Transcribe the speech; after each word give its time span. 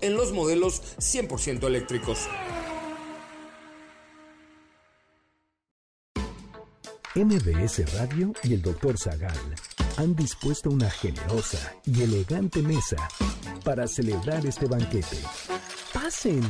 en 0.00 0.16
los 0.16 0.32
modelos 0.32 0.82
100% 0.98 1.64
eléctricos. 1.66 2.28
MBS 7.14 7.92
Radio 7.94 8.32
y 8.44 8.54
el 8.54 8.62
Dr. 8.62 8.96
Zagal 8.96 9.36
han 9.96 10.14
dispuesto 10.14 10.70
una 10.70 10.88
generosa 10.88 11.74
y 11.84 12.02
elegante 12.02 12.62
mesa 12.62 13.08
para 13.64 13.88
celebrar 13.88 14.46
este 14.46 14.66
banquete. 14.66 15.18
Pasen 15.92 16.42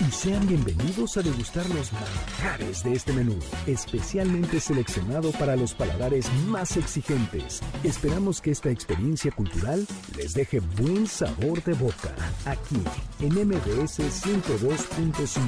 y 0.00 0.10
sean 0.10 0.46
bienvenidos 0.46 1.16
a 1.16 1.22
degustar 1.22 1.68
los 1.70 1.92
manjares 1.92 2.82
de 2.82 2.92
este 2.92 3.12
menú, 3.12 3.38
especialmente 3.66 4.60
seleccionado 4.60 5.32
para 5.32 5.56
los 5.56 5.74
paladares 5.74 6.32
más 6.46 6.76
exigentes. 6.76 7.60
Esperamos 7.84 8.40
que 8.40 8.50
esta 8.50 8.70
experiencia 8.70 9.30
cultural 9.32 9.86
les 10.16 10.34
deje 10.34 10.60
buen 10.80 11.06
sabor 11.06 11.62
de 11.64 11.74
boca, 11.74 12.14
aquí 12.44 12.80
en 13.20 13.34
MBS 13.34 14.00
102.5. 14.00 15.40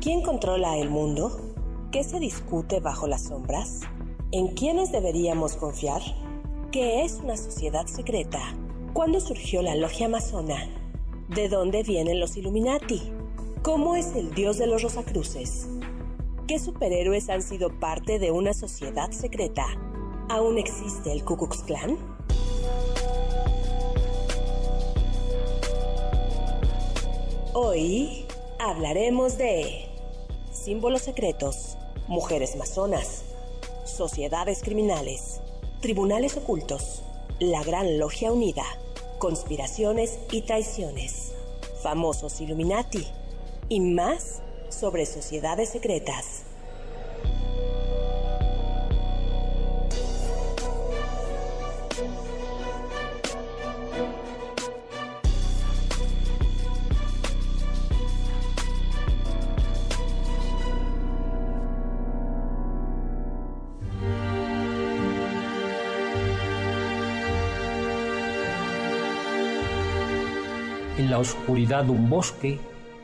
¿Quién 0.00 0.22
controla 0.22 0.78
el 0.78 0.90
mundo? 0.90 1.54
¿Qué 1.90 2.02
se 2.04 2.18
discute 2.18 2.80
bajo 2.80 3.06
las 3.06 3.24
sombras? 3.24 3.80
¿En 4.30 4.48
quiénes 4.54 4.90
deberíamos 4.90 5.56
confiar? 5.56 6.00
¿Qué 6.70 7.04
es 7.04 7.20
una 7.22 7.36
sociedad 7.36 7.86
secreta? 7.86 8.40
¿Cuándo 8.92 9.20
surgió 9.20 9.62
la 9.62 9.74
logia 9.74 10.04
amazona? 10.04 10.68
¿De 11.28 11.48
dónde 11.48 11.82
vienen 11.82 12.20
los 12.20 12.36
Illuminati? 12.36 13.00
¿Cómo 13.62 13.96
es 13.96 14.14
el 14.14 14.34
dios 14.34 14.58
de 14.58 14.66
los 14.66 14.82
Rosacruces? 14.82 15.66
¿Qué 16.46 16.58
superhéroes 16.58 17.30
han 17.30 17.40
sido 17.40 17.70
parte 17.80 18.18
de 18.18 18.30
una 18.30 18.52
sociedad 18.52 19.10
secreta? 19.10 19.64
¿Aún 20.28 20.58
existe 20.58 21.10
el 21.10 21.24
Ku 21.24 21.38
Klux? 21.38 21.64
Hoy 27.54 28.26
hablaremos 28.58 29.38
de 29.38 29.86
símbolos 30.52 31.00
secretos, 31.00 31.78
mujeres 32.08 32.56
masonas, 32.56 33.24
sociedades 33.86 34.60
criminales, 34.62 35.40
tribunales 35.80 36.36
ocultos, 36.36 37.02
la 37.50 37.64
Gran 37.64 37.98
Logia 37.98 38.30
Unida, 38.30 38.64
conspiraciones 39.18 40.18
y 40.30 40.42
traiciones, 40.42 41.32
famosos 41.82 42.40
Illuminati. 42.40 43.06
Y 43.68 43.80
más 43.80 44.42
sobre 44.68 45.06
sociedades 45.06 45.70
secretas. 45.70 46.41
Oscuridad 71.22 71.84
de 71.84 71.92
un 71.92 72.10
bosque, 72.10 72.60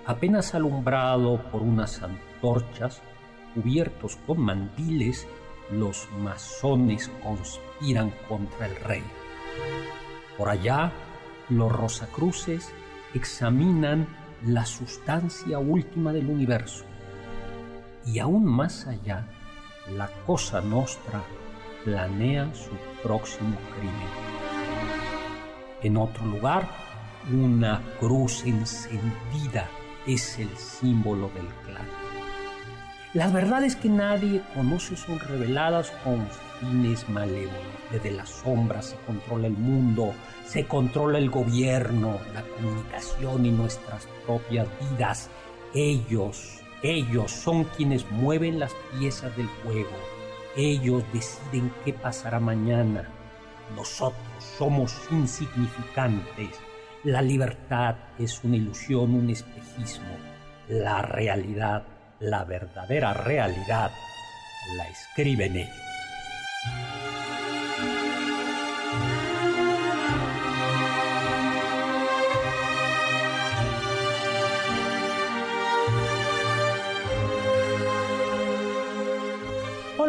apenas 0.07 0.55
alumbrado 0.55 1.41
por 1.51 1.63
unas 1.63 2.03
antorchas, 2.03 3.01
cubiertos 3.55 4.17
con 4.27 4.41
mandiles, 4.41 5.27
los 5.71 6.09
masones 6.19 7.11
conspiran 7.23 8.13
contra 8.29 8.67
el 8.67 8.77
rey. 8.77 9.03
Por 10.37 10.49
allá, 10.49 10.93
los 11.49 11.73
rosacruces 11.73 12.73
examinan 13.15 14.07
la 14.45 14.67
sustancia 14.67 15.59
última 15.59 16.13
del 16.13 16.29
universo. 16.29 16.85
Y 18.07 18.19
aún 18.19 18.45
más 18.45 18.87
allá, 18.87 19.27
la 19.97 20.09
Cosa 20.27 20.61
Nostra 20.61 21.23
planea 21.85 22.53
su 22.55 22.71
próximo 23.03 23.57
crimen. 23.77 24.09
En 25.83 25.97
otro 25.97 26.25
lugar, 26.27 26.69
una 27.33 27.83
cruz 28.01 28.45
encendida 28.45 29.69
es 30.07 30.39
el 30.39 30.49
símbolo 30.57 31.31
del 31.35 31.47
clan. 31.67 31.87
La 33.15 33.29
verdad 33.29 33.65
es 33.65 33.77
que 33.77 33.89
nadie 33.89 34.43
conoce 34.55 34.97
son 34.97 35.19
reveladas 35.19 35.91
con 36.05 36.27
fines 36.61 37.09
malévolos. 37.09 37.53
Desde 37.91 38.11
las 38.11 38.29
sombras 38.31 38.87
se 38.87 38.97
controla 39.07 39.47
el 39.47 39.57
mundo, 39.57 40.15
se 40.47 40.67
controla 40.67 41.19
el 41.19 41.31
gobierno, 41.31 42.19
la 42.35 42.43
comunicación 42.43 43.47
y 43.47 43.51
nuestras 43.51 44.07
propias 44.27 44.67
vidas. 44.81 45.31
Ellos, 45.75 46.61
ellos 46.83 47.31
son 47.31 47.65
quienes 47.65 48.11
mueven 48.11 48.59
las 48.59 48.73
piezas 48.99 49.37
del 49.37 49.49
juego. 49.65 49.97
Ellos 50.57 51.03
deciden 51.13 51.73
qué 51.85 51.93
pasará 51.93 52.41
mañana. 52.41 53.09
Nosotros 53.77 54.23
somos 54.57 54.95
insignificantes 55.11 56.59
la 57.09 57.23
libertad 57.23 57.97
es 58.19 58.45
una 58.45 58.57
ilusión, 58.57 59.15
un 59.15 59.31
espejismo. 59.31 60.15
La 60.69 61.01
realidad, 61.01 61.83
la 62.21 62.45
verdadera 62.45 63.15
realidad, 63.15 63.91
la 64.77 64.89
escriben 64.89 65.57
ellos. 65.57 66.98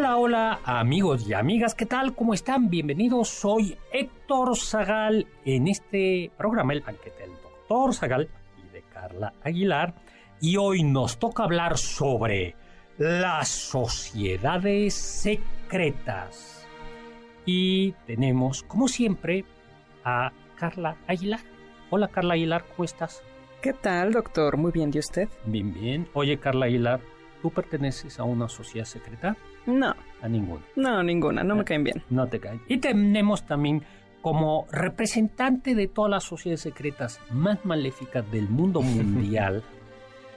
Hola, 0.09 0.17
hola 0.17 0.59
amigos 0.63 1.29
y 1.29 1.33
amigas, 1.33 1.75
¿qué 1.75 1.85
tal? 1.85 2.15
¿Cómo 2.15 2.33
están? 2.33 2.71
Bienvenidos, 2.71 3.29
soy 3.29 3.77
Héctor 3.93 4.57
Zagal 4.57 5.27
en 5.45 5.67
este 5.67 6.31
programa 6.35 6.73
El 6.73 6.81
Banquete 6.81 7.21
del 7.21 7.33
Doctor 7.43 7.93
Zagal 7.93 8.27
y 8.57 8.73
de 8.73 8.81
Carla 8.91 9.33
Aguilar 9.43 9.93
y 10.41 10.57
hoy 10.57 10.81
nos 10.81 11.19
toca 11.19 11.43
hablar 11.43 11.77
sobre 11.77 12.55
las 12.97 13.49
sociedades 13.49 14.95
secretas 14.95 16.65
y 17.45 17.91
tenemos 18.07 18.63
como 18.63 18.87
siempre 18.87 19.45
a 20.03 20.31
Carla 20.55 20.97
Aguilar. 21.05 21.41
Hola 21.91 22.07
Carla 22.07 22.33
Aguilar, 22.33 22.65
¿cómo 22.75 22.83
estás? 22.83 23.21
¿Qué 23.61 23.73
tal, 23.73 24.13
doctor? 24.13 24.57
Muy 24.57 24.71
bien, 24.71 24.89
¿y 24.91 24.97
usted? 24.97 25.29
Bien, 25.45 25.71
bien. 25.71 26.09
Oye 26.15 26.39
Carla 26.39 26.65
Aguilar, 26.65 26.99
¿tú 27.43 27.51
perteneces 27.51 28.19
a 28.19 28.23
una 28.23 28.49
sociedad 28.49 28.85
secreta? 28.85 29.37
No. 29.77 29.95
A 30.21 30.27
ninguna. 30.27 30.61
No, 30.75 31.03
ninguna, 31.03 31.43
no 31.43 31.55
me 31.55 31.63
caen 31.63 31.83
bien. 31.83 32.03
No 32.09 32.27
te 32.27 32.39
caen. 32.39 32.61
Y 32.67 32.77
tenemos 32.79 33.45
también 33.45 33.83
como 34.21 34.67
representante 34.71 35.75
de 35.75 35.87
todas 35.87 36.11
las 36.11 36.23
sociedades 36.25 36.61
secretas 36.61 37.21
más 37.31 37.63
maléficas 37.65 38.29
del 38.31 38.49
mundo 38.49 38.81
mundial, 38.83 39.63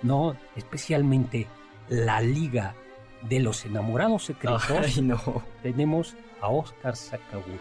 ¿no? 0.03 0.37
Especialmente 0.57 1.49
la 1.89 2.21
Liga 2.21 2.75
de 3.29 3.41
los 3.41 3.65
Enamorados 3.65 4.25
Secretos. 4.25 4.71
Ay, 4.71 5.03
no. 5.03 5.21
Tenemos 5.63 6.17
a 6.41 6.49
Oscar 6.49 6.95
Sakaguchi. 6.97 7.59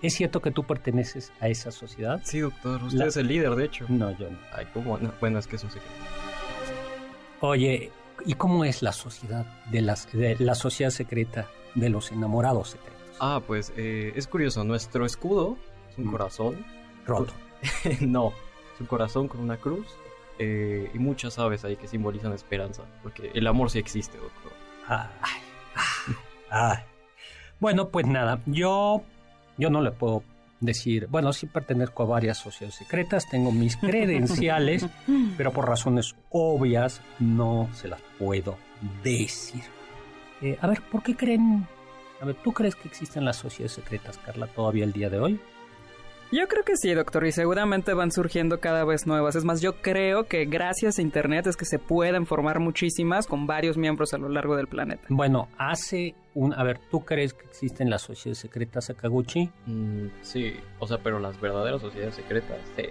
¿Es 0.00 0.14
cierto 0.14 0.40
que 0.40 0.50
tú 0.50 0.62
perteneces 0.64 1.32
a 1.40 1.48
esa 1.48 1.70
sociedad? 1.72 2.20
Sí, 2.22 2.38
doctor. 2.40 2.82
Usted 2.84 2.98
La- 2.98 3.06
es 3.06 3.16
el 3.16 3.26
líder, 3.26 3.54
de 3.56 3.64
hecho. 3.64 3.84
No, 3.88 4.10
yo 4.16 4.30
no. 4.30 4.38
Ay, 4.54 4.66
¿cómo? 4.72 4.96
No, 4.98 5.12
Bueno, 5.20 5.38
es 5.38 5.46
que 5.46 5.56
es 5.56 5.64
un 5.64 5.70
secreto. 5.70 5.94
Oye, 7.40 7.90
¿y 8.26 8.34
cómo 8.34 8.64
es 8.64 8.82
la 8.82 8.92
sociedad 8.92 9.46
de, 9.70 9.82
las, 9.82 10.10
de 10.12 10.36
la 10.38 10.54
sociedad 10.54 10.90
secreta 10.90 11.48
de 11.74 11.88
los 11.90 12.10
enamorados 12.12 12.70
secretos? 12.70 12.98
Ah, 13.20 13.40
pues 13.46 13.72
eh, 13.76 14.12
es 14.16 14.26
curioso. 14.26 14.64
Nuestro 14.64 15.04
escudo 15.06 15.56
es 15.90 15.98
un 15.98 16.06
Mm. 16.06 16.10
corazón. 16.12 16.64
Roto. 17.06 17.32
no, 18.00 18.32
es 18.74 18.80
un 18.80 18.86
corazón 18.86 19.28
con 19.28 19.40
una 19.40 19.56
cruz 19.56 19.86
eh, 20.38 20.90
y 20.94 20.98
muchas 20.98 21.38
aves 21.38 21.64
ahí 21.64 21.76
que 21.76 21.88
simbolizan 21.88 22.32
esperanza. 22.32 22.82
Porque 23.02 23.30
el 23.34 23.46
amor 23.46 23.70
sí 23.70 23.78
existe, 23.78 24.16
doctor. 24.18 24.52
Ay, 24.86 25.08
ay, 25.22 26.14
ay. 26.50 26.76
Bueno, 27.60 27.88
pues 27.88 28.06
nada, 28.06 28.40
yo, 28.46 29.02
yo 29.56 29.68
no 29.70 29.82
le 29.82 29.90
puedo 29.90 30.22
decir, 30.60 31.06
bueno, 31.08 31.32
sí 31.32 31.46
pertenezco 31.46 32.02
a 32.02 32.06
varias 32.06 32.38
sociedades 32.38 32.76
secretas, 32.76 33.28
tengo 33.28 33.52
mis 33.52 33.76
credenciales, 33.78 34.86
pero 35.36 35.52
por 35.52 35.68
razones 35.68 36.14
obvias 36.30 37.00
no 37.18 37.68
se 37.74 37.88
las 37.88 38.00
puedo 38.18 38.56
decir. 39.02 39.62
Eh, 40.40 40.56
a 40.60 40.66
ver, 40.66 40.82
¿por 40.82 41.02
qué 41.02 41.16
creen? 41.16 41.66
A 42.20 42.24
ver, 42.24 42.36
¿tú 42.36 42.52
crees 42.52 42.74
que 42.74 42.88
existen 42.88 43.24
las 43.24 43.36
sociedades 43.36 43.72
secretas, 43.72 44.18
Carla, 44.18 44.46
todavía 44.48 44.84
el 44.84 44.92
día 44.92 45.08
de 45.08 45.20
hoy? 45.20 45.40
Yo 46.30 46.46
creo 46.46 46.62
que 46.62 46.76
sí, 46.76 46.92
doctor, 46.92 47.26
y 47.26 47.32
seguramente 47.32 47.94
van 47.94 48.10
surgiendo 48.10 48.60
cada 48.60 48.84
vez 48.84 49.06
nuevas. 49.06 49.34
Es 49.34 49.44
más, 49.44 49.62
yo 49.62 49.80
creo 49.80 50.24
que 50.24 50.44
gracias 50.44 50.98
a 50.98 51.02
Internet 51.02 51.46
es 51.46 51.56
que 51.56 51.64
se 51.64 51.78
pueden 51.78 52.26
formar 52.26 52.60
muchísimas 52.60 53.26
con 53.26 53.46
varios 53.46 53.78
miembros 53.78 54.12
a 54.12 54.18
lo 54.18 54.28
largo 54.28 54.54
del 54.54 54.66
planeta. 54.66 55.04
Bueno, 55.08 55.48
hace 55.56 56.14
un... 56.34 56.52
A 56.52 56.62
ver, 56.64 56.80
¿tú 56.90 57.00
crees 57.00 57.32
que 57.32 57.46
existen 57.46 57.88
las 57.88 58.02
sociedades 58.02 58.38
secretas, 58.38 58.86
Sakaguchi? 58.86 59.50
Mm, 59.64 60.08
sí, 60.20 60.52
o 60.78 60.86
sea, 60.86 60.98
pero 60.98 61.18
las 61.18 61.40
verdaderas 61.40 61.80
sociedades 61.80 62.16
secretas, 62.16 62.58
sí. 62.76 62.84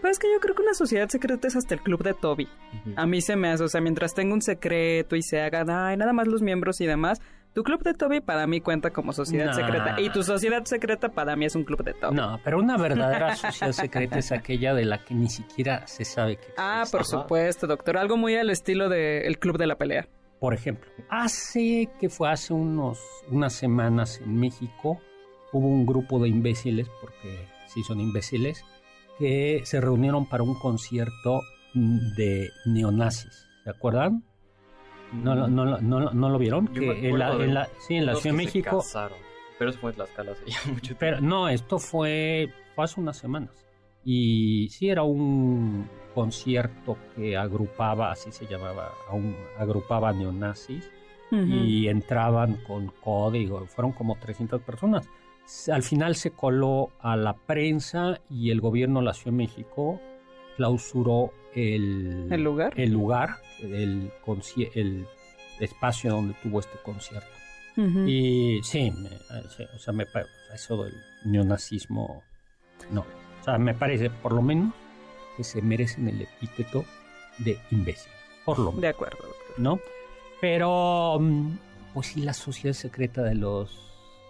Pero 0.00 0.12
es 0.12 0.20
que 0.20 0.32
yo 0.32 0.38
creo 0.38 0.54
que 0.54 0.62
una 0.62 0.74
sociedad 0.74 1.08
secreta 1.08 1.48
es 1.48 1.56
hasta 1.56 1.74
el 1.74 1.80
club 1.80 2.04
de 2.04 2.14
Toby. 2.14 2.46
A 2.94 3.06
mí 3.06 3.20
se 3.20 3.34
me 3.34 3.48
hace, 3.48 3.64
o 3.64 3.68
sea, 3.68 3.80
mientras 3.80 4.14
tenga 4.14 4.34
un 4.34 4.42
secreto 4.42 5.16
y 5.16 5.22
se 5.22 5.40
hagan, 5.40 5.70
ay, 5.70 5.96
nada 5.96 6.12
más 6.12 6.28
los 6.28 6.42
miembros 6.42 6.80
y 6.80 6.86
demás, 6.86 7.18
tu 7.56 7.62
club 7.64 7.82
de 7.82 7.94
Toby 7.94 8.20
para 8.20 8.46
mí 8.46 8.60
cuenta 8.60 8.90
como 8.90 9.12
sociedad 9.14 9.46
Nah. 9.46 9.54
secreta. 9.54 10.00
Y 10.00 10.10
tu 10.10 10.22
sociedad 10.22 10.62
secreta 10.66 11.08
para 11.08 11.34
mí 11.36 11.46
es 11.46 11.56
un 11.56 11.64
club 11.64 11.82
de 11.82 11.94
Toby. 11.94 12.14
No, 12.14 12.38
pero 12.44 12.58
una 12.58 12.76
verdadera 12.76 13.34
sociedad 13.34 13.72
secreta 13.72 14.18
es 14.18 14.30
aquella 14.30 14.74
de 14.74 14.84
la 14.84 15.02
que 15.04 15.14
ni 15.14 15.28
siquiera 15.30 15.86
se 15.86 16.04
sabe 16.04 16.36
que 16.36 16.48
Ah, 16.58 16.80
existe. 16.82 16.98
por 16.98 17.00
Ajá. 17.06 17.22
supuesto, 17.22 17.66
doctor. 17.66 17.96
Algo 17.96 18.16
muy 18.18 18.36
al 18.36 18.50
estilo 18.50 18.88
del 18.90 19.38
club 19.38 19.56
de 19.56 19.66
la 19.66 19.76
pelea. 19.76 20.06
Por 20.38 20.52
ejemplo, 20.52 20.90
hace 21.08 21.88
que 21.98 22.10
fue 22.10 22.30
hace 22.30 22.52
unos 22.52 23.00
unas 23.30 23.54
semanas 23.54 24.20
en 24.22 24.36
México 24.38 25.00
hubo 25.52 25.66
un 25.66 25.86
grupo 25.86 26.18
de 26.20 26.28
imbéciles, 26.28 26.86
porque 27.00 27.48
sí 27.68 27.82
son 27.84 28.00
imbéciles, 28.00 28.62
que 29.18 29.62
se 29.64 29.80
reunieron 29.80 30.28
para 30.28 30.42
un 30.42 30.58
concierto 30.58 31.40
de 32.18 32.50
neonazis. 32.66 33.46
¿Se 33.64 33.70
acuerdan? 33.70 34.22
¿No, 35.12 35.34
lo- 35.34 35.48
no, 35.48 35.64
lo- 35.64 35.80
no, 35.80 36.00
lo- 36.00 36.12
no 36.12 36.28
lo 36.30 36.38
vieron? 36.38 36.66
Yo 36.72 36.80
Que 36.80 37.08
en 37.08 37.18
la, 37.18 37.32
en 37.34 37.54
la- 37.54 37.68
sí, 37.78 37.94
en 37.96 38.06
la 38.06 38.14
Ciudad 38.16 38.36
de 38.36 38.44
México. 38.44 38.78
casaron. 38.78 39.18
Pero 39.58 39.70
eso 39.70 39.78
fue 39.80 39.90
en 39.90 39.96
Tlaxcala 39.96 40.32
hace 40.32 40.44
ya 40.50 40.58
mucho 40.66 40.80
tiempo. 40.80 40.98
Pero 41.00 41.20
no, 41.20 41.48
esto 41.48 41.78
fue, 41.78 42.52
fue 42.74 42.84
hace 42.84 43.00
unas 43.00 43.16
semanas. 43.16 43.50
Y 44.04 44.68
sí 44.70 44.88
era 44.88 45.02
un 45.02 45.88
concierto 46.14 46.96
que 47.14 47.36
agrupaba, 47.36 48.12
así 48.12 48.30
se 48.32 48.46
llamaba, 48.46 48.90
a 49.10 49.14
un- 49.14 49.36
agrupaba 49.58 50.12
neonazis 50.12 50.90
y 51.32 51.88
entraban 51.88 52.54
con 52.66 52.86
código, 53.02 53.66
fueron 53.66 53.90
como 53.92 54.16
300 54.16 54.62
personas. 54.62 55.08
Al 55.72 55.82
final 55.82 56.14
se 56.14 56.30
coló 56.30 56.90
a 57.00 57.16
la 57.16 57.34
prensa 57.34 58.20
y 58.30 58.50
el 58.50 58.60
gobierno 58.60 59.00
de 59.00 59.06
la 59.06 59.12
Ciudad 59.14 59.32
de 59.32 59.36
México 59.38 60.00
clausuró 60.56 61.32
el, 61.54 62.28
¿El 62.30 62.42
lugar? 62.42 62.72
el 62.76 62.92
lugar, 62.92 63.36
el, 63.60 64.10
espacio 65.60 66.10
donde 66.10 66.34
tuvo 66.42 66.60
este 66.60 66.78
concierto. 66.82 67.28
Y 68.06 68.60
sí, 68.62 68.90
me- 68.90 69.10
o 69.74 69.78
sea, 69.78 69.92
me, 69.92 70.06
eso 70.54 70.84
del 70.84 70.94
neonazismo, 71.24 72.22
no. 72.90 73.00
O 73.40 73.44
sea, 73.44 73.58
me 73.58 73.74
parece, 73.74 74.08
por 74.10 74.32
lo 74.32 74.40
menos, 74.40 74.72
que 75.36 75.44
se 75.44 75.60
merecen 75.60 76.08
el 76.08 76.22
epíteto 76.22 76.84
de 77.38 77.58
imbécil. 77.70 78.10
Por 78.46 78.58
lo 78.58 78.66
menos. 78.66 78.80
De 78.80 78.88
acuerdo, 78.88 79.18
doctor. 79.18 79.58
¿no? 79.58 79.80
Pero, 80.40 81.18
mm, 81.20 81.58
pues 81.92 82.06
sí, 82.08 82.22
la 82.22 82.32
sociedad 82.32 82.74
secreta 82.74 83.22
de 83.22 83.34
los 83.34 83.70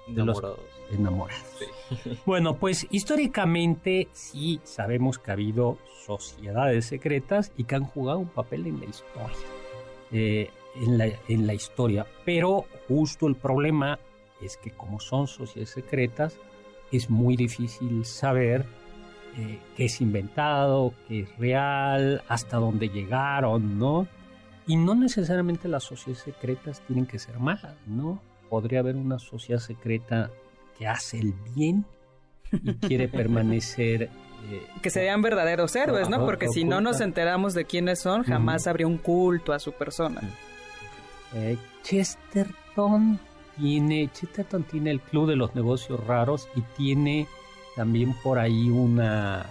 de 0.06 0.24
los 0.24 0.38
Enamorados. 0.38 0.60
enamorados. 0.90 1.44
Sí. 1.58 2.18
Bueno, 2.26 2.56
pues 2.56 2.86
históricamente 2.90 4.08
sí 4.12 4.60
sabemos 4.64 5.18
que 5.18 5.30
ha 5.30 5.34
habido 5.34 5.78
sociedades 6.04 6.86
secretas 6.86 7.52
y 7.56 7.64
que 7.64 7.74
han 7.74 7.84
jugado 7.84 8.18
un 8.18 8.28
papel 8.28 8.66
en 8.66 8.80
la 8.80 8.86
historia. 8.86 9.36
Eh, 10.12 10.50
en, 10.80 10.98
la, 10.98 11.08
en 11.28 11.46
la 11.46 11.54
historia. 11.54 12.06
Pero 12.24 12.66
justo 12.88 13.26
el 13.26 13.34
problema 13.34 13.98
es 14.40 14.56
que 14.56 14.70
como 14.70 15.00
son 15.00 15.26
sociedades 15.26 15.70
secretas, 15.70 16.38
es 16.92 17.10
muy 17.10 17.36
difícil 17.36 18.04
saber 18.04 18.64
eh, 19.36 19.58
qué 19.76 19.86
es 19.86 20.00
inventado, 20.00 20.94
qué 21.08 21.20
es 21.20 21.38
real, 21.38 22.22
hasta 22.28 22.58
dónde 22.58 22.88
llegaron, 22.88 23.78
¿no? 23.78 24.06
Y 24.66 24.76
no 24.76 24.94
necesariamente 24.94 25.68
las 25.68 25.84
sociedades 25.84 26.24
secretas 26.24 26.80
tienen 26.86 27.06
que 27.06 27.18
ser 27.18 27.38
malas, 27.38 27.76
¿no? 27.86 28.20
Podría 28.48 28.80
haber 28.80 28.96
una 28.96 29.18
sociedad 29.18 29.60
secreta 29.60 30.30
que 30.78 30.86
hace 30.86 31.18
el 31.18 31.34
bien 31.54 31.84
y 32.52 32.74
quiere 32.74 33.08
permanecer. 33.08 34.02
eh, 34.50 34.66
Que 34.82 34.90
serían 34.90 35.22
verdaderos 35.22 35.74
héroes, 35.76 36.08
¿no? 36.08 36.24
Porque 36.24 36.48
si 36.48 36.64
no 36.64 36.80
nos 36.80 37.00
enteramos 37.00 37.54
de 37.54 37.64
quiénes 37.64 38.00
son, 38.00 38.22
jamás 38.22 38.66
habría 38.66 38.86
un 38.86 38.98
culto 38.98 39.52
a 39.52 39.58
su 39.58 39.72
persona. 39.72 40.20
Eh, 41.34 41.56
Chesterton 41.82 43.18
tiene 43.58 44.10
Chesterton 44.12 44.64
tiene 44.64 44.90
el 44.90 45.00
club 45.00 45.28
de 45.28 45.36
los 45.36 45.54
negocios 45.54 46.04
raros 46.06 46.48
y 46.54 46.62
tiene 46.76 47.26
también 47.74 48.14
por 48.22 48.38
ahí 48.38 48.68
una 48.70 49.46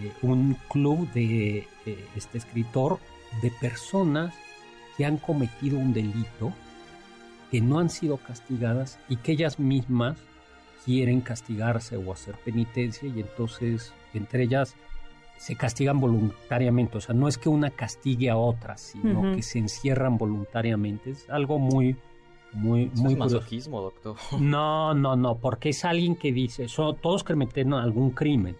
eh, 0.00 0.12
un 0.22 0.56
club 0.68 1.10
de 1.12 1.66
eh, 1.86 2.06
este 2.16 2.38
escritor 2.38 2.98
de 3.42 3.50
personas 3.50 4.34
que 4.96 5.04
han 5.04 5.18
cometido 5.18 5.78
un 5.78 5.92
delito 5.92 6.52
que 7.52 7.60
no 7.60 7.78
han 7.78 7.88
sido 7.90 8.16
castigadas 8.16 8.98
y 9.08 9.16
que 9.16 9.32
ellas 9.32 9.60
mismas 9.60 10.16
quieren 10.84 11.20
castigarse 11.20 11.96
o 11.96 12.12
hacer 12.12 12.34
penitencia 12.44 13.06
y 13.08 13.20
entonces 13.20 13.92
entre 14.14 14.42
ellas 14.44 14.74
se 15.38 15.54
castigan 15.56 16.00
voluntariamente, 16.00 16.98
o 16.98 17.00
sea, 17.00 17.14
no 17.14 17.28
es 17.28 17.36
que 17.38 17.48
una 17.48 17.70
castigue 17.70 18.30
a 18.30 18.36
otra, 18.36 18.76
sino 18.78 19.22
que 19.34 19.42
se 19.42 19.58
encierran 19.58 20.16
voluntariamente. 20.18 21.10
Es 21.10 21.28
algo 21.30 21.58
muy, 21.58 21.96
muy, 22.52 22.84
Eso 22.84 23.02
muy 23.02 23.12
es 23.12 23.18
curioso. 23.18 23.36
masoquismo, 23.36 23.80
doctor. 23.82 24.16
No, 24.40 24.94
no, 24.94 25.14
no, 25.16 25.36
porque 25.38 25.68
es 25.70 25.84
alguien 25.84 26.16
que 26.16 26.32
dice, 26.32 26.68
son 26.68 26.96
todos 26.96 27.22
cometen 27.24 27.72
algún 27.74 28.10
crimen 28.10 28.56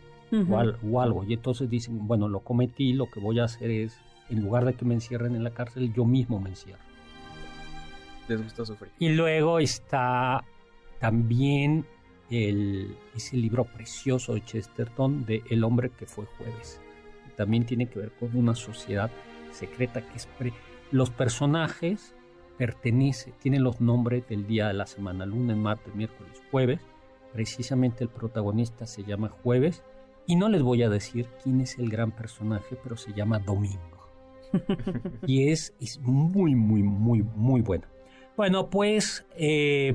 o, 0.50 0.58
al- 0.58 0.76
o 0.90 1.00
algo, 1.00 1.22
y 1.24 1.34
entonces 1.34 1.70
dicen, 1.70 2.06
bueno, 2.06 2.28
lo 2.28 2.40
cometí, 2.40 2.92
lo 2.94 3.08
que 3.10 3.20
voy 3.20 3.38
a 3.38 3.44
hacer 3.44 3.70
es, 3.70 3.96
en 4.28 4.42
lugar 4.42 4.64
de 4.64 4.74
que 4.74 4.84
me 4.84 4.94
encierren 4.94 5.36
en 5.36 5.44
la 5.44 5.50
cárcel, 5.50 5.92
yo 5.94 6.04
mismo 6.04 6.40
me 6.40 6.50
encierro. 6.50 6.80
Les 8.28 8.42
gusta 8.42 8.64
sufrir. 8.64 8.92
Y 8.98 9.10
luego 9.10 9.58
está 9.58 10.44
también 11.00 11.84
el, 12.30 12.96
ese 13.14 13.36
libro 13.36 13.64
precioso 13.64 14.34
de 14.34 14.44
Chesterton 14.44 15.24
de 15.26 15.42
El 15.50 15.64
hombre 15.64 15.90
que 15.90 16.06
fue 16.06 16.24
jueves. 16.38 16.80
También 17.36 17.66
tiene 17.66 17.86
que 17.88 17.98
ver 17.98 18.12
con 18.12 18.36
una 18.36 18.54
sociedad 18.54 19.10
secreta 19.50 20.00
que 20.06 20.16
es... 20.16 20.26
pre- 20.38 20.52
los 20.90 21.10
personajes 21.10 22.14
pertenecen, 22.58 23.32
tienen 23.40 23.64
los 23.64 23.80
nombres 23.80 24.28
del 24.28 24.46
día 24.46 24.68
de 24.68 24.74
la 24.74 24.86
semana, 24.86 25.26
lunes, 25.26 25.56
martes, 25.56 25.94
miércoles, 25.94 26.40
jueves. 26.50 26.80
Precisamente 27.32 28.04
el 28.04 28.10
protagonista 28.10 28.86
se 28.86 29.02
llama 29.04 29.30
Jueves 29.30 29.82
y 30.26 30.36
no 30.36 30.48
les 30.50 30.62
voy 30.62 30.82
a 30.82 30.90
decir 30.90 31.26
quién 31.42 31.62
es 31.62 31.78
el 31.78 31.88
gran 31.88 32.12
personaje, 32.12 32.76
pero 32.82 32.96
se 32.96 33.12
llama 33.14 33.38
Domingo. 33.38 34.06
y 35.26 35.48
es, 35.48 35.74
es 35.80 35.98
muy, 36.00 36.54
muy, 36.54 36.82
muy, 36.82 37.22
muy 37.22 37.62
bueno. 37.62 37.86
Bueno, 38.36 38.68
pues, 38.68 39.24
eh, 39.36 39.94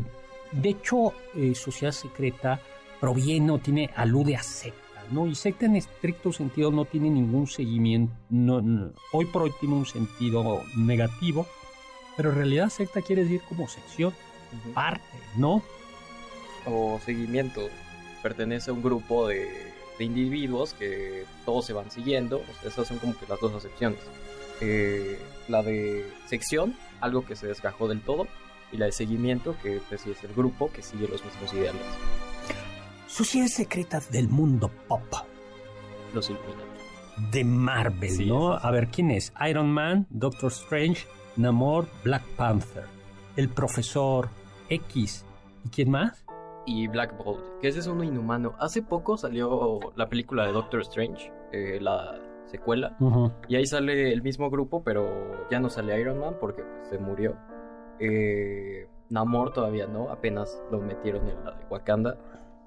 de 0.52 0.70
hecho, 0.70 1.14
eh, 1.36 1.56
Sociedad 1.56 1.92
Secreta 1.92 2.60
proviene 3.00 3.52
o 3.52 3.58
tiene, 3.60 3.90
alude 3.96 4.36
a 4.36 4.44
secta, 4.44 5.04
¿no? 5.12 5.28
Y 5.28 5.36
secta 5.36 5.66
en 5.66 5.76
estricto 5.76 6.32
sentido 6.32 6.72
no 6.72 6.86
tiene 6.86 7.10
ningún 7.10 7.48
seguimiento, 7.48 8.14
no- 8.30 8.62
no- 8.62 8.92
hoy 9.12 9.26
por 9.26 9.44
hoy 9.44 9.52
tiene 9.60 9.76
un 9.76 9.86
sentido 9.86 10.64
negativo, 10.76 11.48
pero 12.16 12.30
en 12.30 12.36
realidad 12.36 12.70
secta 12.70 13.02
quiere 13.02 13.24
decir 13.24 13.42
como 13.48 13.68
sección, 13.68 14.14
parte, 14.74 15.04
¿no? 15.36 15.62
O 16.66 17.00
seguimiento. 17.06 17.62
Pertenece 18.24 18.70
a 18.72 18.74
un 18.74 18.82
grupo 18.82 19.28
de, 19.28 19.48
de 20.00 20.04
individuos 20.06 20.74
que 20.74 21.26
todos 21.46 21.66
se 21.66 21.74
van 21.74 21.92
siguiendo. 21.92 22.38
O 22.38 22.62
sea, 22.62 22.70
esas 22.72 22.88
son 22.88 22.98
como 22.98 23.18
que 23.18 23.26
las 23.28 23.40
dos 23.40 23.54
acepciones. 23.54 24.00
Eh, 24.62 25.20
la 25.48 25.64
de 25.64 26.12
sección, 26.26 26.76
algo 27.02 27.26
que 27.26 27.36
se 27.36 27.48
desgajó 27.48 27.88
del 27.88 28.02
todo. 28.02 28.28
Y 28.72 28.78
la 28.78 28.86
de 28.88 28.92
seguimiento, 28.92 29.56
que 29.64 29.80
pues, 29.88 30.06
es 30.06 30.24
el 30.24 30.34
grupo 30.34 30.70
que 30.72 30.82
sigue 30.82 31.08
los 31.08 31.24
mismos 31.24 31.54
ideales. 31.54 31.82
Sociedades 33.08 33.54
secretas 33.54 34.12
del 34.12 34.28
mundo 34.28 34.70
pop. 34.88 35.02
Los 36.14 36.30
Illuminati. 36.30 37.32
de 37.32 37.44
Marvel, 37.44 38.10
Sí, 38.10 38.26
¿no? 38.26 38.54
A 38.54 38.70
ver, 38.72 38.90
¿quién 38.90 39.12
es? 39.12 39.34
Iron 39.50 39.72
Man, 39.72 40.06
Doctor 40.10 40.52
Strange, 40.52 41.08
Namor, 41.38 41.88
Black 42.04 42.24
Panther, 42.36 42.86
el 43.38 43.50
Profesor 43.50 44.30
X. 44.70 45.26
¿Y 45.66 45.70
quién 45.70 45.90
más? 45.92 46.26
Y 46.66 46.88
Black 46.88 47.18
Bolt, 47.18 47.40
que 47.62 47.70
ese 47.70 47.80
es 47.80 47.88
uno 47.88 48.04
inhumano. 48.04 48.54
Hace 48.60 48.82
poco 48.82 49.18
salió 49.18 49.80
la 49.96 50.10
película 50.10 50.46
de 50.46 50.52
Doctor 50.52 50.82
Strange, 50.82 51.32
eh, 51.54 51.80
la 51.82 52.20
secuela. 52.48 52.96
Y 53.48 53.56
ahí 53.56 53.66
sale 53.66 54.12
el 54.12 54.22
mismo 54.24 54.50
grupo, 54.50 54.84
pero 54.84 55.48
ya 55.50 55.60
no 55.60 55.70
sale 55.70 56.00
Iron 56.00 56.20
Man 56.20 56.36
porque 56.40 56.64
pues, 56.64 56.88
se 56.90 56.98
murió. 56.98 57.36
Eh, 58.00 58.88
Namor 59.10 59.54
todavía 59.54 59.88
no, 59.88 60.10
apenas 60.10 60.62
lo 60.72 60.80
metieron 60.80 61.28
en 61.30 61.44
la 61.46 61.52
de 61.52 61.66
Wakanda. 61.70 62.18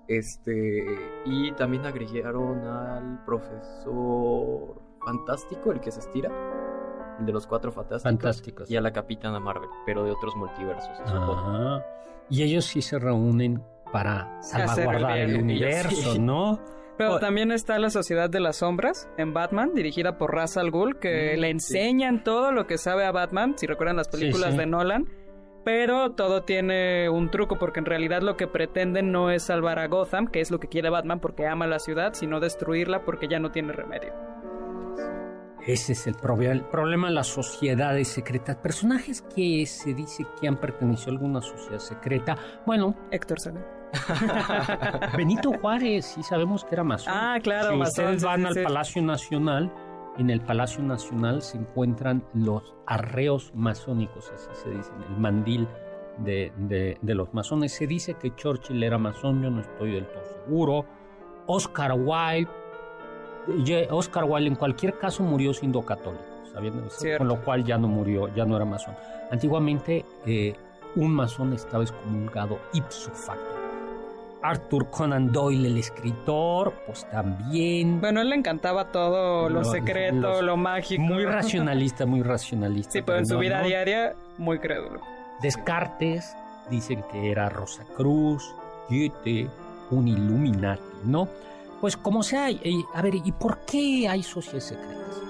Este, 0.09 0.85
y 1.25 1.53
también 1.53 1.87
agregaron 1.87 2.67
al 2.67 3.25
profesor 3.25 4.81
fantástico, 5.05 5.71
el 5.73 5.81
que 5.81 5.91
se 5.91 6.01
estira, 6.01 6.31
el 7.19 7.27
de 7.27 7.33
los 7.33 7.47
cuatro 7.47 7.71
fantásticos, 7.73 8.03
Fantásticos. 8.03 8.71
y 8.71 8.77
a 8.77 8.81
la 8.81 8.93
capitana 8.93 9.39
Marvel, 9.41 9.69
pero 9.87 10.05
de 10.05 10.11
otros 10.11 10.35
multiversos. 10.37 10.91
Ah, 11.07 11.81
y 12.29 12.43
ellos 12.43 12.65
sí 12.65 12.83
se 12.83 12.99
reúnen 12.99 13.63
para 13.93 14.41
salvaguardar 14.43 15.19
el 15.19 15.37
universo, 15.43 16.13
Sí. 16.13 16.19
¿no? 16.19 16.59
Pero 17.01 17.15
O- 17.15 17.19
también 17.19 17.51
está 17.51 17.79
la 17.79 17.89
Sociedad 17.89 18.29
de 18.29 18.41
las 18.41 18.57
Sombras 18.57 19.09
en 19.17 19.33
Batman, 19.33 19.73
dirigida 19.75 20.19
por 20.19 20.35
Ra's 20.35 20.59
al 20.59 20.71
Ghul, 20.71 20.99
que 20.99 21.35
Mm, 21.35 21.41
le 21.41 21.47
sí. 21.47 21.51
enseñan 21.53 22.23
todo 22.23 22.53
lo 22.53 22.67
que 22.67 22.77
sabe 22.77 23.07
a 23.07 23.11
Batman, 23.11 23.55
si 23.57 23.67
recuerdan 23.67 23.97
las 23.97 24.09
Sí, 24.09 24.19
películas 24.19 24.51
sí. 24.53 24.59
de 24.59 24.67
Nolan. 24.67 25.09
Pero 25.65 26.13
todo 26.13 26.43
tiene 26.45 27.09
un 27.09 27.31
truco 27.31 27.59
porque 27.59 27.81
en 27.81 27.87
realidad 27.87 28.21
lo 28.21 28.37
que 28.37 28.47
pretenden 28.47 29.13
no 29.13 29.31
es 29.31 29.43
salvar 29.45 29.79
a 29.79 29.87
Gotham, 29.89 30.27
que 30.27 30.41
es 30.41 30.51
lo 30.51 30.61
que 30.61 30.69
quiere 30.69 30.91
Batman 30.91 31.21
porque 31.21 31.47
ama 31.47 31.67
la 31.67 31.79
ciudad, 31.79 32.13
sino 32.13 32.39
destruirla 32.39 33.03
porque 33.05 33.29
ya 33.29 33.39
no 33.39 33.51
tiene 33.51 33.73
remedio. 33.73 34.13
Ese 35.67 35.93
es 35.93 36.07
el, 36.07 36.17
proble- 36.17 36.51
el 36.51 36.63
problema 36.63 37.09
de 37.09 37.15
las 37.15 37.27
sociedades 37.27 38.09
secretas. 38.09 38.57
Personajes 38.57 39.23
que 39.23 39.65
se 39.67 39.95
dice 39.95 40.27
que 40.41 40.49
han 40.49 40.57
pertenecido 40.57 41.11
a 41.13 41.15
alguna 41.17 41.41
sociedad 41.43 41.79
secreta. 41.79 42.37
Bueno, 42.67 42.95
Héctor 43.11 43.39
Saga. 43.41 43.61
Benito 45.17 45.53
Juárez, 45.61 46.07
sí 46.07 46.23
sabemos 46.23 46.65
que 46.65 46.75
era 46.75 46.85
masón. 46.85 47.13
Ah, 47.15 47.39
claro, 47.43 47.73
Si 47.73 47.77
masón, 47.77 48.05
ustedes 48.05 48.25
van 48.25 48.41
sí, 48.41 48.47
al 48.47 48.55
sí. 48.55 48.61
Palacio 48.63 49.03
Nacional, 49.03 49.73
en 50.19 50.31
el 50.31 50.41
Palacio 50.41 50.83
Nacional 50.83 51.43
se 51.43 51.59
encuentran 51.59 52.25
los 52.35 52.75
arreos 52.87 53.53
masónicos, 53.55 54.31
así 54.35 54.49
se 54.63 54.71
dicen, 54.71 54.95
el 55.09 55.17
mandil 55.21 55.69
de, 56.19 56.53
de- 56.57 56.99
de 57.01 57.15
los 57.15 57.33
masones. 57.35 57.73
Se 57.73 57.87
dice 57.87 58.15
que 58.15 58.35
Churchill 58.35 58.83
era 58.83 58.99
masón, 58.99 59.43
yo 59.43 59.51
no 59.51 59.61
estoy 59.61 59.93
del 59.93 60.07
todo 60.07 60.23
seguro. 60.45 60.87
Oscar 61.47 61.93
Wilde, 61.95 62.49
Oscar 63.91 64.25
Wilde 64.25 64.49
en 64.49 64.55
cualquier 64.57 64.99
caso 64.99 65.23
murió 65.23 65.53
siendo 65.55 65.83
católico, 65.83 66.23
sabiendo 66.53 66.83
con 67.19 67.29
lo 67.29 67.41
cual 67.43 67.65
ya 67.65 67.79
no 67.79 67.89
murió, 67.89 68.29
ya 68.35 68.45
no 68.45 68.57
era 68.57 68.65
masón. 68.65 68.95
Antiguamente 69.31 70.05
eh, 70.27 70.55
un 70.97 71.13
masón 71.13 71.53
estaba 71.53 71.83
excomulgado 71.85 72.59
ipso 72.73 73.11
facto. 73.11 73.57
Arthur 74.43 74.89
Conan 74.91 75.31
Doyle, 75.33 75.67
el 75.69 75.77
escritor, 75.77 76.73
pues 76.87 77.05
también. 77.11 78.01
Bueno, 78.01 78.23
él 78.23 78.31
le 78.31 78.37
encantaba 78.37 78.87
todo 78.91 79.51
lo, 79.51 79.59
Lo- 79.61 79.65
secreto, 79.65 80.15
los- 80.17 80.43
lo 80.43 80.57
mágico. 80.57 81.03
Muy 81.03 81.25
racionalista, 81.27 82.07
muy 82.07 82.23
racionalista. 82.23 82.93
Sí, 82.93 83.03
pero 83.03 83.19
en 83.19 83.27
su 83.27 83.35
no, 83.35 83.41
vida 83.41 83.61
no. 83.61 83.67
diaria, 83.69 84.15
muy 84.39 84.59
crédulo. 84.59 85.01
Descartes, 85.43 86.35
dicen 86.71 87.05
que 87.13 87.31
era 87.31 87.51
Rosa 87.51 87.85
Cruz, 87.97 88.43
Goethe, 88.89 89.49
un 89.91 90.09
Illuminati, 90.09 90.83
¿no? 91.05 91.29
Pues 91.81 91.97
como 91.97 92.23
sea, 92.23 92.49
a 92.95 93.03
ver, 93.03 93.15
¿y 93.15 93.33
por 93.33 93.59
qué 93.61 94.09
hay 94.09 94.23
sociedades 94.23 94.65
secretas? 94.65 95.23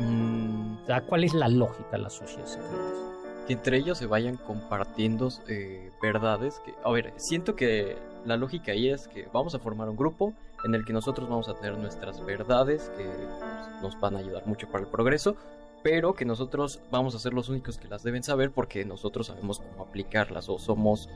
Mm, 0.00 0.76
¿Cuál 1.06 1.24
es 1.24 1.34
la 1.34 1.48
lógica 1.48 1.90
de 1.92 1.98
las 1.98 2.14
sociedades 2.14 2.52
secretas? 2.52 3.04
que 3.46 3.52
entre 3.52 3.76
ellos 3.76 3.98
se 3.98 4.06
vayan 4.06 4.36
compartiendo 4.36 5.28
eh, 5.48 5.90
verdades 6.00 6.60
que, 6.64 6.74
a 6.82 6.90
ver, 6.90 7.12
siento 7.16 7.54
que 7.54 7.96
la 8.24 8.36
lógica 8.36 8.72
ahí 8.72 8.88
es 8.88 9.08
que 9.08 9.28
vamos 9.32 9.54
a 9.54 9.58
formar 9.58 9.88
un 9.88 9.96
grupo 9.96 10.32
en 10.64 10.74
el 10.74 10.84
que 10.84 10.92
nosotros 10.92 11.28
vamos 11.28 11.48
a 11.48 11.54
tener 11.54 11.76
nuestras 11.78 12.24
verdades 12.24 12.90
que 12.96 13.04
pues, 13.04 13.82
nos 13.82 14.00
van 14.00 14.16
a 14.16 14.20
ayudar 14.20 14.46
mucho 14.46 14.66
para 14.68 14.84
el 14.84 14.90
progreso, 14.90 15.36
pero 15.82 16.14
que 16.14 16.24
nosotros 16.24 16.80
vamos 16.90 17.14
a 17.14 17.18
ser 17.18 17.34
los 17.34 17.50
únicos 17.50 17.76
que 17.76 17.88
las 17.88 18.02
deben 18.02 18.22
saber 18.22 18.50
porque 18.50 18.84
nosotros 18.84 19.26
sabemos 19.26 19.60
cómo 19.60 19.84
aplicarlas 19.84 20.48
o 20.48 20.58
somos 20.58 21.10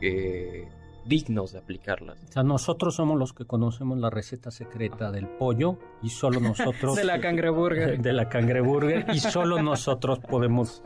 eh, 0.00 0.66
dignos 1.06 1.52
de 1.52 1.58
aplicarlas. 1.58 2.18
O 2.28 2.32
sea, 2.32 2.42
nosotros 2.42 2.94
somos 2.94 3.18
los 3.18 3.32
que 3.32 3.44
conocemos 3.44 3.98
la 3.98 4.10
receta 4.10 4.50
secreta 4.50 5.10
del 5.10 5.28
pollo 5.28 5.78
y 6.02 6.10
solo 6.10 6.40
nosotros... 6.40 6.96
De 6.96 7.04
la 7.04 7.20
cangreburger. 7.20 7.98
de 8.02 8.12
la 8.12 8.28
cangreburger 8.28 9.06
y 9.12 9.20
solo 9.20 9.62
nosotros 9.62 10.18
podemos 10.18 10.82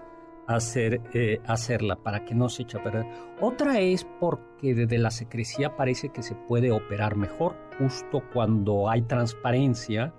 hacer, 0.47 1.01
eh, 1.15 1.41
hacerla 1.47 1.97
para 1.97 2.25
que 2.25 2.35
no 2.35 2.49
se 2.49 2.63
eche 2.63 2.79
a 2.79 2.83
perder. 2.83 3.07
Otra 3.41 3.81
es 3.81 4.07
porque 4.19 4.75
desde 4.75 4.99
la 4.99 5.11
secrecía 5.11 5.77
parece 5.77 6.11
que 6.11 6.23
se 6.23 6.35
puede 6.35 6.71
operar 6.71 7.17
mejor 7.17 7.57
justo 7.79 8.23
cuando 8.33 8.89
hay 8.89 9.03
transparencia. 9.03 10.13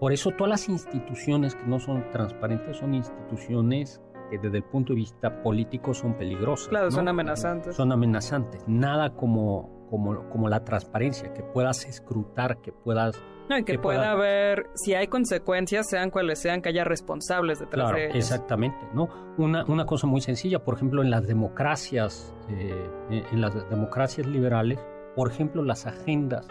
Por 0.00 0.12
eso 0.12 0.30
todas 0.30 0.50
las 0.50 0.68
instituciones 0.68 1.54
que 1.54 1.64
no 1.64 1.78
son 1.78 2.10
transparentes 2.10 2.78
son 2.78 2.94
instituciones 2.94 4.00
que 4.32 4.38
desde 4.38 4.56
el 4.58 4.64
punto 4.64 4.92
de 4.94 4.96
vista 4.96 5.42
político 5.42 5.92
son 5.92 6.14
peligrosas. 6.14 6.68
Claro, 6.68 6.86
¿no? 6.86 6.90
son 6.90 7.08
amenazantes. 7.08 7.76
Son 7.76 7.92
amenazantes. 7.92 8.62
Nada 8.66 9.14
como, 9.14 9.86
como, 9.90 10.28
como 10.30 10.48
la 10.48 10.64
transparencia, 10.64 11.32
que 11.34 11.42
puedas 11.42 11.84
escrutar, 11.84 12.62
que 12.62 12.72
puedas 12.72 13.22
No, 13.50 13.58
y 13.58 13.64
que 13.64 13.72
que 13.74 13.78
pueda 13.78 13.98
pueda- 13.98 14.12
haber, 14.12 14.66
si 14.74 14.94
hay 14.94 15.06
consecuencias, 15.08 15.88
sean 15.90 16.10
cuales 16.10 16.40
sean, 16.40 16.62
que 16.62 16.70
haya 16.70 16.84
responsables 16.84 17.58
detrás 17.60 17.84
Claro, 17.90 17.96
de 17.98 18.04
ellos. 18.06 18.16
exactamente, 18.16 18.78
¿no? 18.94 19.08
Una, 19.36 19.64
una 19.66 19.84
cosa 19.84 20.06
muy 20.06 20.20
sencilla, 20.22 20.64
por 20.64 20.76
ejemplo, 20.76 21.02
en 21.02 21.10
las 21.10 21.26
democracias, 21.26 22.34
eh, 22.48 22.90
en 23.10 23.40
las 23.40 23.68
democracias 23.68 24.26
liberales, 24.26 24.78
por 25.14 25.30
ejemplo, 25.30 25.62
las 25.62 25.86
agendas 25.86 26.48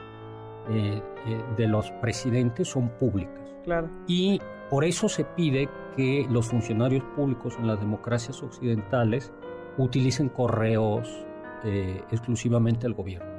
eh, 0.70 1.02
eh, 1.26 1.44
de 1.58 1.68
los 1.68 1.90
presidentes 2.02 2.68
son 2.68 2.90
públicas. 3.00 3.42
Claro. 3.64 3.90
Y 4.08 4.40
por 4.72 4.86
eso 4.86 5.10
se 5.10 5.26
pide 5.26 5.70
que 5.98 6.26
los 6.30 6.48
funcionarios 6.48 7.04
públicos 7.14 7.56
en 7.60 7.68
las 7.68 7.82
democracias 7.82 8.42
occidentales 8.42 9.34
utilicen 9.78 10.30
correos 10.30 11.10
eh, 11.66 12.02
exclusivamente 12.10 12.84
del 12.84 12.94
gobierno. 12.94 13.30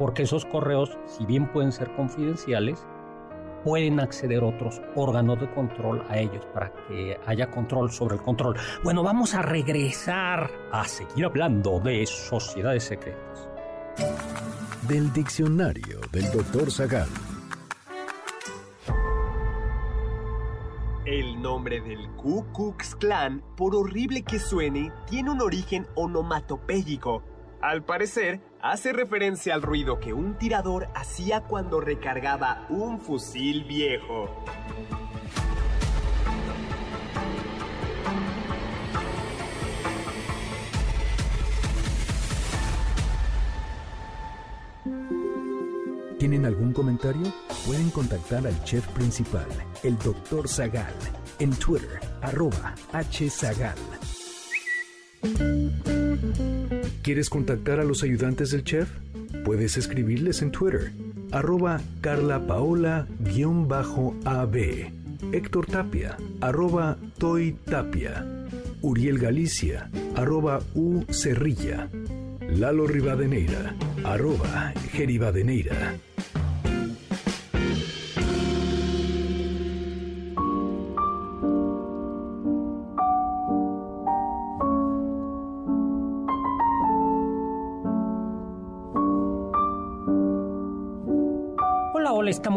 Porque 0.00 0.24
esos 0.24 0.44
correos, 0.44 0.98
si 1.06 1.24
bien 1.26 1.50
pueden 1.52 1.70
ser 1.70 1.94
confidenciales, 1.94 2.84
pueden 3.62 4.00
acceder 4.00 4.42
otros 4.42 4.82
órganos 4.96 5.40
de 5.40 5.48
control 5.54 6.04
a 6.08 6.18
ellos 6.18 6.44
para 6.52 6.72
que 6.88 7.20
haya 7.24 7.52
control 7.52 7.92
sobre 7.92 8.16
el 8.16 8.22
control. 8.22 8.56
Bueno, 8.82 9.04
vamos 9.04 9.32
a 9.34 9.42
regresar 9.42 10.50
a 10.72 10.84
seguir 10.88 11.24
hablando 11.24 11.78
de 11.78 12.04
sociedades 12.04 12.82
secretas. 12.82 13.48
Del 14.88 15.12
diccionario 15.12 16.00
del 16.10 16.30
doctor 16.32 16.72
Zagal. 16.72 17.08
El 21.06 21.42
nombre 21.42 21.82
del 21.82 22.08
Ku 22.16 22.46
Klux 22.54 22.94
Klan, 22.96 23.42
por 23.58 23.76
horrible 23.76 24.22
que 24.22 24.38
suene, 24.38 24.90
tiene 25.06 25.32
un 25.32 25.42
origen 25.42 25.86
onomatopéyico. 25.96 27.22
Al 27.60 27.84
parecer, 27.84 28.40
hace 28.62 28.94
referencia 28.94 29.52
al 29.52 29.60
ruido 29.60 30.00
que 30.00 30.14
un 30.14 30.38
tirador 30.38 30.88
hacía 30.94 31.42
cuando 31.42 31.82
recargaba 31.82 32.64
un 32.70 33.00
fusil 33.00 33.64
viejo. 33.64 34.30
¿Tienen 46.24 46.46
algún 46.46 46.72
comentario? 46.72 47.34
Pueden 47.66 47.90
contactar 47.90 48.46
al 48.46 48.64
chef 48.64 48.88
principal, 48.94 49.44
el 49.82 49.98
doctor 49.98 50.48
Zagal, 50.48 50.94
en 51.38 51.50
Twitter, 51.50 52.00
arroba 52.22 52.74
hzagal. 52.94 53.76
¿Quieres 57.02 57.28
contactar 57.28 57.78
a 57.78 57.84
los 57.84 58.02
ayudantes 58.02 58.52
del 58.52 58.64
chef? 58.64 58.88
Puedes 59.44 59.76
escribirles 59.76 60.40
en 60.40 60.50
Twitter, 60.50 60.92
arroba 61.30 61.82
carlapaola-ab, 62.00 63.06
Héctor 65.30 65.66
Tapia, 65.66 66.16
arroba 66.40 66.96
Toy 67.18 67.54
Tapia, 67.66 68.24
Uriel 68.80 69.18
Galicia, 69.18 69.90
arroba 70.16 70.62
U 70.74 71.04
Cerrilla, 71.10 71.90
Lalo 72.48 72.86
Rivadeneira, 72.86 73.74
arroba 74.04 74.72
Geribadeneira. 74.90 75.98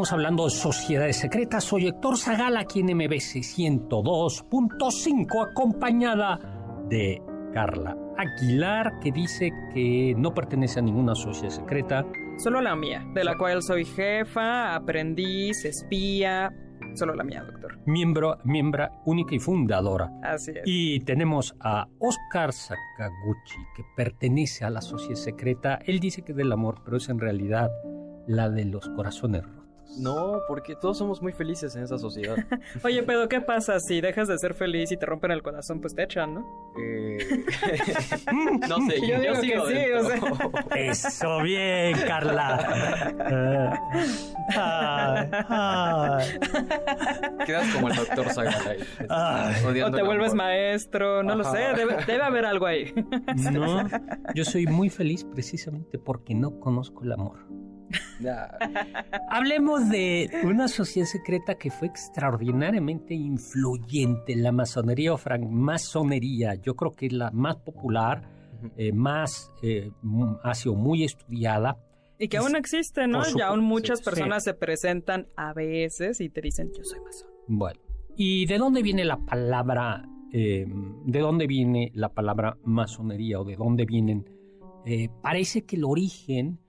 Estamos 0.08 0.24
hablando 0.24 0.46
de 0.46 0.52
sociedades 0.52 1.18
secretas. 1.18 1.66
Soy 1.66 1.88
Héctor 1.88 2.18
Zagal 2.18 2.56
aquí 2.56 2.80
en 2.80 2.96
MBC 2.96 3.44
102.5, 3.44 5.52
acompañada 5.52 6.40
de 6.88 7.22
Carla 7.54 7.98
Aguilar, 8.18 9.02
que 9.02 9.12
dice 9.12 9.52
que 9.74 10.16
no 10.18 10.34
pertenece 10.34 10.80
a 10.80 10.84
ninguna 10.84 11.14
sociedad 11.14 11.54
secreta. 11.54 12.06
Solo 12.38 12.62
la 12.62 12.74
mía, 12.78 13.06
de 13.14 13.26
la 13.26 13.38
cual 13.38 13.62
soy 13.62 13.84
jefa, 13.84 14.76
aprendiz, 14.76 15.66
espía, 15.66 16.54
Solo 16.94 17.14
la 17.14 17.26
mía, 17.26 17.44
doctor. 17.44 17.78
Miembro, 17.86 18.38
miembro 18.46 18.88
única 19.06 19.36
y 19.36 19.40
fundadora. 19.40 20.10
Así 20.24 20.52
es. 20.52 20.62
Y 20.64 21.02
tenemos 21.02 21.54
a 21.60 21.86
Oscar 22.00 22.54
Sakaguchi, 22.54 23.60
que 23.76 23.84
pertenece 23.98 24.64
a 24.64 24.70
la 24.70 24.80
sociedad 24.82 25.20
secreta. 25.20 25.80
Él 25.86 26.00
dice 26.00 26.22
que 26.22 26.32
es 26.32 26.38
del 26.38 26.54
amor, 26.54 26.82
pero 26.86 26.96
es 26.96 27.10
en 27.10 27.20
realidad 27.20 27.70
la 28.26 28.50
de 28.50 28.64
los 28.66 28.88
corazones. 28.90 29.44
No, 29.98 30.42
porque 30.48 30.76
todos 30.76 30.98
somos 30.98 31.22
muy 31.22 31.32
felices 31.32 31.76
en 31.76 31.84
esa 31.84 31.98
sociedad. 31.98 32.36
Oye, 32.84 33.04
pero 33.04 33.28
¿qué 33.28 33.42
pasa 33.42 33.80
si 33.80 34.02
dejas 34.02 34.28
de 34.28 34.38
ser 34.38 34.54
feliz 34.54 34.92
y 34.92 34.98
te 34.98 35.06
rompen 35.06 35.32
el 35.32 35.42
corazón? 35.42 35.82
Pues 35.82 35.96
te 35.96 36.04
echan, 36.04 36.36
¿no? 36.36 36.74
Eh, 36.80 37.18
no 38.70 38.78
sé, 38.88 39.02
Yo 39.02 39.22
yo, 39.22 39.42
digo 39.42 39.66
que 39.66 39.76
sigo 39.84 40.38
sí, 40.72 40.80
Eso, 40.80 41.42
bien, 41.42 41.98
Carla. 42.08 43.16
Ay, 44.56 45.30
ay. 45.50 46.40
Quedas 47.46 47.74
como 47.74 47.90
el 47.90 47.96
doctor 47.96 48.30
Sagal 48.30 48.68
ahí. 48.68 48.80
Ay. 49.10 49.82
O 49.82 49.92
te 49.92 50.00
el 50.00 50.06
vuelves 50.06 50.32
amor. 50.34 50.46
maestro, 50.46 51.24
no 51.24 51.36
lo 51.36 51.44
sé, 51.44 51.60
debe, 51.76 51.98
debe 52.06 52.24
haber 52.24 52.46
algo 52.46 52.66
ahí. 52.66 52.94
No, 53.52 53.88
yo 54.36 54.46
soy 54.46 54.68
muy 54.68 54.90
feliz 54.90 55.24
precisamente 55.24 55.98
porque 55.98 56.36
no 56.36 56.60
conozco 56.60 57.04
el 57.04 57.14
amor. 57.14 57.40
Hablemos 59.30 59.90
de 59.90 60.30
una 60.44 60.68
sociedad 60.68 61.08
secreta 61.08 61.56
que 61.56 61.72
fue 61.72 61.88
extraordinariamente 61.88 63.14
influyente, 63.14 64.36
la 64.36 64.52
masonería 64.52 65.14
o 65.14 65.18
francmasonería. 65.18 66.56
Yo 66.56 66.76
creo 66.76 66.92
que 66.92 67.08
es 67.08 67.14
la 67.14 67.32
más 67.32 67.58
popular, 67.58 68.30
eh, 68.76 68.92
más 68.92 69.52
eh, 69.62 69.92
ha 70.44 70.54
sido 70.54 70.76
muy 70.76 71.04
estudiada. 71.04 71.78
Y 72.20 72.28
que 72.30 72.38
aún 72.38 72.56
existe, 72.56 73.08
¿no? 73.08 73.22
Y 73.36 73.42
aún 73.42 73.64
muchas 73.64 74.00
sí. 74.00 74.06
personas 74.06 74.44
se 74.44 74.54
presentan 74.54 75.28
a 75.36 75.54
veces 75.54 76.20
y 76.20 76.30
te 76.30 76.42
dicen, 76.42 76.72
yo 76.76 76.84
soy 76.84 77.00
masón. 77.02 77.30
Bueno, 77.48 77.80
¿y 78.16 78.46
de 78.48 78.58
dónde 78.58 78.82
viene 78.82 79.06
la 79.06 79.18
palabra, 79.18 80.04
eh, 80.34 80.66
de 81.06 81.20
dónde 81.20 81.46
viene 81.46 81.92
la 81.94 82.10
palabra 82.10 82.58
masonería 82.64 83.40
o 83.40 83.46
de 83.46 83.56
dónde 83.56 83.86
vienen? 83.86 84.26
Eh, 84.90 85.10
parece 85.22 85.66
que 85.66 85.76
el 85.76 85.84
origen, 85.84 86.60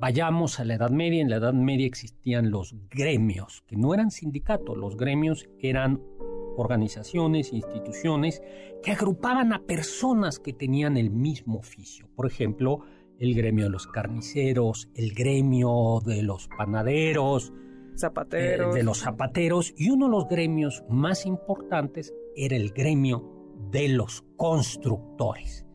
vayamos 0.00 0.58
a 0.58 0.64
la 0.64 0.74
Edad 0.74 0.90
Media, 0.90 1.20
en 1.20 1.30
la 1.30 1.36
Edad 1.36 1.52
Media 1.52 1.86
existían 1.86 2.50
los 2.50 2.74
gremios, 2.88 3.62
que 3.66 3.76
no 3.76 3.92
eran 3.92 4.10
sindicatos, 4.10 4.76
los 4.76 4.96
gremios 4.96 5.46
eran 5.58 6.00
organizaciones, 6.56 7.52
instituciones 7.52 8.42
que 8.82 8.92
agrupaban 8.92 9.52
a 9.52 9.62
personas 9.66 10.38
que 10.38 10.52
tenían 10.52 10.96
el 10.96 11.10
mismo 11.10 11.58
oficio. 11.58 12.08
Por 12.16 12.26
ejemplo, 12.26 12.80
el 13.18 13.34
gremio 13.34 13.64
de 13.64 13.70
los 13.70 13.86
carniceros, 13.86 14.88
el 14.94 15.12
gremio 15.12 16.00
de 16.04 16.22
los 16.22 16.48
panaderos, 16.48 17.52
Zapateros. 17.96 18.74
eh, 18.74 18.78
de 18.78 18.84
los 18.84 19.00
zapateros 19.00 19.74
y 19.76 19.90
uno 19.90 20.06
de 20.06 20.12
los 20.12 20.28
gremios 20.28 20.82
más 20.88 21.26
importantes 21.26 22.14
era 22.34 22.56
el 22.56 22.70
gremio 22.70 23.30
de 23.70 23.88
los 23.88 24.24
constructores. 24.36 25.66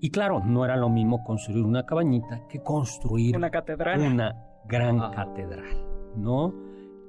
Y 0.00 0.10
claro, 0.10 0.40
no 0.44 0.64
era 0.64 0.76
lo 0.76 0.88
mismo 0.88 1.22
construir 1.24 1.64
una 1.64 1.84
cabañita 1.84 2.46
que 2.48 2.62
construir 2.62 3.36
Una 3.36 3.50
catedral. 3.50 4.00
una 4.00 4.34
gran 4.66 4.98
Ah. 5.00 5.10
catedral, 5.14 5.66
¿no? 6.16 6.54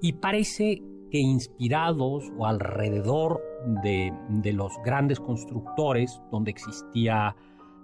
Y 0.01 0.13
parece 0.13 0.81
que 1.09 1.19
inspirados 1.19 2.31
o 2.37 2.45
alrededor 2.45 3.41
de, 3.83 4.13
de 4.29 4.53
los 4.53 4.73
grandes 4.83 5.19
constructores, 5.19 6.21
donde 6.31 6.51
existía, 6.51 7.35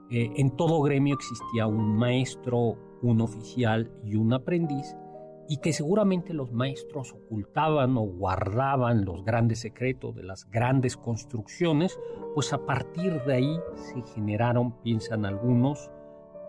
eh, 0.09 0.29
en 0.37 0.55
todo 0.55 0.81
gremio 0.81 1.13
existía 1.15 1.67
un 1.67 1.97
maestro, 1.97 2.75
un 3.01 3.21
oficial 3.21 3.91
y 4.03 4.15
un 4.15 4.33
aprendiz, 4.33 4.95
y 5.49 5.57
que 5.57 5.73
seguramente 5.73 6.33
los 6.33 6.51
maestros 6.51 7.13
ocultaban 7.13 7.97
o 7.97 8.01
guardaban 8.01 9.05
los 9.05 9.23
grandes 9.23 9.59
secretos 9.59 10.15
de 10.15 10.23
las 10.23 10.49
grandes 10.49 10.97
construcciones, 10.97 11.97
pues 12.33 12.53
a 12.53 12.65
partir 12.65 13.21
de 13.23 13.33
ahí 13.33 13.59
se 13.75 14.01
generaron, 14.13 14.73
piensan 14.81 15.25
algunos, 15.25 15.89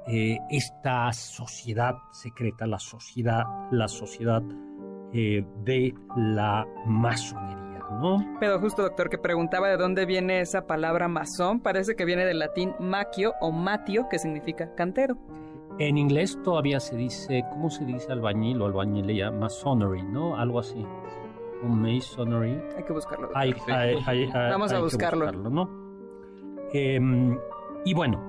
eh, 0.07 0.39
esta 0.51 1.13
sociedad 1.13 1.97
secreta, 2.13 2.67
la 2.67 2.79
sociedad, 2.79 3.45
la 3.71 3.89
sociedad 3.89 4.43
eh, 5.13 5.45
de 5.65 5.95
la 6.17 6.67
masonería, 6.87 7.85
¿no? 8.01 8.37
Pero 8.41 8.59
justo, 8.59 8.83
doctor, 8.83 9.11
que 9.11 9.19
preguntaba 9.19 9.69
de 9.69 9.77
dónde 9.77 10.07
viene 10.07 10.41
esa 10.41 10.67
palabra 10.67 11.09
masón, 11.09 11.61
parece 11.61 11.95
que 11.95 12.05
viene 12.05 12.25
del 12.25 12.39
latín 12.39 12.75
maquio 12.81 13.35
o 13.41 13.53
matio, 13.53 14.09
que 14.09 14.19
significa 14.19 14.75
cantero. 14.75 15.19
En 15.79 15.97
inglés 15.97 16.39
todavía 16.43 16.81
se 16.81 16.97
dice, 16.97 17.45
¿cómo 17.51 17.71
se 17.71 17.85
dice 17.85 18.11
albañil 18.13 18.61
o 18.63 18.67
albañilería? 18.67 19.31
Masonry, 19.31 20.03
¿no? 20.03 20.37
Algo 20.37 20.59
así. 20.59 20.85
O 21.63 21.67
masonry. 21.69 22.61
Hay 22.77 22.83
que 22.85 22.93
buscarlo. 22.93 23.31
Hay- 23.35 23.55
hay- 23.69 23.97
hay- 24.07 24.25
hay- 24.35 24.51
Vamos 24.51 24.73
a 24.73 24.77
que 24.77 24.83
buscarlo. 24.83 25.33
¿no? 25.33 25.69
Em, 26.73 27.39
y 27.85 27.95
bueno, 27.95 28.21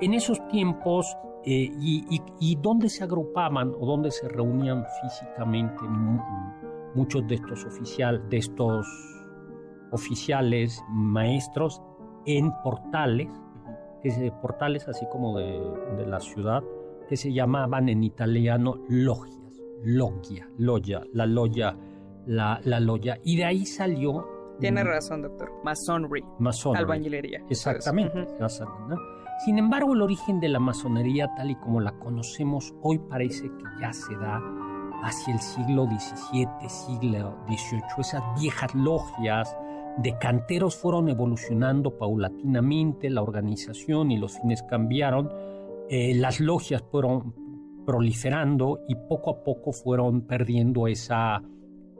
en 0.00 0.14
esos 0.14 0.46
tiempos, 0.48 1.16
eh, 1.44 1.70
y, 1.80 2.04
y- 2.14 2.22
y 2.40 2.56
dónde 2.56 2.88
se 2.90 3.04
agrupaban 3.04 3.72
o 3.78 3.86
dónde 3.86 4.10
se 4.10 4.28
reunían 4.28 4.84
físicamente 5.02 5.82
mu- 5.84 6.20
muchos 6.94 7.26
de 7.26 7.36
estos 7.36 7.64
oficiales, 7.64 8.20
de 8.28 8.36
estos 8.36 8.86
oficiales 9.92 10.82
maestros 10.90 11.80
en 12.26 12.52
portales, 12.62 13.30
que 14.02 14.10
se, 14.10 14.30
portales 14.30 14.86
así 14.88 15.06
como 15.10 15.38
de, 15.38 15.58
de 15.96 16.06
la 16.06 16.20
ciudad, 16.20 16.62
que 17.08 17.16
se 17.16 17.32
llamaban 17.32 17.88
en 17.88 18.04
italiano 18.04 18.82
logias, 18.88 19.60
logia, 19.82 20.48
logia, 20.58 21.02
la 21.12 21.26
logia, 21.26 21.76
la, 22.26 22.60
la 22.64 22.80
logia, 22.80 23.18
y 23.24 23.36
de 23.36 23.44
ahí 23.44 23.64
salió 23.66 24.26
Tiene 24.60 24.84
razón, 24.84 25.22
doctor. 25.22 25.52
Masonry. 25.64 26.24
Masonry. 26.38 26.80
Albañilería. 26.80 27.44
Exactamente. 27.48 28.26
Masonry, 28.40 28.88
¿no? 28.88 28.96
Sin 29.44 29.56
embargo, 29.58 29.94
el 29.94 30.02
origen 30.02 30.40
de 30.40 30.48
la 30.48 30.58
masonería, 30.58 31.32
tal 31.36 31.52
y 31.52 31.54
como 31.54 31.80
la 31.80 31.92
conocemos 31.92 32.74
hoy, 32.82 32.98
parece 32.98 33.44
que 33.44 33.64
ya 33.80 33.92
se 33.92 34.16
da 34.16 34.42
hacia 35.04 35.34
el 35.34 35.40
siglo 35.40 35.86
XVII, 35.86 36.68
siglo 36.68 37.36
XVIII. 37.46 37.82
Esas 37.98 38.22
viejas 38.40 38.74
logias 38.74 39.56
de 39.98 40.18
canteros 40.18 40.76
fueron 40.76 41.08
evolucionando 41.08 41.96
paulatinamente, 41.96 43.10
la 43.10 43.22
organización 43.22 44.10
y 44.10 44.18
los 44.18 44.38
fines 44.40 44.62
cambiaron, 44.64 45.30
eh, 45.90 46.14
las 46.14 46.40
logias 46.40 46.82
fueron 46.90 47.34
proliferando 47.86 48.80
y 48.88 48.94
poco 49.08 49.30
a 49.30 49.44
poco 49.44 49.72
fueron 49.72 50.26
perdiendo 50.26 50.86
esa 50.88 51.42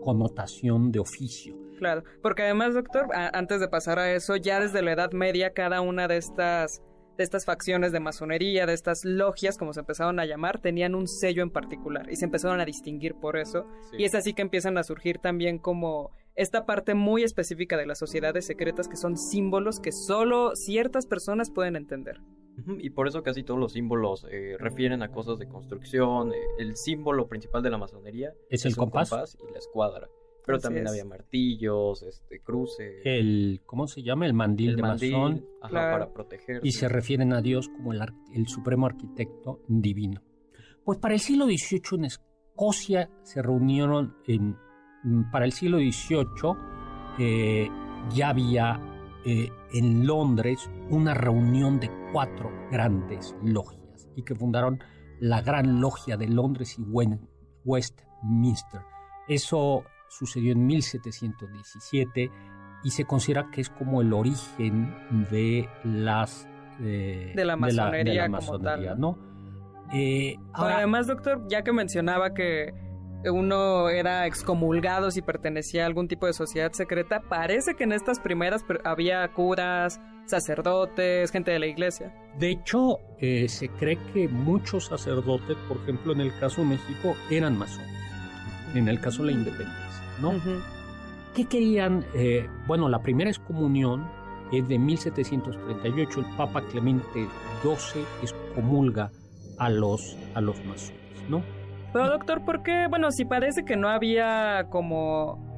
connotación 0.03 0.93
de 0.93 0.99
oficio. 1.01 1.57
Claro, 1.79 2.03
porque 2.23 2.43
además, 2.43 2.75
doctor, 2.75 3.07
a- 3.15 3.31
antes 3.37 3.61
de 3.61 3.69
pasar 3.69 3.99
a 3.99 4.13
eso, 4.13 4.37
ya 4.37 4.61
desde 4.61 4.83
la 4.83 4.93
Edad 4.93 5.13
Media, 5.13 5.53
cada 5.55 5.81
una 5.81 6.09
de 6.09 6.17
estas, 6.17 6.83
de 7.17 7.25
estas 7.25 7.45
facciones 7.45 7.93
de 7.93 8.01
masonería, 8.01 8.67
de 8.67 8.75
estas 8.75 9.05
logias, 9.05 9.57
como 9.59 9.73
se 9.73 9.81
empezaron 9.81 10.19
a 10.21 10.27
llamar, 10.27 10.61
tenían 10.61 10.95
un 10.95 11.07
sello 11.07 11.43
en 11.43 11.51
particular 11.51 12.11
y 12.11 12.17
se 12.17 12.25
empezaron 12.25 12.61
a 12.61 12.65
distinguir 12.65 13.15
por 13.15 13.37
eso. 13.37 13.67
Sí. 13.91 13.97
Y 14.01 14.05
es 14.05 14.15
así 14.15 14.35
que 14.35 14.43
empiezan 14.43 14.77
a 14.77 14.83
surgir 14.83 15.19
también 15.19 15.59
como 15.59 16.11
esta 16.35 16.67
parte 16.67 16.95
muy 16.95 17.23
específica 17.23 17.77
de 17.77 17.87
las 17.87 17.99
sociedades 17.99 18.47
secretas 18.47 18.89
que 18.89 18.97
son 18.97 19.17
símbolos 19.17 19.81
que 19.81 19.91
solo 19.93 20.55
ciertas 20.55 21.07
personas 21.07 21.51
pueden 21.51 21.77
entender. 21.77 22.21
Y 22.81 22.91
por 22.91 23.07
eso 23.09 23.23
casi 23.23 23.43
todos 23.45 23.59
los 23.61 23.73
símbolos 23.73 24.27
eh, 24.31 24.57
refieren 24.59 25.03
a 25.03 25.11
cosas 25.11 25.39
de 25.39 25.49
construcción. 25.49 26.33
eh, 26.33 26.37
el 26.59 26.77
símbolo 26.77 27.29
principal 27.29 27.63
de 27.63 27.71
la 27.71 27.79
masonería 27.79 28.33
¿Es 28.51 28.65
el 28.67 28.73
un 28.73 28.77
compás? 28.77 29.37
y 29.49 29.53
la 29.53 29.59
escuadra. 29.59 30.09
Pero 30.45 30.57
Así 30.57 30.63
también 30.63 30.87
es. 30.87 30.93
había 30.93 31.05
martillos, 31.05 32.03
este, 32.03 32.41
cruces, 32.41 33.03
El, 33.05 33.61
¿cómo 33.67 33.87
se 33.87 34.03
llama? 34.03 34.25
El 34.27 34.33
mandil 34.33 34.71
el 34.71 34.77
de 34.77 34.83
mandil, 34.83 35.13
masón. 35.13 35.47
ajá, 35.61 35.69
Claro. 35.71 35.93
para 35.99 36.13
proteger. 36.15 36.61
y 36.65 36.73
se 36.73 36.89
refieren 36.89 37.33
a 37.35 37.43
Dios 37.43 37.69
como 37.69 37.93
el 37.93 38.47
supremo 38.49 38.87
arquitecto 38.87 39.61
divino. 39.69 40.23
Pues 40.85 40.99
para 40.99 41.13
el 41.15 41.21
siglo 41.21 41.45
XVIII 41.45 41.99
en 41.99 42.05
Escocia 42.07 43.11
se 43.23 43.43
reunieron, 43.43 44.17
en, 44.27 44.57
mm, 45.05 45.31
para 45.31 45.45
el 45.45 45.53
siglo 45.53 45.79
XVIII 45.79 46.55
eh, 47.19 47.69
ya 48.15 48.31
había 48.31 48.81
eh, 49.25 49.51
en 49.73 50.07
Londres 50.07 50.71
una 50.91 51.15
reunión 51.15 51.81
de 51.81 51.91
cuatro 52.13 52.51
grandes 52.71 53.35
logias 53.43 54.09
y 54.17 54.23
que 54.23 54.35
fundaron 54.35 54.81
la 55.21 55.41
Gran 55.43 55.81
Logia 55.81 56.17
de 56.17 56.29
Londres 56.29 56.79
y 56.79 56.83
Westminster. 57.65 58.81
Eso 59.29 59.85
sucedió 60.09 60.53
en 60.53 60.67
1717 60.67 62.31
y 62.85 62.91
se 62.91 63.05
considera 63.05 63.51
que 63.51 63.61
es 63.61 63.71
como 63.71 64.01
el 64.01 64.13
origen 64.13 64.95
de 65.31 65.69
las 65.85 66.49
eh, 66.81 67.33
De 67.35 67.45
la 67.45 67.57
masonería 67.57 68.27
como 68.27 68.37
masonería, 68.37 68.91
tal, 68.91 69.01
¿no? 69.01 69.19
Eh, 69.93 70.37
ahora, 70.53 70.79
además, 70.79 71.07
doctor, 71.07 71.45
ya 71.49 71.63
que 71.63 71.73
mencionaba 71.73 72.35
que 72.35 72.75
uno 73.25 73.89
era 73.89 74.27
excomulgado 74.27 75.11
si 75.11 75.23
pertenecía 75.23 75.85
a 75.85 75.87
algún 75.87 76.09
tipo 76.09 76.27
de 76.27 76.33
sociedad 76.33 76.73
secreta, 76.73 77.21
parece 77.29 77.75
que 77.75 77.85
en 77.85 77.93
estas 77.93 78.21
primeras 78.21 78.65
había 78.85 79.27
curas, 79.33 80.01
sacerdotes, 80.27 81.31
gente 81.31 81.51
de 81.51 81.59
la 81.59 81.67
iglesia. 81.67 82.13
de 82.39 82.51
hecho, 82.51 82.99
eh, 83.19 83.49
se 83.49 83.69
cree 83.69 83.99
que 84.13 84.29
muchos 84.29 84.87
sacerdotes, 84.87 85.57
por 85.67 85.79
ejemplo, 85.79 86.13
en 86.13 86.21
el 86.21 86.39
caso 86.39 86.61
de 86.61 86.69
México, 86.69 87.17
eran 87.31 87.59
masones, 87.59 87.89
en 88.75 88.89
el 88.89 89.01
caso 89.01 89.23
de 89.23 89.33
la 89.33 89.39
independencia, 89.39 90.03
¿no? 90.21 90.31
Ujú. 90.31 90.61
¿Qué 91.35 91.47
querían? 91.47 92.05
Eh, 92.15 92.49
bueno, 92.67 92.89
la 92.89 93.01
primera 93.01 93.31
excomunión 93.31 94.09
es 94.53 94.69
de 94.69 94.79
1738. 94.79 96.21
El 96.21 96.37
Papa 96.37 96.63
Clemente 96.71 97.27
XII 97.63 98.05
excomulga 98.23 99.11
a 99.59 99.71
los, 99.71 100.17
a 100.35 100.41
los 100.41 100.57
masones, 100.65 100.93
¿no? 101.29 101.43
Pero 101.93 102.09
doctor, 102.09 102.45
¿por 102.45 102.63
qué? 102.63 102.87
Bueno, 102.89 103.11
si 103.11 103.25
parece 103.25 103.65
que 103.65 103.77
no 103.77 103.89
había 103.89 104.67
como 104.71 105.49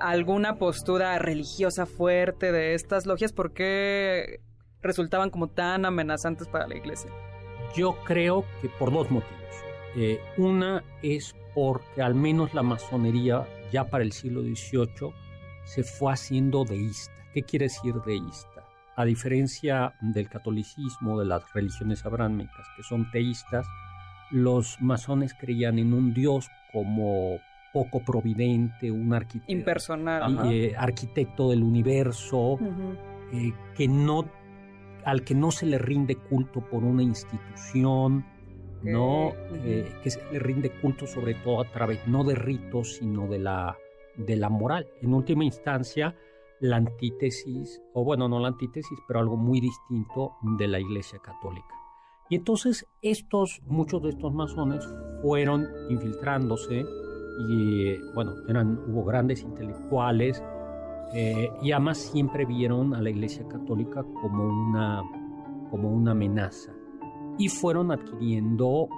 alguna 0.00 0.56
postura 0.56 1.18
religiosa 1.18 1.86
fuerte 1.86 2.52
de 2.52 2.74
estas 2.74 3.06
logias, 3.06 3.32
¿por 3.32 3.52
qué 3.52 4.40
resultaban 4.80 5.30
como 5.30 5.48
tan 5.48 5.84
amenazantes 5.84 6.46
para 6.48 6.68
la 6.68 6.76
iglesia? 6.76 7.10
Yo 7.74 7.96
creo 8.04 8.44
que 8.60 8.68
por 8.68 8.92
dos 8.92 9.10
motivos. 9.10 9.34
Eh, 9.96 10.20
una 10.36 10.84
es 11.02 11.34
porque 11.54 12.02
al 12.02 12.14
menos 12.14 12.52
la 12.54 12.62
masonería 12.62 13.46
ya 13.72 13.88
para 13.88 14.04
el 14.04 14.12
siglo 14.12 14.42
XVIII 14.42 15.12
se 15.64 15.82
fue 15.82 16.12
haciendo 16.12 16.64
deísta. 16.64 17.12
¿Qué 17.32 17.42
quiere 17.42 17.64
decir 17.64 17.94
deísta? 18.06 18.64
A 18.96 19.04
diferencia 19.04 19.94
del 20.00 20.28
catolicismo, 20.28 21.18
de 21.18 21.26
las 21.26 21.52
religiones 21.52 22.04
abrámicas 22.04 22.66
que 22.76 22.82
son 22.84 23.10
teístas, 23.10 23.66
los 24.30 24.80
masones 24.80 25.34
creían 25.34 25.78
en 25.78 25.92
un 25.92 26.14
dios 26.14 26.48
como 26.72 27.38
poco 27.72 28.00
providente, 28.00 28.90
un 28.90 29.12
arquitecto 29.12 29.52
impersonal, 29.52 30.52
eh, 30.52 30.74
arquitecto 30.78 31.50
del 31.50 31.62
universo, 31.62 32.58
eh, 33.32 33.52
que 33.76 33.88
no 33.88 34.24
al 35.04 35.22
que 35.22 35.34
no 35.34 35.50
se 35.50 35.66
le 35.66 35.76
rinde 35.76 36.16
culto 36.16 36.60
por 36.60 36.82
una 36.84 37.02
institución, 37.02 38.24
no 38.82 39.32
eh, 39.64 39.92
que 40.02 40.10
se 40.10 40.20
le 40.32 40.38
rinde 40.38 40.70
culto 40.80 41.06
sobre 41.06 41.34
todo 41.34 41.60
a 41.60 41.64
través 41.64 42.06
no 42.06 42.24
de 42.24 42.36
ritos 42.36 42.96
sino 42.96 43.26
de 43.26 43.40
la 43.40 43.76
de 44.16 44.36
la 44.36 44.48
moral. 44.48 44.86
En 45.02 45.12
última 45.12 45.44
instancia, 45.44 46.14
la 46.60 46.76
antítesis 46.76 47.82
o 47.92 48.04
bueno 48.04 48.28
no 48.28 48.38
la 48.38 48.48
antítesis 48.48 48.98
pero 49.08 49.20
algo 49.20 49.36
muy 49.36 49.60
distinto 49.60 50.34
de 50.42 50.68
la 50.68 50.78
Iglesia 50.78 51.18
Católica. 51.18 51.83
Y 52.28 52.36
entonces 52.36 52.86
estos, 53.02 53.60
muchos 53.66 54.02
de 54.02 54.10
estos 54.10 54.32
masones 54.32 54.86
fueron 55.22 55.66
infiltrándose 55.90 56.84
y 57.48 57.98
bueno, 58.14 58.34
eran, 58.48 58.78
hubo 58.88 59.04
grandes 59.04 59.42
intelectuales 59.42 60.42
eh, 61.12 61.50
y 61.62 61.72
además 61.72 61.98
siempre 61.98 62.44
vieron 62.44 62.94
a 62.94 63.02
la 63.02 63.10
Iglesia 63.10 63.46
Católica 63.48 64.04
como 64.20 64.44
una, 64.44 65.02
como 65.70 65.90
una 65.90 66.12
amenaza. 66.12 66.72
Y 67.38 67.48
fueron 67.48 67.90
adquiriendo 67.90 68.88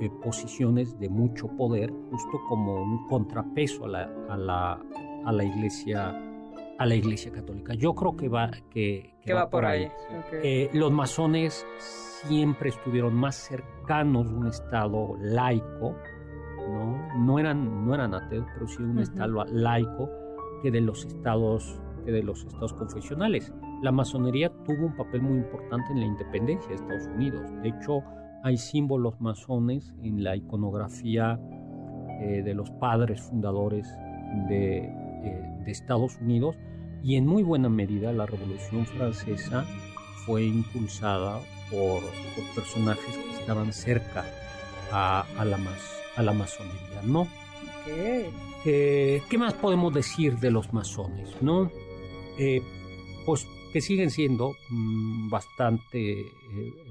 eh, 0.00 0.10
posiciones 0.22 0.98
de 0.98 1.08
mucho 1.08 1.48
poder 1.56 1.92
justo 2.10 2.40
como 2.48 2.82
un 2.82 3.06
contrapeso 3.08 3.84
a 3.84 3.88
la, 3.88 4.10
a 4.28 4.36
la, 4.36 4.80
a 5.24 5.32
la 5.32 5.44
Iglesia 5.44 6.29
a 6.80 6.86
la 6.86 6.94
Iglesia 6.94 7.30
Católica. 7.30 7.74
Yo 7.74 7.94
creo 7.94 8.16
que 8.16 8.30
va, 8.30 8.50
que, 8.70 9.12
va, 9.34 9.50
por 9.50 9.66
ahí. 9.66 9.86
Eh, 10.42 10.70
los 10.72 10.90
masones 10.90 11.66
siempre 11.78 12.70
estuvieron 12.70 13.14
más 13.14 13.36
cercanos 13.36 14.30
de 14.30 14.34
un 14.34 14.46
Estado 14.46 15.14
laico, 15.20 15.94
¿no? 16.66 17.18
No 17.18 17.38
eran, 17.38 17.84
no 17.84 17.94
eran 17.94 18.14
ateos, 18.14 18.46
pero 18.54 18.66
sí 18.66 18.82
un 18.82 18.98
Estado 18.98 19.44
laico 19.44 20.08
que 20.62 20.70
de 20.70 20.80
los 20.80 21.04
estados 21.04 21.78
que 22.06 22.12
de 22.12 22.22
los 22.22 22.46
estados 22.46 22.72
confesionales. 22.72 23.52
La 23.82 23.92
masonería 23.92 24.50
tuvo 24.64 24.86
un 24.86 24.96
papel 24.96 25.20
muy 25.20 25.36
importante 25.36 25.92
en 25.92 26.00
la 26.00 26.06
independencia 26.06 26.70
de 26.70 26.76
Estados 26.76 27.08
Unidos. 27.08 27.42
De 27.62 27.68
hecho, 27.68 28.02
hay 28.42 28.56
símbolos 28.56 29.20
masones 29.20 29.94
en 30.02 30.24
la 30.24 30.34
iconografía 30.34 31.38
eh, 32.22 32.42
de 32.42 32.54
los 32.54 32.70
padres 32.70 33.20
fundadores 33.20 33.86
de, 34.48 34.90
eh, 35.24 35.64
de 35.64 35.70
Estados 35.70 36.16
Unidos 36.20 36.56
y 37.02 37.16
en 37.16 37.26
muy 37.26 37.42
buena 37.42 37.68
medida 37.68 38.12
la 38.12 38.26
Revolución 38.26 38.86
Francesa 38.86 39.64
fue 40.26 40.44
impulsada 40.44 41.40
por, 41.70 42.02
personajes 42.54 43.16
que 43.16 43.40
estaban 43.40 43.72
cerca 43.72 44.24
a, 44.92 45.24
la, 45.44 45.58
a 46.16 46.22
la 46.22 46.32
masonería, 46.32 47.02
¿no? 47.04 47.26
Eh, 48.64 49.22
¿Qué 49.28 49.38
más 49.38 49.54
podemos 49.54 49.94
decir 49.94 50.38
de 50.38 50.50
los 50.50 50.72
masones, 50.72 51.30
no? 51.40 51.70
Eh, 52.38 52.62
pues 53.24 53.46
que 53.72 53.80
siguen 53.80 54.10
siendo 54.10 54.52
mm, 54.68 55.30
bastante, 55.30 56.20
eh, 56.20 56.26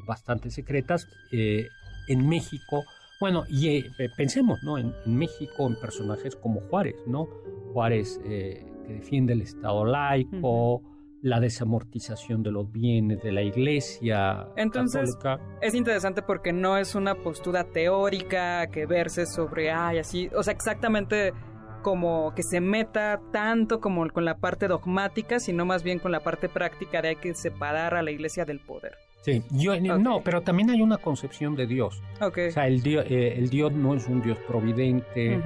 bastante 0.06 0.50
secretas. 0.50 1.08
en 1.32 2.28
México, 2.28 2.84
bueno, 3.20 3.44
y 3.50 3.84
pensemos, 4.18 4.60
¿no? 4.64 4.78
En, 4.78 4.94
en, 5.06 5.16
México, 5.16 5.68
en 5.68 5.76
personajes 5.80 6.36
como 6.36 6.62
Juárez, 6.62 6.96
¿no? 7.06 7.28
Juárez 7.74 8.20
que 8.24 8.66
defiende 8.88 9.34
el 9.34 9.42
Estado 9.42 9.86
laico, 9.86 10.82
la 11.22 11.40
desamortización 11.40 12.44
de 12.44 12.52
los 12.52 12.72
bienes 12.72 13.22
de 13.22 13.32
la 13.32 13.42
iglesia. 13.42 14.48
Entonces, 14.56 15.18
es 15.62 15.76
interesante 15.76 16.22
porque 16.22 16.54
no 16.54 16.78
es 16.78 16.96
una 16.96 17.16
postura 17.16 17.66
teórica 17.66 18.68
que 18.68 18.86
verse 18.86 19.26
sobre, 19.26 19.72
ay, 19.72 20.00
así, 20.00 20.30
o 20.36 20.44
sea, 20.44 20.54
exactamente 20.54 21.34
como 21.82 22.34
que 22.36 22.44
se 22.44 22.60
meta 22.60 23.22
tanto 23.32 23.80
como 23.80 24.08
con 24.10 24.26
la 24.26 24.38
parte 24.38 24.68
dogmática, 24.68 25.40
sino 25.40 25.66
más 25.66 25.84
bien 25.84 26.00
con 26.00 26.12
la 26.12 26.20
parte 26.22 26.50
práctica 26.50 27.02
de 27.02 27.10
hay 27.10 27.16
que 27.16 27.34
separar 27.34 27.96
a 27.96 28.02
la 28.02 28.12
iglesia 28.12 28.46
del 28.46 28.60
poder. 28.60 28.94
Sí, 29.22 29.44
yo, 29.52 29.80
no, 29.80 30.22
pero 30.24 30.42
también 30.42 30.70
hay 30.70 30.82
una 30.82 30.98
concepción 30.98 31.56
de 31.56 31.68
Dios. 31.68 32.02
Okay. 32.22 32.50
O 32.50 32.52
sea, 32.52 32.68
el 32.68 32.82
Dios, 32.82 33.06
eh, 33.10 33.36
el 33.38 33.50
Dios 33.50 33.74
no 33.74 33.94
es 33.94 34.08
un 34.08 34.22
Dios 34.22 34.38
providente. 34.48 35.42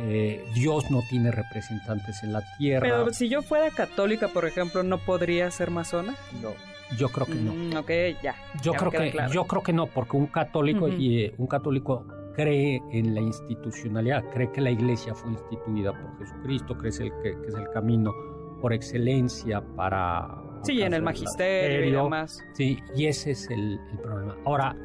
Eh, 0.00 0.44
Dios 0.54 0.90
no 0.92 1.00
tiene 1.10 1.32
representantes 1.32 2.22
en 2.22 2.32
la 2.32 2.42
tierra. 2.56 2.82
Pero 2.82 3.12
si 3.12 3.28
yo 3.28 3.42
fuera 3.42 3.70
católica, 3.70 4.28
por 4.28 4.46
ejemplo, 4.46 4.84
¿no 4.84 4.98
podría 4.98 5.50
ser 5.50 5.70
masona? 5.72 6.14
No. 6.40 6.52
Yo 6.96 7.08
creo 7.08 7.26
que 7.26 7.34
no. 7.34 7.52
Mm, 7.52 7.76
ok, 7.76 7.90
ya. 8.22 8.34
Yo 8.62 8.72
creo 8.72 8.90
que 8.90 9.12
yo 9.30 9.44
creo 9.44 9.62
que 9.62 9.72
no, 9.72 9.86
porque 9.86 10.16
un 10.16 10.26
católico 10.26 10.88
y 10.88 11.24
eh, 11.24 11.34
un 11.36 11.46
católico 11.46 12.06
cree 12.34 12.80
en 12.92 13.14
la 13.14 13.20
institucionalidad, 13.20 14.24
cree 14.32 14.50
que 14.52 14.60
la 14.60 14.70
Iglesia 14.70 15.14
fue 15.14 15.32
instituida 15.32 15.92
por 15.92 16.16
Jesucristo, 16.18 16.78
cree 16.78 16.92
que, 16.92 17.36
es 17.46 17.54
el 17.54 17.68
camino 17.70 18.14
por 18.62 18.72
excelencia 18.72 19.60
para 19.76 20.28
Sí, 20.62 20.82
en 20.82 20.94
el 20.94 21.02
magisterio 21.02 21.86
y 21.86 21.92
demás. 21.92 22.38
Sí, 22.54 22.78
y 22.94 23.06
ese 23.06 23.32
es 23.32 23.48
el, 23.50 23.78
problema. 24.02 24.36
Ahora, 24.44 24.76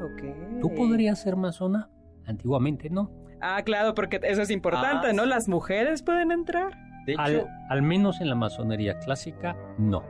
¿tú 0.61 0.73
podrías 0.75 1.21
ser 1.21 1.35
masona? 1.35 1.89
Antiguamente 2.25 2.89
no. 2.89 3.11
Ah, 3.41 3.61
claro, 3.63 3.93
porque 3.93 4.21
eso 4.23 4.41
es 4.41 4.49
importante, 4.49 5.07
ah, 5.09 5.13
¿no? 5.13 5.25
Las 5.25 5.49
mujeres 5.49 6.01
pueden 6.01 6.31
entrar. 6.31 6.77
De 7.05 7.13
hecho, 7.13 7.47
al, 7.69 7.81
menos 7.81 8.21
en 8.21 8.29
la 8.29 8.35
masonería 8.35 8.97
clásica, 8.99 9.57
no. 9.77 10.01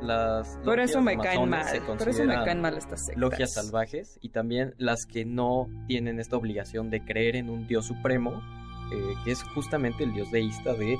las 0.00 0.58
por 0.64 0.80
eso 0.80 1.02
me 1.02 1.18
caen 1.18 1.50
mal. 1.50 1.66
Por 1.86 2.08
eso 2.08 2.24
me 2.24 2.34
caen 2.34 2.62
mal 2.62 2.78
estas 2.78 3.04
sectas. 3.04 3.20
Logias 3.20 3.52
salvajes 3.52 4.18
y 4.22 4.30
también 4.30 4.74
las 4.78 5.04
que 5.04 5.26
no 5.26 5.68
tienen 5.86 6.18
esta 6.18 6.38
obligación 6.38 6.88
de 6.88 7.04
creer 7.04 7.36
en 7.36 7.50
un 7.50 7.66
dios 7.66 7.84
supremo, 7.84 8.42
eh, 8.90 9.14
que 9.24 9.32
es 9.32 9.42
justamente 9.42 10.04
el 10.04 10.14
dios 10.14 10.30
deísta 10.32 10.72
de 10.72 10.96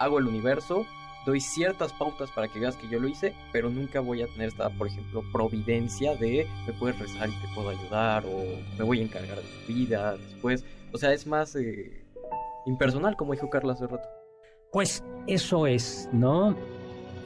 hago 0.00 0.18
el 0.18 0.26
universo, 0.26 0.84
doy 1.26 1.40
ciertas 1.40 1.92
pautas 1.92 2.30
para 2.30 2.48
que 2.48 2.58
veas 2.58 2.76
que 2.76 2.88
yo 2.88 2.98
lo 3.00 3.08
hice, 3.08 3.34
pero 3.52 3.68
nunca 3.68 4.00
voy 4.00 4.22
a 4.22 4.28
tener 4.28 4.48
esta, 4.48 4.70
por 4.70 4.86
ejemplo, 4.86 5.22
providencia 5.32 6.14
de 6.14 6.46
me 6.66 6.72
puedes 6.72 6.98
rezar 6.98 7.28
y 7.28 7.32
te 7.32 7.48
puedo 7.54 7.68
ayudar 7.68 8.24
o 8.24 8.44
me 8.78 8.84
voy 8.84 9.00
a 9.00 9.02
encargar 9.02 9.36
de 9.36 9.42
tu 9.66 9.72
vida 9.72 10.16
después. 10.16 10.64
O 10.92 10.98
sea, 10.98 11.12
es 11.12 11.26
más 11.26 11.54
eh, 11.56 12.06
impersonal, 12.64 13.16
como 13.16 13.32
dijo 13.32 13.50
Carla 13.50 13.74
hace 13.74 13.86
rato. 13.86 14.08
Pues 14.72 15.04
eso 15.26 15.66
es, 15.66 16.08
¿no? 16.12 16.56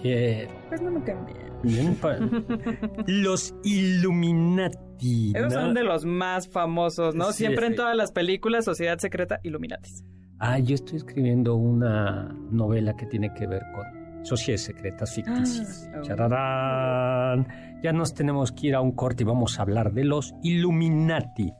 Eh, 0.02 0.48
pues 0.68 0.80
no 0.80 0.90
me 0.90 1.04
cambié. 1.04 1.36
Los 3.06 3.54
Illuminati. 3.64 5.32
Esos 5.34 5.52
son 5.52 5.74
de 5.74 5.84
los 5.84 6.06
más 6.06 6.48
famosos, 6.48 7.14
¿no? 7.14 7.32
Siempre 7.32 7.66
en 7.66 7.74
todas 7.74 7.94
las 7.94 8.12
películas, 8.12 8.64
Sociedad 8.64 8.98
Secreta, 8.98 9.40
Illuminatis. 9.42 10.02
Ah, 10.42 10.58
yo 10.58 10.74
estoy 10.74 10.96
escribiendo 10.96 11.54
una 11.54 12.34
novela 12.50 12.96
que 12.96 13.04
tiene 13.04 13.30
que 13.34 13.46
ver 13.46 13.62
con 13.74 14.24
sociedades 14.24 14.64
secretas 14.64 15.14
ficticias. 15.14 15.86
Ah, 16.18 17.36
ya 17.82 17.92
nos 17.92 18.14
tenemos 18.14 18.50
que 18.50 18.68
ir 18.68 18.74
a 18.74 18.80
un 18.80 18.92
corte 18.92 19.22
y 19.22 19.26
vamos 19.26 19.58
a 19.58 19.62
hablar 19.62 19.92
de 19.92 20.04
los 20.04 20.32
Illuminati. 20.42 21.52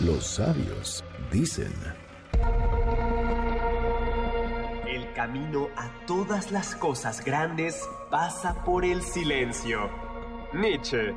Los 0.00 0.24
sabios 0.26 1.04
dicen. 1.30 1.72
El 4.88 5.12
camino 5.12 5.66
a 5.76 5.90
todas 6.06 6.52
las 6.52 6.74
cosas 6.76 7.22
grandes 7.22 7.86
pasa 8.10 8.64
por 8.64 8.86
el 8.86 9.02
silencio. 9.02 9.90
Nietzsche. 10.54 11.14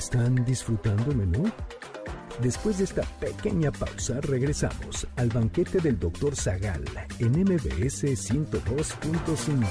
¿Están 0.00 0.46
disfrutando 0.46 1.10
el 1.10 1.18
menú? 1.18 1.44
Después 2.40 2.78
de 2.78 2.84
esta 2.84 3.02
pequeña 3.20 3.70
pausa, 3.70 4.18
regresamos 4.22 5.06
al 5.16 5.28
banquete 5.28 5.78
del 5.78 5.98
Dr. 5.98 6.34
Zagal 6.34 6.84
en 7.18 7.32
MBS 7.32 8.04
102.5. 8.04 9.66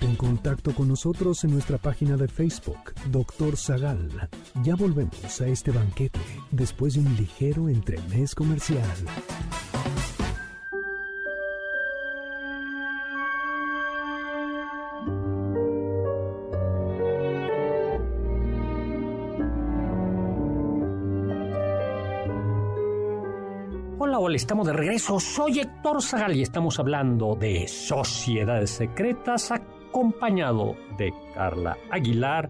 en 0.00 0.16
contacto 0.16 0.74
con 0.74 0.88
nosotros 0.88 1.44
en 1.44 1.52
nuestra 1.52 1.76
página 1.76 2.16
de 2.16 2.26
Facebook, 2.26 2.94
Doctor 3.10 3.58
Zagal. 3.58 4.30
Ya 4.64 4.76
volvemos 4.76 5.38
a 5.42 5.46
este 5.46 5.70
banquete 5.70 6.20
después 6.50 6.94
de 6.94 7.00
un 7.00 7.14
ligero 7.14 7.68
entremés 7.68 8.34
comercial. 8.34 8.88
Estamos 24.34 24.66
de 24.66 24.72
regreso. 24.72 25.20
Soy 25.20 25.60
Héctor 25.60 26.02
Zagal 26.02 26.36
y 26.36 26.42
estamos 26.42 26.78
hablando 26.78 27.34
de 27.34 27.68
sociedades 27.68 28.70
secretas 28.70 29.50
acompañado 29.50 30.74
de 30.96 31.12
Carla 31.34 31.76
Aguilar 31.90 32.48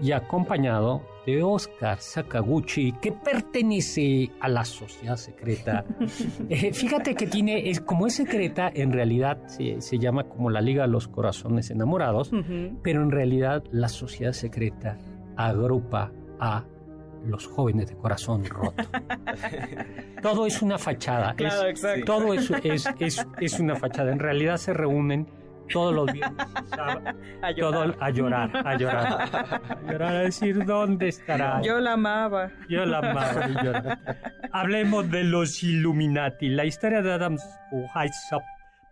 y 0.00 0.12
acompañado 0.12 1.02
de 1.26 1.42
Oscar 1.42 1.98
Sakaguchi, 1.98 2.92
que 3.00 3.10
pertenece 3.10 4.30
a 4.38 4.48
la 4.48 4.64
sociedad 4.64 5.16
secreta. 5.16 5.84
Eh, 6.48 6.72
fíjate 6.72 7.14
que 7.14 7.26
tiene, 7.26 7.70
es, 7.70 7.80
como 7.80 8.06
es 8.06 8.14
secreta, 8.14 8.70
en 8.72 8.92
realidad 8.92 9.38
se, 9.46 9.80
se 9.80 9.98
llama 9.98 10.24
como 10.24 10.50
la 10.50 10.60
Liga 10.60 10.82
de 10.82 10.88
los 10.88 11.08
Corazones 11.08 11.70
Enamorados, 11.70 12.30
pero 12.82 13.02
en 13.02 13.10
realidad 13.10 13.64
la 13.72 13.88
sociedad 13.88 14.32
secreta 14.32 14.98
agrupa 15.36 16.12
a 16.38 16.64
los 17.26 17.46
jóvenes 17.46 17.88
de 17.88 17.96
corazón 17.96 18.44
roto. 18.44 18.82
Todo 20.22 20.46
es 20.46 20.62
una 20.62 20.78
fachada. 20.78 21.30
es- 21.30 21.36
Claro, 21.36 21.68
exacto. 21.68 22.04
todo 22.06 22.34
es, 22.34 22.50
es, 22.62 22.86
es, 22.98 23.26
es 23.40 23.60
una 23.60 23.76
fachada. 23.76 24.10
En 24.12 24.18
realidad 24.18 24.56
se 24.56 24.72
reúnen 24.72 25.28
todos 25.72 25.94
los 25.94 26.12
viernes 26.12 26.46
A 27.42 27.54
todo 27.54 27.84
llorar. 27.84 27.96
a 28.00 28.10
llorar, 28.10 28.50
a 28.66 28.76
llorar. 28.76 29.22
A 29.32 29.92
llorar, 29.92 30.14
a 30.16 30.18
decir, 30.20 30.64
¿dónde 30.64 31.08
estará? 31.08 31.60
Yo 31.62 31.78
la 31.80 31.94
amaba. 31.94 32.50
Yo 32.68 32.84
la 32.86 32.98
amaba 32.98 33.48
y. 33.48 33.54
Hablemos 34.52 35.10
de 35.10 35.24
los 35.24 35.62
Illuminati. 35.62 36.48
La 36.48 36.64
historia 36.64 37.02
de 37.02 37.12
Adam 37.12 37.36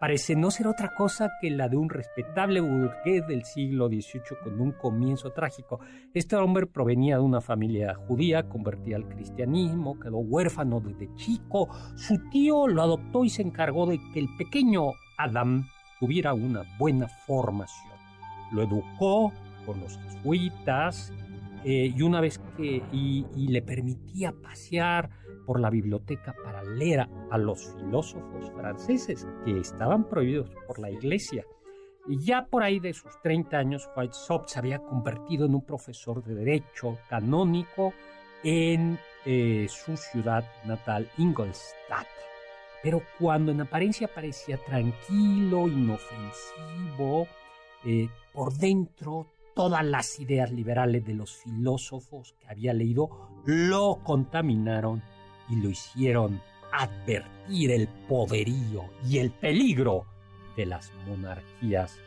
parece 0.03 0.35
no 0.35 0.51
ser 0.51 0.67
otra 0.67 0.93
cosa 0.97 1.31
que 1.41 1.49
la 1.49 1.69
de 1.69 1.77
un 1.77 1.89
respetable 1.89 2.61
burgués 2.61 3.25
del 3.29 3.45
siglo 3.45 3.87
XVIII 3.87 4.37
con 4.43 4.61
un 4.61 4.73
comienzo 4.73 5.31
trágico. 5.31 5.79
Este 6.13 6.35
hombre 6.35 6.67
provenía 6.67 7.19
de 7.19 7.23
una 7.23 7.41
familia 7.41 7.95
judía, 7.95 8.49
convertida 8.49 8.97
al 8.97 9.07
cristianismo, 9.07 10.01
quedó 10.01 10.17
huérfano 10.17 10.81
desde 10.81 11.15
chico. 11.15 11.69
Su 11.95 12.19
tío 12.31 12.67
lo 12.67 12.83
adoptó 12.83 13.25
y 13.25 13.31
se 13.31 13.43
encargó 13.43 13.87
de 13.87 14.01
que 14.13 14.19
el 14.19 14.27
pequeño 14.37 14.91
Adam 15.19 15.69
tuviera 16.01 16.35
una 16.35 16.65
buena 16.81 17.07
formación. 17.07 17.95
Lo 18.51 18.65
educó 18.65 19.33
con 19.65 19.79
los 19.79 19.97
jesuitas 19.99 21.13
eh, 21.63 21.95
y 21.97 22.03
una 22.03 22.21
vez 22.21 22.41
que 22.57 22.83
y, 22.93 23.25
y 23.37 23.47
le 23.47 23.63
permitía 23.63 24.33
pasear 24.33 25.11
por 25.47 25.61
la 25.61 25.71
biblioteca 25.71 26.35
para 26.45 26.63
leer 26.63 27.07
a, 27.31 27.39
los 27.39 27.75
filósofos 27.75 28.51
franceses 28.53 29.27
que 29.45 29.59
estaban 29.59 30.09
prohibidos 30.09 30.51
por 30.67 30.79
la 30.79 30.91
iglesia. 30.91 31.45
Y 32.09 32.19
ya 32.19 32.47
por 32.47 32.63
ahí 32.63 32.81
de 32.81 32.93
sus 32.93 33.21
30 33.23 33.57
años, 33.57 33.89
Weishaupt 33.97 34.49
se 34.49 34.59
había 34.59 34.81
convertido 34.81 35.47
en 35.47 35.55
un 35.55 35.65
profesor 35.65 36.23
de 36.25 36.35
derecho 36.35 36.99
canónico 37.09 37.93
en 38.43 38.99
eh, 39.25 39.67
su 39.69 39.97
ciudad 39.97 40.45
natal, 40.65 41.09
Ingolstadt. 41.19 42.09
Pero 42.83 43.03
cuando 43.21 43.53
en 43.53 43.61
apariencia 43.61 44.09
parecía 44.13 44.57
tranquilo, 44.59 45.69
inofensivo, 45.69 47.29
eh, 47.85 48.09
por 48.33 48.53
dentro 48.55 49.27
todas 49.55 49.85
las 49.85 50.19
ideas 50.19 50.51
liberales 50.51 51.05
de 51.05 51.15
los 51.15 51.37
filósofos 51.37 52.35
que 52.41 52.49
había 52.49 52.73
leído 52.73 53.29
lo 53.45 54.01
contaminaron 54.03 55.03
y 55.49 55.57
lo 55.57 55.71
hicieron 55.71 56.41
advertir 56.73 57.71
el 57.71 57.89
poderío 58.09 58.85
y 59.09 59.19
el 59.19 59.31
peligro 59.31 60.07
de 60.57 60.67
las 60.67 60.93
monarquías 61.07 61.99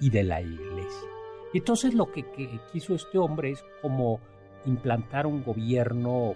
y 0.00 0.10
de 0.10 0.24
la 0.24 0.40
iglesia. 0.40 1.08
Y 1.52 1.58
entonces 1.58 1.94
lo 1.94 2.10
que, 2.10 2.24
que 2.32 2.60
quiso 2.72 2.94
este 2.94 3.18
hombre 3.18 3.50
es 3.50 3.64
como 3.80 4.20
implantar 4.64 5.26
un 5.26 5.42
gobierno, 5.42 6.34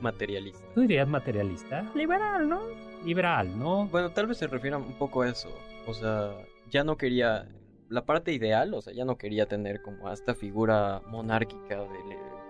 Materialista. 0.00 0.64
¿tú 0.74 0.82
dirías 0.82 1.08
materialista? 1.08 1.82
Liberal, 1.94 2.48
¿no? 2.48 2.60
Liberal, 3.04 3.58
¿no? 3.58 3.86
Bueno, 3.88 4.10
tal 4.10 4.28
vez 4.28 4.38
se 4.38 4.46
refiera 4.46 4.76
un 4.78 4.96
poco 4.96 5.22
a 5.22 5.28
eso. 5.28 5.48
O 5.86 5.94
sea, 5.94 6.30
ya 6.70 6.84
no 6.84 6.96
quería 6.96 7.48
la 7.88 8.04
parte 8.04 8.32
ideal, 8.32 8.74
o 8.74 8.80
sea, 8.80 8.92
ya 8.92 9.04
no 9.04 9.16
quería 9.16 9.46
tener 9.46 9.82
como 9.82 10.08
a 10.08 10.12
esta 10.12 10.34
figura 10.34 11.02
monárquica 11.08 11.78
de 11.78 11.98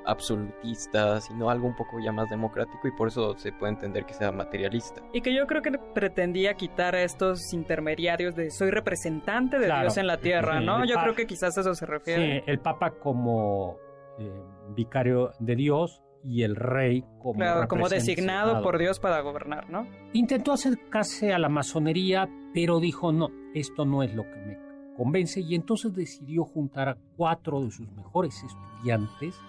absolutista, 0.09 1.21
sino 1.21 1.51
algo 1.51 1.66
un 1.66 1.77
poco 1.77 2.01
ya 2.01 2.12
más 2.12 2.29
democrático 2.31 2.88
y 2.88 2.92
por 2.92 3.09
eso 3.09 3.37
se 3.37 3.53
puede 3.53 3.73
entender 3.75 4.05
que 4.05 4.14
sea 4.14 4.33
materialista. 4.33 5.03
Y 5.12 5.21
que 5.21 5.35
yo 5.35 5.47
creo 5.47 5.62
que 5.62 5.73
pretendía 5.94 6.55
quitar 6.55 6.94
a 6.94 7.03
estos 7.03 7.53
intermediarios 7.53 8.35
de 8.35 8.51
soy 8.51 8.71
representante 8.71 9.59
de 9.59 9.66
Claro. 9.66 9.83
Dios 9.83 9.97
en 9.99 10.07
la 10.07 10.18
tierra, 10.18 10.59
Sí, 10.61 10.66
¿no? 10.66 10.85
Yo 10.85 10.97
creo 11.03 11.14
que 11.14 11.27
quizás 11.27 11.57
a 11.57 11.61
eso 11.61 11.75
se 11.75 11.87
refiere. 11.87 12.40
Sí, 12.40 12.44
el 12.47 12.59
Papa 12.59 12.90
como 12.90 13.77
eh, 14.18 14.42
vicario 14.75 15.33
de 15.38 15.57
Dios 15.57 16.03
y 16.25 16.42
el 16.42 16.57
rey 16.57 17.05
como, 17.21 17.35
Claro, 17.38 17.68
como 17.68 17.88
designado 17.88 18.62
por 18.62 18.79
Dios 18.79 18.99
para 18.99 19.21
gobernar, 19.21 19.71
¿no? 19.71 19.87
Intentó 20.12 20.53
acercarse 20.53 21.33
a 21.33 21.38
la 21.38 21.49
masonería, 21.49 22.29
pero 22.53 22.81
dijo, 22.81 23.12
no, 23.12 23.29
esto 23.55 23.85
no 23.85 24.03
es 24.03 24.14
lo 24.14 24.25
que 24.25 24.37
me 24.37 24.59
convence, 24.97 25.40
y 25.40 25.55
entonces 25.55 25.94
decidió 25.94 26.44
juntar 26.44 26.88
a 26.88 26.97
cuatro 27.16 27.61
de 27.62 27.71
sus 27.71 27.88
mejores 27.92 28.35
estudiantes 28.42 29.40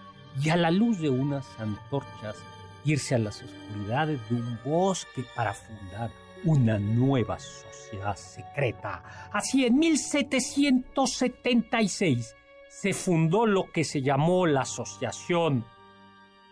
y 0.42 0.50
a 0.50 0.56
la 0.56 0.72
luz 0.72 1.00
de 1.00 1.10
unas 1.10 1.46
antorchas 1.60 2.38
irse 2.86 3.15
a 3.15 3.20
las 3.20 3.44
oscuridades 3.44 4.22
de 4.30 4.36
un 4.36 4.58
bosque 4.63 5.26
para 5.36 5.54
fundar 5.54 6.10
una 6.46 6.80
nueva 6.80 7.38
sociedad 7.39 8.15
secreta. 8.15 9.04
Así 9.32 9.65
en 9.65 9.78
1776 9.78 12.34
se 12.70 12.94
fundó 12.94 13.46
lo 13.46 13.70
que 13.72 13.84
se 13.84 14.02
llamó 14.02 14.48
la 14.48 14.62
Asociación 14.62 15.65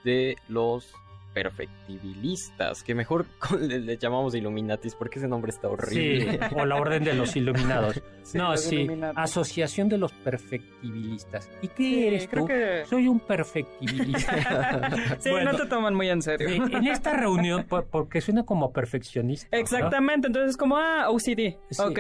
De 0.04 0.36
los 0.48 0.94
perfectibilistas, 1.44 2.84
que 2.84 2.96
mejor 2.96 3.26
le, 3.60 3.80
le 3.80 3.98
llamamos 3.98 4.34
Illuminatis 4.36 4.96
porque 4.96 5.20
ese 5.20 5.28
nombre 5.28 5.52
está 5.52 5.68
Sí, 5.68 5.74
horrible. 5.74 6.40
o 6.56 6.66
la 6.66 6.76
Orden 6.76 7.04
de 7.04 7.14
los 7.14 7.36
Iluminados. 7.36 8.02
Sí, 8.28 8.38
no, 8.38 8.52
los 8.52 8.62
sí. 8.62 8.86
Asociación 9.16 9.88
de 9.88 9.98
los 9.98 10.12
Perfectibilistas. 10.12 11.50
¿Y 11.62 11.70
qué 11.70 11.76
Sí, 11.78 12.08
eres 12.08 12.28
creo 12.28 12.44
tú? 12.44 12.48
que- 12.50 12.84
Soy 12.86 13.08
un 13.08 13.22
perfectibilista. 13.22 14.90
Sí, 15.20 15.30
Bueno, 15.30 15.54
no 15.54 15.58
te 15.58 15.66
toman 15.66 15.96
muy 15.96 16.10
en 16.10 16.22
serio. 16.22 16.50
sí, 16.50 16.56
en 16.74 16.88
esta 16.88 17.14
reunión, 17.14 17.64
por- 17.64 17.86
porque 17.86 18.20
suena 18.20 18.44
como 18.44 18.74
perfeccionista. 18.74 19.48
¿no? 19.50 19.58
Exactamente, 19.58 20.28
entonces 20.28 20.52
es 20.52 20.58
como, 20.58 20.76
ah, 20.76 21.10
OCD. 21.10 21.56
Sí. 21.70 21.82
Ok. 21.82 22.00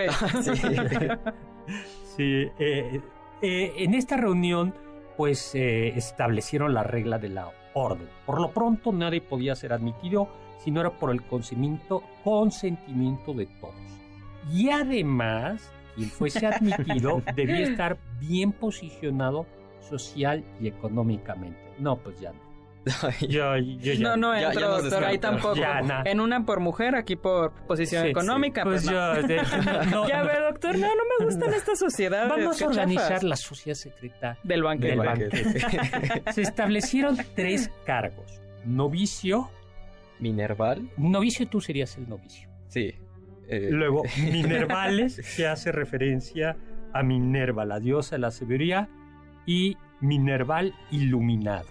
Sí, 2.17 2.47
eh, 2.59 3.01
eh, 3.41 3.73
en 3.77 3.93
esta 3.93 4.17
reunión, 4.17 4.73
pues 5.15 5.55
eh, 5.55 5.89
establecieron 5.95 6.73
la 6.73 6.83
regla 6.83 7.19
de 7.19 7.29
la 7.29 7.47
orden. 7.77 8.09
Por 8.25 8.41
lo 8.41 8.51
pronto, 8.51 8.91
nadie 8.91 9.21
podía 9.21 9.55
ser 9.55 9.73
admitido 9.73 10.27
si 10.63 10.71
no 10.71 10.81
era 10.81 10.91
por 10.91 11.11
el 11.11 11.23
consentimiento, 11.23 12.03
consentimiento 12.23 13.33
de 13.33 13.45
todos. 13.61 13.75
Y 14.51 14.69
además, 14.69 15.71
quien 15.95 16.09
fuese 16.09 16.45
admitido 16.45 17.21
debía 17.35 17.67
estar 17.67 17.97
bien 18.19 18.51
posicionado 18.51 19.45
social 19.81 20.43
y 20.59 20.67
económicamente. 20.67 21.59
No, 21.79 21.97
pues 21.97 22.19
ya 22.19 22.33
no. 22.33 22.46
Yo, 23.29 23.55
yo 23.57 23.93
ya 23.93 23.99
No, 23.99 24.17
no 24.17 24.33
Ya- 24.39 24.47
entro, 24.49 24.81
doctor, 24.81 25.03
ahí 25.03 25.17
tampoco. 25.17 25.55
Ya. 25.55 26.01
En 26.05 26.19
una 26.19 26.45
por 26.45 26.59
mujer, 26.59 26.95
aquí 26.95 27.15
por 27.15 27.51
posición 27.67 28.03
Sí, 28.03 28.09
económica. 28.09 28.61
sí. 28.63 28.67
Pues 28.69 28.85
no. 28.85 28.91
yo, 28.91 29.27
de- 29.27 29.41
no, 29.91 30.07
Ya 30.07 30.21
no. 30.23 30.27
ve, 30.27 30.39
doctor, 30.41 30.77
no, 30.77 30.87
no 30.87 31.01
me 31.19 31.25
gustan 31.25 31.53
estas 31.53 31.79
sociedades. 31.79 32.29
Vamos 32.29 32.61
a 32.61 32.67
organizar 32.67 33.07
chafas. 33.09 33.23
la 33.23 33.35
sociedad 33.35 33.75
secreta 33.75 34.37
Del 34.43 34.63
banquete. 34.63 34.89
del 34.89 34.99
banquete. 34.99 36.31
Se 36.33 36.41
establecieron 36.43 37.17
tres 37.35 37.69
cargos. 37.85 38.41
Novicio. 38.65 39.49
Minerval, 40.19 40.89
Novicio 40.97 41.47
tú 41.47 41.61
serías 41.61 41.95
el 41.97 42.09
novicio. 42.09 42.49
sí. 42.69 42.95
eh, 43.47 43.69
Luego, 43.71 44.01
Minervales, 44.17 45.21
que 45.37 45.45
hace 45.47 45.71
referencia 45.71 46.57
a 46.91 47.03
Minerva, 47.03 47.65
la 47.65 47.79
diosa 47.79 48.15
de 48.15 48.19
la 48.21 48.31
sabiduría, 48.31 48.89
y 49.45 49.77
Minerval 50.01 50.73
iluminado. 50.91 51.67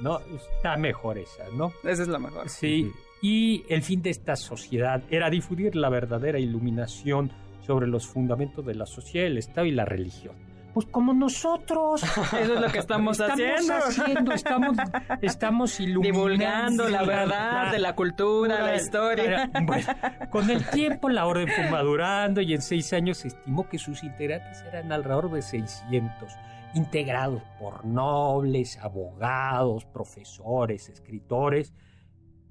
¿No? 0.00 0.20
Está 0.56 0.76
mejor 0.76 1.18
esa, 1.18 1.44
¿no? 1.54 1.72
Esa 1.84 2.02
es 2.02 2.08
la 2.08 2.18
mejor. 2.18 2.48
Sí. 2.48 2.92
Y 3.22 3.64
el 3.68 3.82
fin 3.82 4.02
de 4.02 4.10
esta 4.10 4.36
sociedad 4.36 5.02
era 5.10 5.30
difundir 5.30 5.76
la 5.76 5.88
verdadera 5.88 6.38
iluminación 6.38 7.30
sobre 7.60 7.86
los 7.86 8.06
fundamentos 8.06 8.64
de 8.66 8.74
la 8.74 8.86
sociedad, 8.86 9.26
el 9.26 9.38
Estado 9.38 9.66
y 9.66 9.70
la 9.70 9.84
religión. 9.84 10.34
Pues 10.74 10.86
como 10.86 11.14
nosotros. 11.14 12.02
Eso 12.32 12.36
es 12.36 12.60
lo 12.60 12.66
que 12.66 12.80
estamos, 12.80 13.20
haciendo. 13.20 13.74
haciendo. 13.74 14.32
Estamos, 14.32 14.76
estamos 15.22 15.80
iluminando. 15.80 16.26
Divulgando 16.26 16.88
la 16.88 17.04
verdad 17.04 17.72
de 17.72 17.78
la 17.78 17.94
cultura, 17.94 18.60
la 18.60 18.76
historia. 18.76 19.50
Bueno, 19.62 19.86
con 20.30 20.50
el 20.50 20.66
tiempo 20.66 21.08
la 21.08 21.26
orden 21.26 21.48
fue 21.48 21.70
madurando 21.70 22.40
y 22.40 22.54
en 22.54 22.60
seis 22.60 22.92
años 22.92 23.18
se 23.18 23.28
estimó 23.28 23.68
que 23.68 23.78
sus 23.78 24.02
integrantes 24.02 24.62
eran 24.62 24.90
alrededor 24.90 25.30
de 25.30 25.42
600, 25.42 26.32
integrados 26.74 27.42
por 27.58 27.84
nobles, 27.84 28.78
abogados, 28.78 29.84
profesores, 29.86 30.88
escritores, 30.88 31.72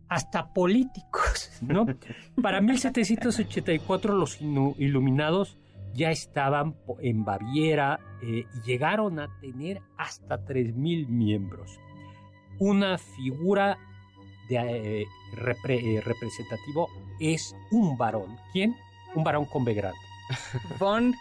hasta 0.10 0.54
políticos, 0.54 1.52
¿no? 1.62 1.86
Para 2.42 2.62
1784 2.62 4.16
los 4.16 4.40
iluminados 4.42 5.58
ya 5.94 6.10
estaban 6.10 6.76
en 7.02 7.24
Baviera 7.24 8.00
eh, 8.22 8.46
y 8.54 8.62
llegaron 8.66 9.20
a 9.20 9.28
tener 9.40 9.82
hasta 9.98 10.40
3.000 10.40 11.08
miembros. 11.08 11.80
Una 12.60 12.98
figura 12.98 13.78
de, 14.50 15.02
eh, 15.02 15.02
eh, 15.04 16.02
representativo 16.04 16.90
es 17.20 17.56
un 17.72 17.98
varón. 17.98 18.38
¿Quién? 18.52 18.76
Un 19.16 19.24
varón 19.24 19.46
con 19.46 19.64
B 19.64 19.74
grande. 19.74 20.00
Von 20.80 21.14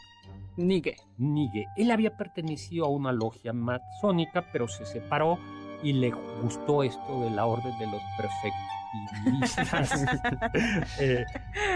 Nige. 0.56 0.96
Nigue. 1.18 1.66
Él 1.76 1.90
había 1.90 2.16
pertenecido 2.16 2.86
a 2.86 2.88
una 2.88 3.12
logia 3.12 3.52
masónica, 3.52 4.44
pero 4.52 4.68
se 4.68 4.84
separó 4.84 5.38
y 5.82 5.92
le 5.92 6.12
gustó 6.42 6.82
esto 6.82 7.20
de 7.22 7.30
la 7.30 7.46
orden 7.46 7.78
de 7.78 7.86
los 7.86 8.02
perfectivistas. 8.16 10.04
Eh, 11.00 11.24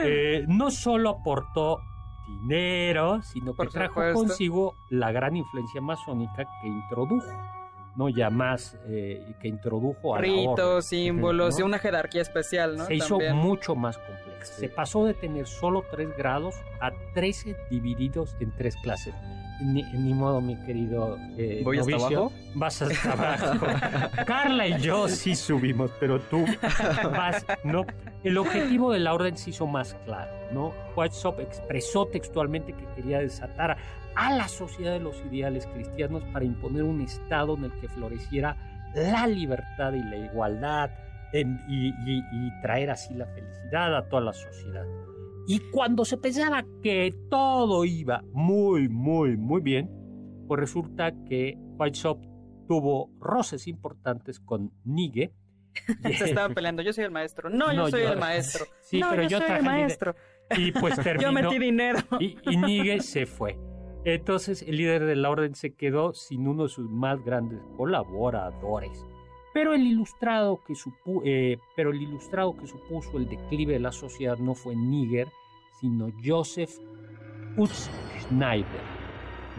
eh, 0.05 0.45
no 0.49 0.71
solo 0.71 1.09
aportó 1.09 1.81
dinero, 2.27 3.23
sino 3.23 3.55
que 3.55 3.67
trajo 3.69 3.95
supuesto. 3.95 4.21
consigo 4.21 4.75
la 4.91 5.13
gran 5.13 5.37
influencia 5.37 5.81
masónica 5.81 6.47
que 6.61 6.69
introdujo, 6.69 7.27
no 7.97 8.09
ya 8.09 8.31
más 8.31 8.77
eh, 8.89 9.35
que 9.41 9.49
introdujo 9.49 10.15
a. 10.15 10.21
Ritos, 10.21 10.87
símbolos 10.87 11.55
¿no? 11.55 11.61
y 11.61 11.63
una 11.63 11.79
jerarquía 11.79 12.23
especial, 12.23 12.77
¿no? 12.77 12.85
se 12.87 12.95
hizo 12.95 13.19
mucho 13.35 13.75
más 13.75 13.99
complexa. 13.99 14.55
Se 14.55 14.69
pasó 14.69 15.05
de 15.07 15.15
tener 15.15 15.47
solo 15.47 15.85
tres 15.91 16.17
grados 16.17 16.55
a 16.81 16.91
13 17.15 17.57
divididos 17.71 18.37
en 18.39 18.55
tres 18.55 18.77
clases. 18.77 19.15
Ni, 19.61 19.83
ni 19.83 20.13
modo, 20.13 20.43
mi 20.43 20.55
querido 20.67 21.17
eh, 21.39 21.63
¿Voy 21.65 21.79
hasta 21.79 21.91
novicio, 21.91 22.19
abajo? 22.19 22.33
Vas 22.55 22.83
hasta 22.83 23.13
abajo. 23.13 23.67
Carla 24.27 24.69
y 24.69 24.79
yo 24.79 25.09
sí 25.09 25.35
subimos, 25.35 25.91
pero 25.99 26.21
tú 26.21 26.45
vas, 27.11 27.45
¿no? 27.65 27.87
El 28.23 28.37
objetivo 28.37 28.93
de 28.93 29.01
la 29.01 29.15
orden 29.15 29.39
se 29.39 29.51
hizo 29.51 29.67
más 29.67 29.97
claro, 30.05 30.31
¿no? 30.53 30.75
Whitesop 30.95 31.41
expresó 31.41 32.07
textualmente 32.07 32.75
que 32.75 32.85
quería 32.95 33.21
desatar 33.21 33.79
a 34.17 34.33
la 34.35 34.49
sociedad 34.49 34.93
de 34.93 35.01
los 35.01 35.23
ideales 35.31 35.67
cristianos 35.67 36.23
para 36.33 36.45
imponer 36.45 36.83
un 36.83 37.01
estado 37.03 37.55
en 37.57 37.65
el 37.65 37.73
que 37.81 37.89
floreciera 37.89 38.57
la 38.95 39.27
libertad 39.27 39.93
y 39.93 40.03
la 40.03 40.17
igualdad 40.17 40.91
en- 41.33 41.61
y, 41.69 41.89
y- 41.89 42.25
y 42.33 42.61
traer 42.63 42.91
así 42.91 43.15
la 43.15 43.27
felicidad 43.27 43.95
a 43.97 44.09
toda 44.09 44.23
la 44.23 44.33
sociedad. 44.33 44.85
Y 45.49 45.61
cuando 45.71 46.05
se 46.05 46.17
pensaba 46.17 46.65
que 46.83 47.15
todo 47.31 47.85
iba 47.85 48.23
muy, 48.33 48.89
muy, 48.89 49.37
muy 49.37 49.61
bien, 49.61 49.91
pues 50.49 50.61
resulta 50.61 51.13
que 51.29 51.55
Whitesop 51.79 52.21
tuvo 52.69 53.11
roces 53.21 53.69
importantes 53.69 54.41
con 54.41 54.73
Nigue. 54.85 55.33
Se 56.17 56.25
estaban 56.25 56.55
peleando. 56.55 56.83
Yo 56.83 56.93
soy 56.93 57.05
el 57.05 57.11
maestro. 57.11 57.51
No, 57.51 57.71
yo 57.73 57.83
No, 57.83 57.89
soy 57.91 58.03
yo- 58.03 58.13
el 58.13 58.19
maestro. 58.19 58.65
Sí, 58.81 58.99
no, 58.99 59.11
pero 59.11 59.23
yo, 59.25 59.29
yo 59.29 59.39
soy 59.47 59.57
el 59.57 59.63
maestro. 59.63 60.15
Y 60.57 60.73
pues 60.73 60.95
terminó. 60.97 61.23
Yo 61.29 61.33
metí 61.33 61.59
dinero. 61.59 61.99
y, 62.21 62.37
y 62.51 62.57
Nigue 62.57 63.01
se 63.01 63.27
fue. 63.27 63.59
Entonces 64.07 64.63
el 64.63 64.77
líder 64.77 65.05
de 65.05 65.17
la 65.17 65.31
orden 65.31 65.55
se 65.57 65.75
quedó 65.75 66.15
sin 66.15 66.47
uno 66.47 66.63
de 66.65 66.69
sus 66.69 66.89
más 66.89 67.25
grandes 67.25 67.61
colaboradores. 67.77 69.05
Pero 69.53 69.75
el 69.75 69.83
ilustrado 69.83 70.61
que, 70.67 70.75
supu- 70.75 71.23
eh, 71.25 71.59
pero 71.75 71.91
el 71.91 72.01
ilustrado 72.01 72.57
que 72.57 72.67
supuso 72.67 73.17
el 73.19 73.29
declive 73.29 73.73
de 73.73 73.81
la 73.81 73.91
sociedad 73.91 74.37
no 74.39 74.55
fue 74.55 74.77
Níger, 74.77 75.29
sino 75.81 76.11
Joseph 76.25 76.71
Utz 77.57 77.91
Schneider, 78.21 78.67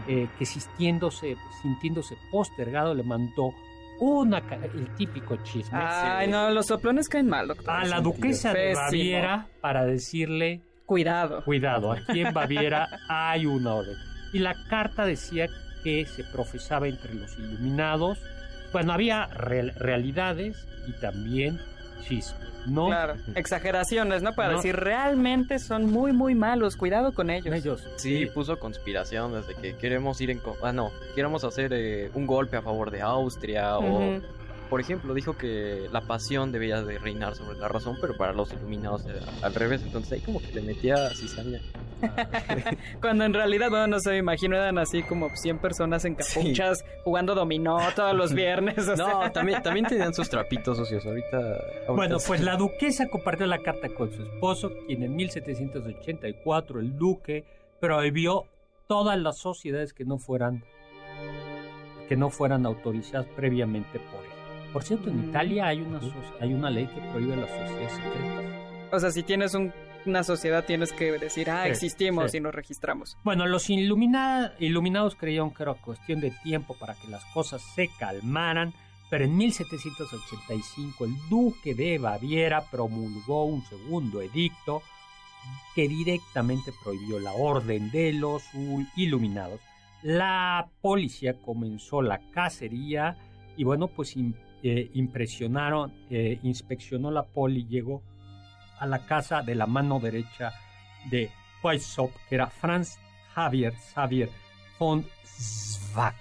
eh, 0.08 0.28
que 0.40 0.46
sintiéndose, 0.46 1.36
sintiéndose 1.62 2.16
postergado 2.32 2.94
le 2.94 3.04
mandó 3.04 3.52
una, 4.00 4.38
el 4.38 4.94
típico 4.96 5.36
chisme 5.44 5.78
Ay, 5.82 6.28
no, 6.30 6.52
los 6.52 6.68
soplones 6.68 7.10
caen 7.10 7.28
mal, 7.28 7.48
doctor. 7.48 7.70
a 7.70 7.84
la 7.86 8.00
duquesa 8.00 8.54
de. 8.54 8.76
Baviera 8.76 9.48
para 9.60 9.84
decirle 9.86 10.62
Cuidado. 10.86 11.44
Cuidado, 11.44 11.92
aquí 11.92 12.22
en 12.22 12.34
Baviera 12.34 12.88
hay 13.10 13.46
una 13.48 13.74
orden. 13.74 13.96
Y 14.38 14.40
la 14.40 14.54
carta 14.70 15.04
decía 15.04 15.48
que 15.84 16.06
se 16.06 16.24
profesaba 16.24 16.88
entre 16.88 17.16
los 17.16 17.36
iluminados. 17.40 18.20
Bueno, 18.72 18.94
había 18.94 19.26
real- 19.26 19.74
realidades 19.76 20.68
y 20.88 20.92
también 20.92 21.60
chismes, 22.08 22.48
¿no? 22.68 22.86
Claro, 22.86 23.16
exageraciones, 23.34 24.22
¿no? 24.22 24.34
Para 24.34 24.52
No. 24.52 24.58
decir, 24.58 24.76
realmente 24.76 25.58
son 25.58 25.86
muy, 25.92 26.12
muy 26.14 26.36
malos. 26.36 26.76
Cuidado 26.78 27.14
con 27.14 27.32
ellos. 27.32 27.52
Ellos. 27.56 27.88
Sí, 27.96 28.28
puso 28.28 28.60
conspiraciones 28.60 29.48
de 29.48 29.56
que 29.56 29.76
queremos 29.76 30.22
ir 30.22 30.30
en... 30.30 30.40
Ah, 30.62 30.72
no, 30.72 30.92
queremos 31.16 31.44
hacer 31.44 31.72
eh, 31.74 32.12
un 32.14 32.28
golpe 32.28 32.58
a 32.58 32.62
favor 32.62 32.92
de 32.92 33.02
Austria 33.02 33.80
o... 33.80 34.18
Ujú. 34.18 34.22
Por 34.70 34.82
ejemplo, 34.82 35.14
dijo 35.14 35.38
que 35.38 35.88
la 35.94 36.02
pasión 36.02 36.52
debía 36.52 36.82
de 36.84 37.00
reinar 37.00 37.36
sobre 37.36 37.58
la 37.58 37.70
razón, 37.70 37.98
pero 38.02 38.18
para 38.18 38.34
los 38.34 38.52
iluminados 38.52 39.06
era 39.06 39.22
al 39.42 39.56
revés. 39.56 39.82
Entonces 39.82 40.12
ahí 40.12 40.20
como 40.20 40.42
que 40.42 40.52
le 40.52 40.62
metía 40.62 41.10
cizaña. 41.16 41.60
Cuando 43.02 43.26
en 43.26 43.34
realidad, 43.34 43.70
bueno, 43.70 43.88
no 43.88 44.00
sé, 44.00 44.12
me 44.12 44.18
imagino 44.18 44.56
eran 44.56 44.78
así 44.78 45.04
como 45.04 45.30
100 45.36 45.60
personas 45.60 46.06
en 46.06 46.16
capuchas 46.16 46.84
jugando 47.04 47.36
dominó 47.36 47.78
todos 47.96 48.16
los 48.16 48.34
viernes. 48.34 48.88
o 48.88 48.96
No, 48.96 49.22
sea. 49.22 49.32
también, 49.32 49.62
también 49.64 49.86
tenían 49.90 50.14
sus 50.14 50.30
trapitos 50.30 50.78
sucios. 50.78 51.06
Ahorita... 51.06 51.38
ahorita 51.38 51.92
Bueno, 51.94 52.20
sí. 52.20 52.26
pues 52.28 52.42
la 52.42 52.56
duquesa 52.56 53.08
compartió 53.08 53.46
la 53.48 53.60
carta 53.60 53.90
con 53.90 54.12
su 54.12 54.24
esposo, 54.24 54.72
quien 54.88 55.04
en 55.04 55.16
1784 55.16 56.80
el 56.80 56.98
duque 56.98 57.46
prohibió 57.80 58.46
todas 58.88 59.18
las 59.20 59.38
sociedades 59.38 59.94
que 59.94 60.06
no 60.06 60.18
fueran 60.18 60.64
que 62.08 62.16
no 62.16 62.30
fueran 62.30 62.66
autorizadas 62.66 63.26
previamente 63.36 64.00
por 64.00 64.24
él. 64.24 64.32
Por 64.72 64.82
cierto, 64.84 65.10
en 65.10 65.26
Mm. 65.26 65.30
Italia 65.30 65.68
hay 65.68 65.82
una 65.82 66.00
hay 66.40 66.54
una 66.54 66.70
ley 66.70 66.86
que 66.88 67.02
prohíbe 67.12 67.36
las 67.36 67.50
sociedades 67.50 67.92
secretas. 67.94 68.46
O 68.94 69.00
sea, 69.00 69.12
si 69.12 69.24
tienes 69.24 69.54
un- 69.56 69.74
una 70.08 70.24
sociedad, 70.24 70.66
tienes 70.66 70.92
que 70.94 71.12
decir, 71.20 71.50
ah, 71.50 71.64
Sí, 71.64 71.70
existimos 71.70 72.32
sí. 72.32 72.38
y 72.38 72.42
nos 72.42 72.54
registramos. 72.56 73.18
Bueno, 73.24 73.46
los 73.46 73.70
ilumina- 73.70 74.54
iluminados 74.60 75.16
creyeron 75.16 75.54
que 75.54 75.64
era 75.64 75.74
cuestión 75.76 76.20
de 76.22 76.32
tiempo 76.44 76.76
para 76.80 76.96
que 76.96 77.08
las 77.10 77.24
cosas 77.26 77.62
se 77.76 77.90
calmaran, 78.00 78.74
pero 79.10 79.26
en 79.26 79.38
1785 79.38 81.06
el 81.06 81.14
duque 81.30 81.74
de 81.74 81.98
Baviera 81.98 82.62
promulgó 82.70 83.46
un 83.46 83.64
segundo 83.66 84.22
edicto 84.22 84.82
que 85.76 85.88
directamente 85.88 86.74
prohibió 86.84 87.20
la 87.20 87.34
orden 87.34 87.90
de 87.92 88.14
los 88.14 88.44
iluminados. 88.96 89.60
La 90.04 90.68
policía 90.82 91.36
comenzó 91.42 92.02
la 92.02 92.20
cacería 92.32 93.18
y 93.56 93.64
bueno, 93.64 93.88
pues 93.88 94.16
eh, 94.64 94.90
impresionaron, 94.94 95.94
eh, 96.10 96.40
inspeccionó 96.44 97.12
la 97.12 97.24
poli, 97.24 97.66
llegó 97.68 98.02
a 98.80 98.86
la 98.88 99.00
casa 99.06 99.42
de 99.42 99.56
la 99.56 99.66
mano 99.66 100.00
derecha 100.00 100.54
de 101.10 101.30
Weishaupt, 101.64 102.16
que 102.30 102.36
era 102.36 102.48
Franz 102.48 102.98
Javier 103.34 103.74
Xavier 103.94 104.30
von 104.80 105.06
Zwack. 105.26 106.16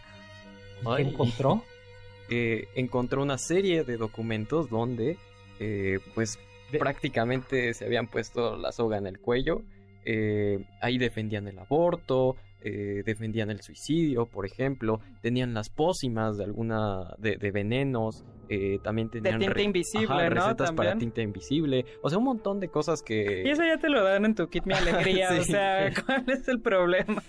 ¿Y 0.82 0.96
qué 0.96 1.02
encontró? 1.02 1.62
eh, 2.30 2.68
encontró 2.74 3.22
una 3.22 3.38
serie 3.38 3.84
de 3.84 3.96
documentos 3.96 4.68
donde, 4.70 5.16
eh, 5.60 5.98
pues, 6.14 6.38
De- 6.72 6.78
prácticamente 6.78 7.72
se 7.74 7.84
habían 7.84 8.06
puesto 8.08 8.56
la 8.56 8.72
soga 8.72 8.98
en 8.98 9.06
el 9.06 9.18
cuello. 9.20 9.62
eh, 10.04 10.64
ahí 10.80 10.98
defendían 10.98 11.48
el 11.48 11.58
aborto, 11.58 12.36
eh, 12.68 13.02
defendían 13.04 13.48
el 13.50 13.60
suicidio, 13.60 14.26
por 14.26 14.44
ejemplo. 14.44 14.98
Tenían 15.22 15.54
las 15.54 15.70
pócimas 15.70 16.36
de 16.36 16.44
alguna 16.44 17.14
de, 17.18 17.36
de 17.36 17.50
venenos. 17.52 18.24
eh, 18.48 18.78
también 18.82 19.08
tenían 19.08 19.38
tinta 19.38 19.54
re- 19.54 19.62
invisible, 19.62 20.06
ajá, 20.14 20.28
¿no? 20.30 20.34
recetas 20.34 20.72
para 20.72 20.96
tinta 20.98 21.22
invisible. 21.22 21.84
O 22.02 22.08
sea, 22.10 22.18
un 22.18 22.24
montón 22.24 22.58
de 22.58 22.68
cosas 22.68 23.02
que. 23.02 23.42
Y 23.46 23.50
eso 23.50 23.62
ya 23.64 23.78
te 23.78 23.88
lo 23.88 24.02
dan 24.02 24.24
en 24.24 24.34
tu 24.34 24.48
kit 24.48 24.64
Mi 24.66 24.74
Alegría, 24.74 25.30
o 25.38 25.42
sea, 25.44 25.92
¿cuál 26.04 26.24
es 26.28 26.48
el 26.48 26.60
problema? 26.60 27.22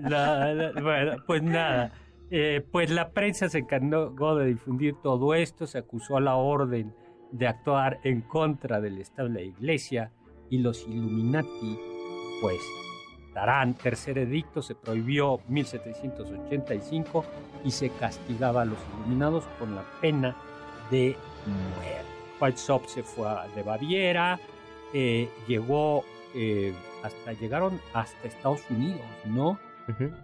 La- 0.00 0.52
la- 0.54 0.72
bueno, 0.82 1.16
pues 1.26 1.42
nada. 1.42 1.92
Eh, 2.32 2.64
pues 2.70 2.90
la 2.90 3.10
prensa 3.10 3.48
se 3.48 3.58
encargó 3.58 4.36
de 4.36 4.46
difundir 4.46 4.94
todo 5.02 5.34
esto, 5.34 5.66
se 5.66 5.78
acusó 5.78 6.16
a 6.16 6.20
la 6.20 6.36
orden 6.36 6.94
de 7.32 7.46
actuar 7.48 7.98
en 8.04 8.20
contra 8.22 8.80
del 8.80 8.98
Estado 8.98 9.28
de 9.28 9.34
la 9.34 9.42
Iglesia 9.42 10.12
y 10.48 10.58
los 10.58 10.86
Illuminati, 10.86 11.76
pues 12.40 12.56
darán 13.34 13.74
tercer 13.74 14.18
edicto, 14.18 14.62
se 14.62 14.74
prohibió 14.74 15.40
1785 15.48 17.24
y 17.64 17.70
se 17.70 17.90
castigaba 17.90 18.62
a 18.62 18.64
los 18.64 18.78
iluminados 18.94 19.44
con 19.58 19.74
la 19.74 19.84
pena 20.00 20.36
de 20.90 21.16
muerte. 21.46 22.10
Whitesop 22.40 22.86
se 22.86 23.02
fue 23.02 23.28
de 23.54 23.62
Baviera, 23.62 24.40
eh, 24.94 25.28
llegó 25.46 26.04
eh, 26.34 26.72
hasta 27.02 27.32
llegaron 27.34 27.80
hasta 27.92 28.28
Estados 28.28 28.62
Unidos, 28.70 29.00
¿no? 29.26 29.58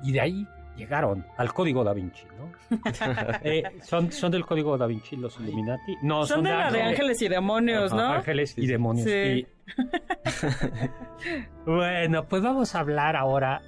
Y 0.05 0.13
de 0.13 0.21
ahí 0.21 0.47
llegaron 0.77 1.27
al 1.37 1.53
código 1.53 1.85
da 1.85 1.93
Vinci, 1.93 2.25
¿no? 2.39 2.47
Eh, 3.43 3.63
¿son, 3.83 4.11
¿Son 4.11 4.31
del 4.31 4.45
código 4.45 4.77
da 4.77 4.87
Vinci 4.87 5.17
los 5.17 5.39
Illuminati? 5.41 5.97
No, 6.03 6.27
son, 6.27 6.45
de, 6.45 6.51
la 6.51 6.71
de 6.71 6.83
ángeles 6.83 7.21
y 7.23 7.29
demonios, 7.29 7.93
¿no? 7.93 8.13
Ángeles 8.13 8.55
y 8.57 8.67
demonios. 8.67 9.09
Sí. 9.09 9.47
bueno, 11.67 12.25
pues 12.25 12.43
vamos 12.43 12.75
a 12.75 12.81
hablar 12.81 13.17
ahora. 13.17 13.63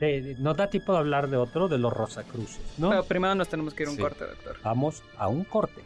De, 0.00 0.36
nos 0.38 0.56
da 0.56 0.70
tiempo 0.70 0.92
de 0.92 0.98
hablar 0.98 1.28
de 1.28 1.36
otro, 1.36 1.66
de 1.66 1.78
los 1.78 1.92
Rosacruces, 1.92 2.78
¿no? 2.78 2.90
Pero 2.90 3.04
primero 3.04 3.34
nos 3.34 3.48
tenemos 3.48 3.74
que 3.74 3.82
ir 3.82 3.88
a 3.88 3.92
un 3.92 3.98
corte, 3.98 4.24
doctor. 4.24 4.56
Vamos 4.62 5.02
a 5.16 5.28
un 5.28 5.44
corte. 5.44 5.82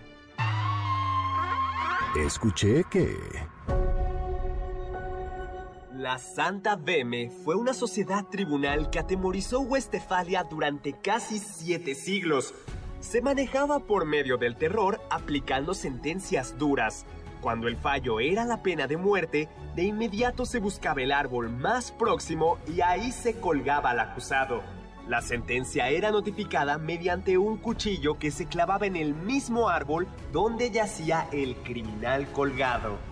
Escuché 2.15 2.85
que... 2.91 3.17
La 6.03 6.19
Santa 6.19 6.75
Veme 6.75 7.31
fue 7.45 7.55
una 7.55 7.73
sociedad 7.73 8.25
tribunal 8.25 8.91
que 8.91 8.99
atemorizó 8.99 9.61
Westfalia 9.61 10.43
durante 10.43 10.95
casi 10.95 11.39
siete 11.39 11.95
siglos. 11.95 12.55
Se 12.99 13.23
manejaba 13.23 13.79
por 13.79 14.05
medio 14.05 14.37
del 14.37 14.57
terror 14.57 15.01
aplicando 15.11 15.75
sentencias 15.75 16.59
duras. 16.59 17.07
Cuando 17.41 17.69
el 17.69 17.77
fallo 17.77 18.19
era 18.19 18.45
la 18.45 18.65
pena 18.65 18.89
de 18.89 18.97
muerte, 18.97 19.49
de 19.77 19.85
inmediato 19.85 20.45
se 20.45 20.59
buscaba 20.59 21.03
el 21.03 21.13
árbol 21.13 21.51
más 21.51 21.93
próximo 21.93 22.59
y 22.67 22.81
ahí 22.81 23.13
se 23.13 23.39
colgaba 23.39 23.91
al 23.91 24.01
acusado. 24.01 24.61
La 25.07 25.23
sentencia 25.23 25.89
era 25.89 26.11
notificada 26.11 26.79
mediante 26.79 27.39
un 27.39 27.59
cuchillo 27.59 28.19
que 28.19 28.33
se 28.33 28.47
clavaba 28.47 28.87
en 28.87 28.97
el 28.97 29.15
mismo 29.15 29.69
árbol 29.69 30.09
donde 30.33 30.73
yacía 30.73 31.29
el 31.31 31.55
criminal 31.59 32.27
colgado. 32.33 33.12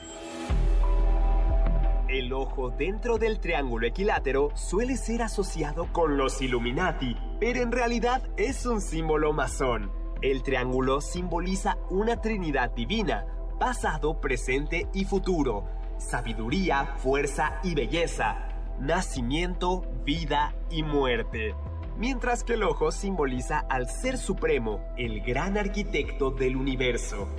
El 2.11 2.33
ojo 2.33 2.71
dentro 2.71 3.17
del 3.17 3.39
triángulo 3.39 3.87
equilátero 3.87 4.49
suele 4.53 4.97
ser 4.97 5.21
asociado 5.21 5.93
con 5.93 6.17
los 6.17 6.41
Illuminati, 6.41 7.15
pero 7.39 7.61
en 7.61 7.71
realidad 7.71 8.21
es 8.35 8.65
un 8.65 8.81
símbolo 8.81 9.31
masón. 9.31 9.89
El 10.21 10.43
triángulo 10.43 10.99
simboliza 10.99 11.77
una 11.89 12.19
trinidad 12.19 12.71
divina, 12.71 13.25
pasado, 13.61 14.19
presente 14.19 14.89
y 14.93 15.05
futuro, 15.05 15.63
sabiduría, 15.99 16.95
fuerza 16.97 17.61
y 17.63 17.75
belleza, 17.75 18.45
nacimiento, 18.77 19.85
vida 20.03 20.53
y 20.69 20.83
muerte. 20.83 21.55
Mientras 21.97 22.43
que 22.43 22.55
el 22.55 22.63
ojo 22.63 22.91
simboliza 22.91 23.59
al 23.69 23.89
Ser 23.89 24.17
Supremo, 24.17 24.83
el 24.97 25.21
gran 25.21 25.57
arquitecto 25.57 26.29
del 26.29 26.57
universo. 26.57 27.29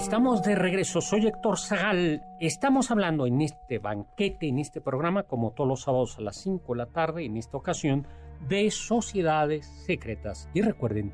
Estamos 0.00 0.42
de 0.42 0.54
regreso. 0.54 1.02
Soy 1.02 1.26
Héctor 1.26 1.58
Zagal. 1.58 2.24
Estamos 2.40 2.90
hablando 2.90 3.26
en 3.26 3.42
este 3.42 3.78
banquete, 3.78 4.48
en 4.48 4.58
este 4.58 4.80
programa, 4.80 5.24
como 5.24 5.50
todos 5.52 5.68
los 5.68 5.82
sábados 5.82 6.16
a 6.16 6.22
las 6.22 6.36
5 6.36 6.72
de 6.72 6.78
la 6.78 6.86
tarde, 6.86 7.26
en 7.26 7.36
esta 7.36 7.58
ocasión, 7.58 8.06
de 8.48 8.70
sociedades 8.70 9.66
secretas. 9.84 10.48
Y 10.54 10.62
recuerden, 10.62 11.12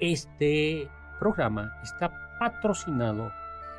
este 0.00 0.88
programa 1.20 1.72
está 1.84 2.10
patrocinado 2.40 3.30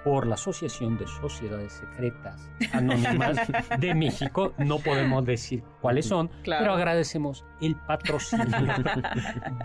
por 0.06 0.26
la 0.26 0.36
Asociación 0.36 0.98
de 0.98 1.06
Sociedades 1.08 1.74
Secretas 1.74 2.50
Anónimas 2.72 3.38
de 3.80 3.94
México. 3.94 4.54
No 4.58 4.80
podemos 4.80 5.26
decir 5.26 5.62
cuáles 5.82 6.06
son, 6.06 6.32
pero 6.46 6.72
agradecemos 6.72 7.44
el 7.60 7.76
patrocinio 7.76 8.46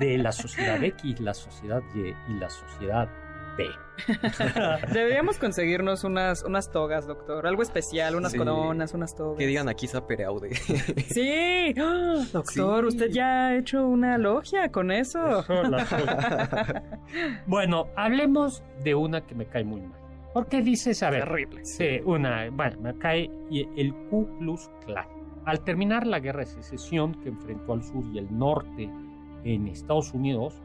de 0.00 0.18
la 0.18 0.32
Sociedad 0.32 0.82
X, 0.82 1.20
la 1.20 1.34
Sociedad 1.34 1.82
Y 1.94 2.08
y 2.32 2.38
la 2.40 2.50
Sociedad 2.50 3.08
Deberíamos 4.92 5.38
conseguirnos 5.38 6.04
unas, 6.04 6.42
unas 6.42 6.70
togas, 6.70 7.06
doctor. 7.06 7.46
Algo 7.46 7.62
especial, 7.62 8.16
unas 8.16 8.34
coronas, 8.34 8.94
unas 8.94 9.14
togas. 9.14 9.38
Que 9.38 9.46
digan 9.46 9.68
aquí 9.68 9.86
Saperaude. 9.86 10.54
sí, 11.08 11.74
¡Ah! 11.78 12.24
doctor, 12.32 12.84
usted 12.86 13.10
ya 13.10 13.48
ha 13.48 13.56
hecho 13.56 13.86
una 13.86 14.18
logia 14.18 14.70
con 14.70 14.90
eso. 14.90 15.44
bueno, 17.46 17.88
hablemos 17.96 18.62
de 18.82 18.94
una 18.94 19.20
que 19.26 19.34
me 19.34 19.46
cae 19.46 19.64
muy 19.64 19.80
mal. 19.80 20.00
¿Por 20.32 20.46
qué 20.46 20.62
dices, 20.62 21.02
a 21.02 21.10
ver? 21.10 21.24
Terrible. 21.24 21.64
Sí, 21.64 22.00
una, 22.04 22.48
bueno, 22.50 22.80
me 22.80 22.96
cae 22.98 23.30
el 23.50 23.94
Ku 24.08 24.26
Klux 24.38 24.70
Klan. 24.86 25.06
Al 25.44 25.60
terminar 25.60 26.06
la 26.06 26.20
guerra 26.20 26.40
de 26.40 26.46
secesión 26.46 27.20
que 27.20 27.28
enfrentó 27.28 27.74
al 27.74 27.82
sur 27.82 28.04
y 28.12 28.18
el 28.18 28.36
norte 28.36 28.88
en 29.44 29.66
Estados 29.66 30.14
Unidos, 30.14 30.61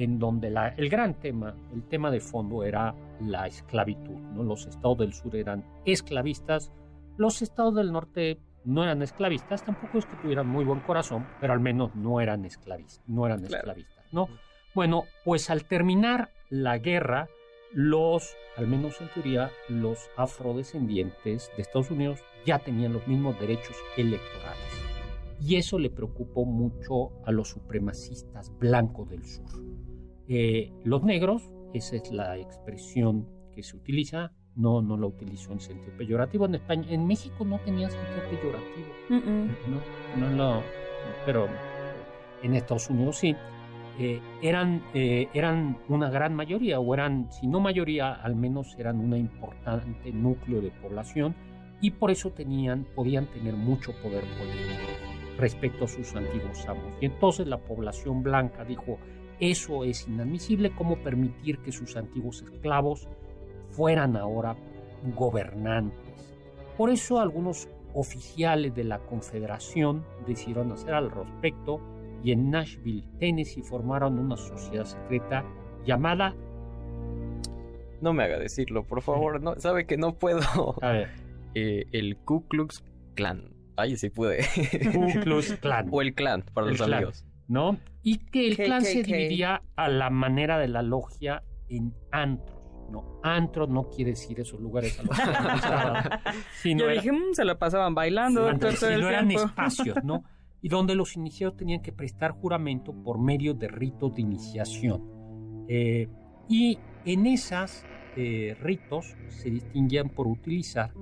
en 0.00 0.18
donde 0.18 0.48
la, 0.48 0.68
el 0.68 0.88
gran 0.88 1.20
tema, 1.20 1.54
el 1.74 1.82
tema 1.82 2.10
de 2.10 2.20
fondo 2.20 2.64
era 2.64 2.94
la 3.20 3.46
esclavitud. 3.46 4.16
¿no? 4.34 4.42
Los 4.42 4.66
estados 4.66 4.96
del 4.96 5.12
sur 5.12 5.36
eran 5.36 5.62
esclavistas, 5.84 6.72
los 7.18 7.42
estados 7.42 7.74
del 7.74 7.92
norte 7.92 8.40
no 8.64 8.82
eran 8.82 9.02
esclavistas, 9.02 9.62
tampoco 9.62 9.98
es 9.98 10.06
que 10.06 10.16
tuvieran 10.16 10.46
muy 10.46 10.64
buen 10.64 10.80
corazón, 10.80 11.26
pero 11.38 11.52
al 11.52 11.60
menos 11.60 11.94
no 11.94 12.18
eran 12.18 12.46
esclavistas, 12.46 13.04
no 13.06 13.26
eran 13.26 13.44
esclavistas, 13.44 14.06
¿no? 14.10 14.28
Bueno, 14.74 15.04
pues 15.24 15.50
al 15.50 15.66
terminar 15.66 16.30
la 16.48 16.78
guerra, 16.78 17.28
los, 17.72 18.34
al 18.56 18.68
menos 18.68 19.00
en 19.02 19.08
teoría, 19.08 19.50
los 19.68 19.98
afrodescendientes 20.16 21.50
de 21.56 21.62
Estados 21.62 21.90
Unidos 21.90 22.20
ya 22.46 22.58
tenían 22.58 22.94
los 22.94 23.06
mismos 23.06 23.38
derechos 23.38 23.76
electorales. 23.98 24.80
Y 25.42 25.56
eso 25.56 25.78
le 25.78 25.90
preocupó 25.90 26.44
mucho 26.44 27.12
a 27.26 27.32
los 27.32 27.48
supremacistas 27.48 28.50
blancos 28.58 29.08
del 29.08 29.24
sur. 29.24 29.46
Eh, 30.32 30.70
los 30.84 31.02
negros, 31.02 31.50
esa 31.74 31.96
es 31.96 32.12
la 32.12 32.38
expresión 32.38 33.26
que 33.52 33.64
se 33.64 33.76
utiliza, 33.76 34.30
no, 34.54 34.80
no 34.80 34.96
la 34.96 35.06
utilizo 35.06 35.52
en 35.52 35.58
sentido 35.58 35.92
peyorativo. 35.96 36.46
En 36.46 36.54
España, 36.54 36.86
en 36.88 37.04
México 37.04 37.44
no 37.44 37.58
tenía 37.58 37.90
sentido 37.90 38.22
peyorativo. 38.30 39.50
No, 40.20 40.30
no 40.30 40.62
pero 41.26 41.48
en 42.44 42.54
Estados 42.54 42.90
Unidos 42.90 43.18
sí. 43.18 43.34
Eh, 43.98 44.20
eran, 44.40 44.84
eh, 44.94 45.28
eran 45.34 45.78
una 45.88 46.08
gran 46.10 46.34
mayoría, 46.36 46.78
o 46.78 46.94
eran, 46.94 47.30
si 47.32 47.48
no 47.48 47.58
mayoría, 47.58 48.12
al 48.14 48.36
menos 48.36 48.76
eran 48.78 49.00
un 49.00 49.16
importante 49.16 50.12
núcleo 50.12 50.60
de 50.60 50.70
población 50.70 51.34
y 51.80 51.90
por 51.90 52.12
eso 52.12 52.30
tenían, 52.30 52.86
podían 52.94 53.26
tener 53.26 53.54
mucho 53.54 53.92
poder 54.00 54.22
político 54.38 54.92
respecto 55.38 55.86
a 55.86 55.88
sus 55.88 56.14
antiguos 56.14 56.66
amos. 56.68 56.84
Y 57.00 57.06
entonces 57.06 57.48
la 57.48 57.58
población 57.58 58.22
blanca 58.22 58.64
dijo, 58.64 58.98
eso 59.40 59.84
es 59.84 60.06
inadmisible, 60.06 60.70
como 60.70 60.96
permitir 60.98 61.58
que 61.58 61.72
sus 61.72 61.96
antiguos 61.96 62.42
esclavos 62.42 63.08
fueran 63.70 64.16
ahora 64.16 64.56
gobernantes. 65.16 65.98
Por 66.76 66.90
eso 66.90 67.20
algunos 67.20 67.68
oficiales 67.94 68.74
de 68.74 68.84
la 68.84 68.98
Confederación 69.00 70.04
decidieron 70.26 70.72
hacer 70.72 70.94
al 70.94 71.10
respecto 71.10 71.80
y 72.22 72.32
en 72.32 72.50
Nashville, 72.50 73.04
Tennessee, 73.18 73.62
formaron 73.62 74.18
una 74.18 74.36
sociedad 74.36 74.84
secreta 74.84 75.44
llamada... 75.84 76.34
No 78.00 78.12
me 78.14 78.24
haga 78.24 78.38
decirlo, 78.38 78.84
por 78.84 79.02
favor, 79.02 79.42
no, 79.42 79.58
sabe 79.60 79.86
que 79.86 79.96
no 79.96 80.14
puedo. 80.14 80.40
A 80.82 80.92
ver. 80.92 81.08
Eh, 81.54 81.86
el 81.92 82.16
Ku 82.16 82.46
Klux 82.46 82.82
Klan. 83.14 83.54
Ay, 83.76 83.96
sí 83.96 84.10
pude. 84.10 84.38
Ku 84.92 85.20
Klux 85.22 85.54
Klan. 85.60 85.88
o 85.90 86.00
el 86.00 86.14
clan, 86.14 86.44
para 86.54 86.68
los 86.68 86.80
amigos. 86.80 87.26
¿no? 87.48 87.78
Y 88.02 88.18
que 88.18 88.48
el 88.48 88.56
clan 88.56 88.82
se 88.82 89.02
dividía 89.02 89.62
a 89.76 89.88
la 89.88 90.10
manera 90.10 90.58
de 90.58 90.68
la 90.68 90.82
logia 90.82 91.42
en 91.68 91.94
antros. 92.10 92.58
No, 92.90 93.20
antros 93.22 93.68
no 93.68 93.88
quiere 93.88 94.12
decir 94.12 94.40
esos 94.40 94.60
lugares 94.60 94.98
a 94.98 95.04
los 95.04 95.16
que 95.16 96.74
Yo 96.76 96.88
dije, 96.88 97.12
mm, 97.12 97.34
se 97.34 97.44
la 97.44 97.56
pasaban 97.56 97.94
bailando. 97.94 98.50
Sí, 98.72 98.86
no 98.98 99.08
eran 99.08 99.30
espacios, 99.30 100.02
¿no? 100.02 100.24
y 100.62 100.68
donde 100.68 100.94
los 100.94 101.16
iniciados 101.16 101.56
tenían 101.56 101.82
que 101.82 101.92
prestar 101.92 102.32
juramento 102.32 102.92
por 102.92 103.18
medio 103.18 103.54
de 103.54 103.68
ritos 103.68 104.14
de 104.14 104.22
iniciación. 104.22 105.64
Eh, 105.68 106.08
y 106.48 106.78
en 107.04 107.26
esos 107.26 107.84
eh, 108.16 108.56
ritos 108.60 109.16
se 109.28 109.50
distinguían 109.50 110.10
por 110.10 110.26
utilizar 110.26 110.92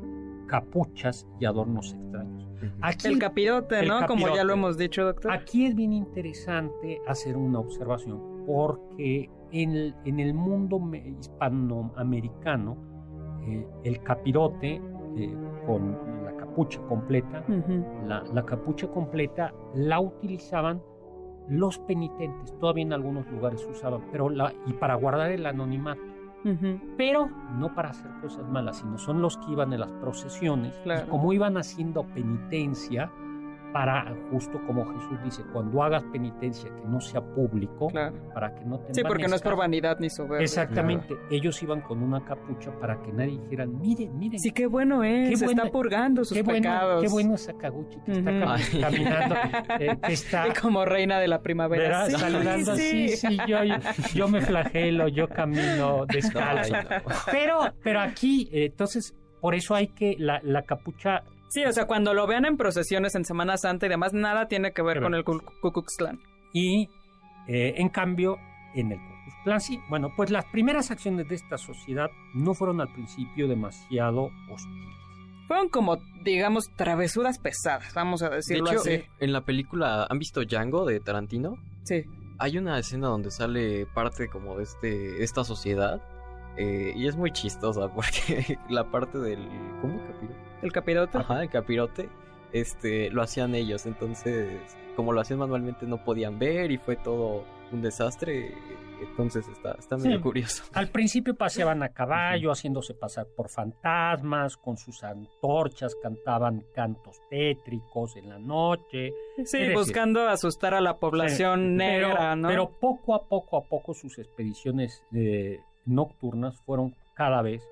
capuchas 0.47 1.27
y 1.41 1.47
adornos 1.47 1.95
extraños. 1.95 2.38
Aquí, 2.81 3.09
el 3.09 3.19
capirote, 3.19 3.87
¿no? 3.87 4.07
Como 4.07 4.35
ya 4.35 4.45
lo 4.45 4.55
hemos 4.55 4.77
dicho, 4.77 5.05
doctor. 5.05 5.33
Aquí 5.33 5.67
es 5.67 5.75
bien 5.75 5.93
interesante 5.93 7.01
hacer 7.07 7.37
una 7.37 7.59
observación, 7.59 8.45
porque 8.47 9.31
en 9.53 9.71
el, 9.71 9.95
en 10.05 10.21
el 10.21 10.35
mundo 10.35 10.81
hispanoamericano, 10.95 12.77
eh, 13.47 13.67
el 13.85 14.03
capirote 14.03 14.81
eh, 15.17 15.37
con 15.67 15.97
la 16.25 16.37
capucha 16.37 16.81
completa, 16.83 17.45
la, 18.07 18.23
la, 18.23 18.45
capucha 18.45 18.89
completa 18.89 19.53
la 19.75 20.01
utilizaban 20.01 20.83
los 21.49 21.79
penitentes, 21.79 22.57
todavía 22.59 22.85
en 22.85 22.93
algunos 22.93 23.27
lugares 23.29 23.67
usaban, 23.69 24.03
pero 24.13 24.29
la, 24.29 24.53
y 24.67 24.73
para 24.75 24.95
guardar 24.95 25.31
el 25.31 25.47
anonimato. 25.47 26.01
Pero 26.97 27.29
no 27.59 27.75
para 27.75 27.91
hacer 27.91 28.11
cosas 28.23 28.49
malas, 28.49 28.79
sino 28.79 28.97
son 28.99 29.21
los 29.21 29.37
que 29.39 29.53
iban 29.53 29.73
en 29.73 29.81
las 29.81 29.93
procesiones. 29.93 30.75
Y 30.85 31.11
como 31.11 31.33
iban 31.33 31.57
haciendo 31.57 32.05
penitencia, 32.05 33.11
para 33.73 34.15
justo 34.31 34.61
como 34.67 34.85
Jesús 34.95 35.23
dice, 35.23 35.43
cuando 35.53 35.83
hagas 35.83 36.03
penitencia 36.05 36.71
que 36.75 36.89
no 36.89 37.01
sea 37.01 37.21
público, 37.21 37.89
para 38.33 38.55
que 38.55 38.65
no 38.65 38.79
te 38.81 38.95
Sí, 38.95 39.03
porque 39.07 39.29
no 39.29 39.37
es 39.37 39.43
por 39.43 39.57
vanidad 39.57 39.99
ni 40.01 40.11
soberbia. 40.11 40.45
Exactamente, 40.45 41.17
ellos 41.31 41.63
iban 41.63 41.81
con 41.83 42.03
una 42.03 42.25
capucha 42.25 42.71
para 42.81 43.01
que 43.03 43.13
nadie 43.13 43.39
dijera, 43.39 43.67
miren, 43.67 44.19
miren. 44.19 44.41
Sí, 44.41 44.53
qué 44.53 44.67
bueno 44.67 45.05
es, 45.05 45.41
qué 45.41 45.47
está 45.47 45.67
purgando 45.71 46.25
sus 46.25 46.37
qué 46.37 46.45
pecados. 46.45 47.03
qué 47.03 47.09
bueno 47.09 47.35
esa 47.35 47.53
caguchi 47.55 47.99
que 48.01 48.13
está 48.13 48.57
caminando, 48.81 49.35
eh, 49.81 49.99
que 50.03 50.13
está... 50.13 50.47
como 50.61 50.85
reina 50.85 51.19
de 51.19 51.29
la 51.29 51.43
primavera. 51.43 52.07
Sí, 52.07 52.13
saludando, 52.13 52.77
sí, 52.77 53.09
sí, 53.09 53.39
yo, 53.47 53.59
yo, 54.15 54.29
me 54.29 54.41
flagelo, 54.41 55.09
yo 55.09 55.29
camino 55.29 56.07
descalzo. 56.09 56.75
pero, 57.31 57.75
pero 57.83 58.01
aquí, 58.01 58.49
eh, 58.53 58.67
entonces, 58.67 59.15
por 59.41 59.55
eso 59.55 59.75
hay 59.75 59.89
que, 59.89 60.17
la, 60.19 60.41
la 60.43 60.63
capucha 60.63 61.23
Sí, 61.49 61.65
o 61.65 61.73
sea, 61.73 61.87
cuando 61.87 62.15
lo 62.15 62.27
vean 62.27 62.45
en 62.45 62.57
procesiones 62.57 63.15
en 63.15 63.25
Semana 63.25 63.57
Santa 63.57 63.87
y 63.87 63.89
demás, 63.89 64.13
nada 64.13 64.49
tiene 64.49 64.73
que 64.73 64.83
ver 64.83 65.01
con 65.01 65.15
el 65.15 65.25
Ku 65.25 65.41
Klux 65.61 65.97
Klan. 65.97 66.21
Y, 66.53 66.89
eh, 67.47 67.75
en 67.77 67.89
cambio, 67.89 68.39
en 68.75 68.93
el 68.93 68.99
Ku 68.99 69.05
Klux 69.25 69.37
Klan 69.45 69.61
sí. 69.61 69.81
Bueno, 69.89 70.13
pues 70.17 70.31
las 70.31 70.45
primeras 70.47 70.91
acciones 70.91 71.29
de 71.29 71.35
esta 71.35 71.57
sociedad 71.57 72.11
no 72.35 72.55
fueron 72.55 72.81
al 72.81 72.93
principio 72.93 73.49
demasiado 73.49 74.31
hostiles. 74.51 74.95
Fueron 75.47 75.71
como, 75.71 75.97
digamos, 76.25 76.69
travesuras 76.77 77.39
pesadas, 77.39 77.95
vamos 77.95 78.23
a 78.23 78.29
decirlo 78.29 78.67
de 78.67 78.73
hecho, 78.73 78.81
así. 78.81 79.03
En 79.19 79.33
la 79.33 79.47
película, 79.47 80.07
¿han 80.09 80.19
visto 80.19 80.43
Django 80.45 80.85
de 80.85 81.01
Tarantino? 81.01 81.57
Sí. 81.85 82.05
Hay 82.39 82.59
una 82.59 82.79
escena 82.79 83.09
donde 83.09 83.31
sale 83.31 83.87
parte 83.87 84.29
como 84.29 84.59
de 84.59 84.65
este, 84.65 85.25
esta 85.25 85.45
sociedad 85.45 86.03
eh, 86.59 86.93
y 86.95 87.07
es 87.07 87.17
muy 87.17 87.33
chistosa 87.33 87.89
porque 87.95 88.59
la 88.69 88.91
parte 88.91 89.19
del... 89.19 89.49
¿Cómo 89.81 89.99
capítulo? 90.07 90.38
¿El 90.63 90.73
capirote? 90.73 91.19
Ajá, 91.19 91.43
el 91.43 91.51
capirote. 91.51 92.09
Este, 92.53 93.11
lo 93.11 93.23
hacían 93.23 93.55
ellos, 93.55 93.85
entonces, 93.87 94.49
como 94.97 95.13
lo 95.13 95.21
hacían 95.21 95.39
manualmente, 95.39 95.87
no 95.87 96.03
podían 96.03 96.39
ver 96.39 96.71
y 96.71 96.79
fue 96.79 96.97
todo 96.97 97.45
un 97.73 97.83
desastre. 97.83 98.55
Entonces 99.01 99.47
está, 99.49 99.77
está 99.79 99.97
medio 99.97 100.21
curioso. 100.21 100.65
Al 100.73 100.89
principio 100.89 101.37
paseaban 101.37 101.85
a 101.85 101.91
caballo, 101.91 102.51
haciéndose 102.51 102.95
pasar 102.95 103.29
por 103.37 103.49
fantasmas, 103.49 104.57
con 104.57 104.77
sus 104.77 105.05
antorchas 105.05 105.95
cantaban 106.03 106.65
cantos 106.75 107.21
tétricos 107.31 108.17
en 108.17 108.29
la 108.29 108.39
noche. 108.41 109.13
Sí, 109.45 109.73
buscando 109.73 110.29
asustar 110.29 110.75
a 110.75 110.81
la 110.81 110.97
población 110.97 111.77
negra, 111.77 112.17
pero, 112.19 112.37
¿no? 112.37 112.49
Pero 112.49 112.71
poco 112.81 113.15
a 113.15 113.29
poco 113.29 113.57
a 113.57 113.65
poco 113.65 113.95
sus 113.95 114.19
expediciones 114.19 115.05
eh, 115.15 115.61
nocturnas 115.85 116.61
fueron 116.63 116.97
cada 117.15 117.41
vez 117.43 117.63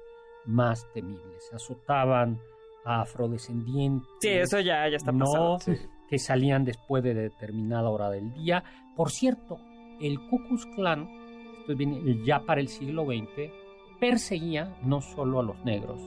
más 0.45 0.87
temibles. 0.95 1.53
Azotaban 1.53 2.39
afrodescendientes. 2.87 4.09
Sí, 4.21 4.29
eso 4.29 4.61
ya, 4.61 4.89
ya 4.89 4.97
está 4.97 5.13
pasando. 5.13 5.59
Que 6.09 6.19
salían 6.19 6.65
después 6.65 7.03
de 7.03 7.15
determinada 7.15 7.91
hora 7.91 8.11
del 8.11 8.33
día. 8.33 8.63
Por 8.95 9.11
cierto, 9.11 9.59
el 10.01 10.21
Ku 10.29 10.39
Klux 10.47 10.67
Klan, 10.77 11.09
esto 11.59 11.75
viene 11.77 12.25
ya 12.25 12.41
para 12.41 12.61
el 12.61 12.69
siglo 12.69 13.05
XX, 13.05 13.51
perseguía 13.99 14.77
no 14.83 15.01
solo 15.01 15.41
a 15.41 15.43
los 15.43 15.65
negros, 15.65 16.01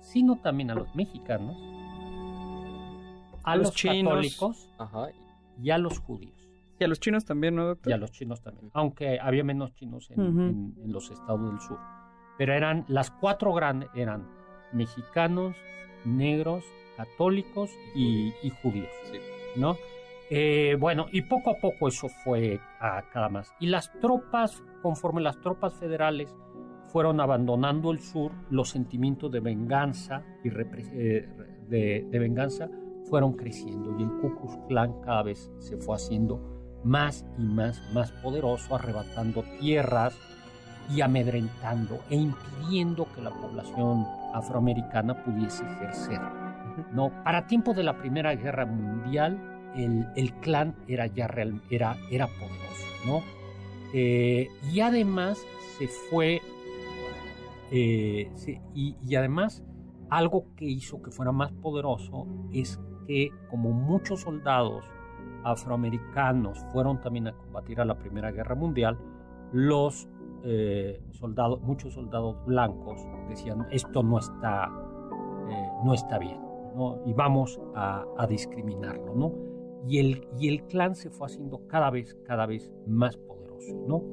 sino 0.00 0.36
también 0.36 0.70
a 0.70 0.74
los 0.74 0.94
mexicanos, 0.94 1.56
a, 3.44 3.56
los, 3.56 3.70
católicos 3.76 4.70
y 5.62 5.70
a 5.70 5.78
los 5.78 5.98
judíos. 5.98 6.34
Y 6.78 6.84
a 6.84 6.88
los 6.88 7.00
chinos 7.00 7.24
también, 7.24 7.56
¿no, 7.56 7.66
doctor? 7.66 7.90
Y 7.90 7.94
a 7.94 7.98
los 7.98 8.10
chinos 8.10 8.40
también, 8.42 8.70
aunque 8.72 9.18
había 9.20 9.44
menos 9.44 9.74
chinos 9.74 10.10
en, 10.10 10.74
en 10.78 10.92
los 10.92 11.10
estados 11.10 11.50
del 11.50 11.60
sur. 11.60 11.78
Pero 12.38 12.54
eran 12.54 12.84
las 12.88 13.10
cuatro 13.10 13.52
grandes, 13.52 13.88
eran 13.94 14.28
mexicanos, 14.72 15.56
negros, 16.06 16.64
católicos 16.96 17.70
y, 17.94 18.32
judíos, 18.62 18.90
¿no? 19.56 19.76
Eh, 20.30 20.76
bueno, 20.78 21.06
y 21.12 21.22
poco 21.22 21.50
a 21.50 21.54
poco 21.58 21.88
eso 21.88 22.08
fue 22.08 22.58
a 22.80 23.02
cada 23.12 23.28
más. 23.28 23.52
Y 23.60 23.66
las 23.66 23.92
tropas, 24.00 24.62
conforme 24.82 25.20
las 25.20 25.40
tropas 25.40 25.74
federales 25.74 26.34
fueron 26.96 27.20
abandonando 27.20 27.90
el 27.90 28.00
sur, 28.00 28.32
los 28.50 28.70
sentimientos 28.70 29.30
de 29.30 29.40
venganza 29.40 30.24
y 30.42 30.48
eh, 30.48 31.28
de, 31.68 32.18
venganza 32.18 32.68
fueron 33.08 33.34
creciendo 33.34 33.94
y 33.98 34.02
el 34.02 34.08
Ku 34.20 34.34
Klux 34.36 34.58
Klan 34.68 35.00
cada 35.02 35.22
vez 35.22 35.50
se 35.58 35.76
fue 35.76 35.94
haciendo 35.94 36.40
más 36.84 37.24
y 37.38 37.42
más, 37.42 37.82
más 37.92 38.12
poderoso, 38.12 38.74
arrebatando 38.74 39.44
tierras 39.60 40.16
y 40.94 41.00
amedrentando 41.00 41.98
e 42.10 42.16
impidiendo 42.16 43.06
que 43.14 43.22
la 43.22 43.30
población 43.30 44.06
afroamericana 44.36 45.22
pudiese 45.24 45.64
ejercer. 45.64 46.20
¿no? 46.92 47.10
Para 47.24 47.46
tiempo 47.46 47.72
de 47.74 47.82
la 47.82 47.96
Primera 47.96 48.34
Guerra 48.34 48.66
Mundial, 48.66 49.38
el, 49.74 50.06
el 50.16 50.32
clan 50.34 50.76
era 50.86 51.06
ya 51.06 51.26
real, 51.26 51.62
era, 51.70 51.96
era 52.10 52.26
poderoso. 52.26 52.86
¿no? 53.06 53.22
Eh, 53.94 54.48
y 54.72 54.80
además 54.80 55.38
se 55.78 55.88
fue, 55.88 56.40
eh, 57.70 58.30
y, 58.74 58.96
y 59.06 59.14
además 59.14 59.62
algo 60.10 60.46
que 60.56 60.66
hizo 60.66 61.02
que 61.02 61.10
fuera 61.10 61.32
más 61.32 61.52
poderoso 61.52 62.26
es 62.52 62.80
que 63.06 63.30
como 63.50 63.72
muchos 63.72 64.20
soldados 64.20 64.84
afroamericanos 65.44 66.58
fueron 66.72 67.00
también 67.00 67.28
a 67.28 67.32
combatir 67.32 67.80
a 67.80 67.84
la 67.84 67.96
Primera 67.96 68.32
Guerra 68.32 68.54
Mundial, 68.54 68.98
los 69.52 70.08
eh, 70.48 71.00
soldados, 71.10 71.60
muchos 71.60 71.94
soldados 71.94 72.36
blancos 72.46 73.00
decían 73.28 73.66
esto 73.72 74.04
no 74.04 74.20
está, 74.20 74.70
eh, 75.48 75.68
no 75.84 75.92
está 75.92 76.20
bien, 76.20 76.40
¿no? 76.76 77.02
y 77.04 77.12
vamos 77.12 77.60
a, 77.74 78.26
discriminarlo, 78.28 79.14
¿no? 79.16 79.32
Y 79.88 79.98
el, 79.98 80.28
y 80.38 80.48
el 80.48 80.64
clan 80.66 80.94
se 80.94 81.10
fue 81.10 81.26
haciendo 81.26 81.66
cada 81.66 81.90
vez, 81.90 82.16
cada 82.24 82.46
vez 82.46 82.72
más 82.86 83.16
poderoso, 83.16 83.74
¿no? 83.88 84.04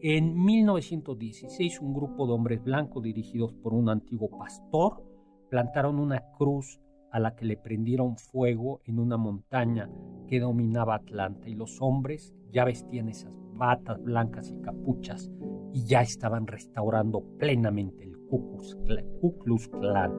En 0.00 0.40
1916 0.44 1.80
un 1.80 1.94
grupo 1.94 2.28
de 2.28 2.34
hombres 2.34 2.62
blancos 2.62 3.02
dirigidos 3.02 3.52
por 3.54 3.74
un 3.74 3.88
antiguo 3.88 4.30
pastor 4.30 5.02
plantaron 5.50 5.98
una 5.98 6.22
cruz 6.38 6.80
a 7.10 7.18
la 7.18 7.34
que 7.34 7.46
le 7.46 7.56
prendieron 7.56 8.16
fuego 8.16 8.80
en 8.84 9.00
una 9.00 9.16
montaña 9.16 9.90
que 10.28 10.38
dominaba 10.38 10.94
Atlanta 10.96 11.48
y 11.48 11.54
los 11.54 11.80
hombres 11.80 12.32
ya 12.52 12.64
vestían 12.64 13.08
esas 13.08 13.32
batas 13.54 14.02
blancas 14.02 14.50
y 14.50 14.60
capuchas 14.62 15.30
y 15.72 15.86
ya 15.86 16.02
estaban 16.02 16.46
restaurando 16.46 17.22
plenamente 17.38 18.04
el 18.04 18.16
Ku 18.28 19.38
Klux 19.38 19.68
Klan, 19.68 20.12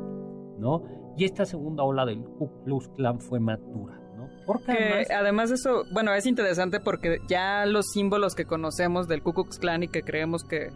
¿no? 0.59 0.83
Y 1.17 1.25
esta 1.25 1.45
segunda 1.45 1.83
ola 1.83 2.05
del 2.05 2.23
Ku 2.23 2.63
Klux 2.63 2.89
Klan 2.89 3.19
fue 3.19 3.39
madura, 3.39 3.99
¿no? 4.17 4.27
Porque 4.45 4.71
además, 4.71 5.11
además 5.11 5.51
eso, 5.51 5.83
bueno, 5.93 6.13
es 6.13 6.25
interesante 6.25 6.79
porque 6.79 7.19
ya 7.27 7.65
los 7.65 7.87
símbolos 7.91 8.35
que 8.35 8.45
conocemos 8.45 9.07
del 9.07 9.23
Ku 9.23 9.33
Klux 9.33 9.59
Klan 9.59 9.83
y 9.83 9.87
que 9.87 10.01
creemos 10.01 10.43
que 10.43 10.69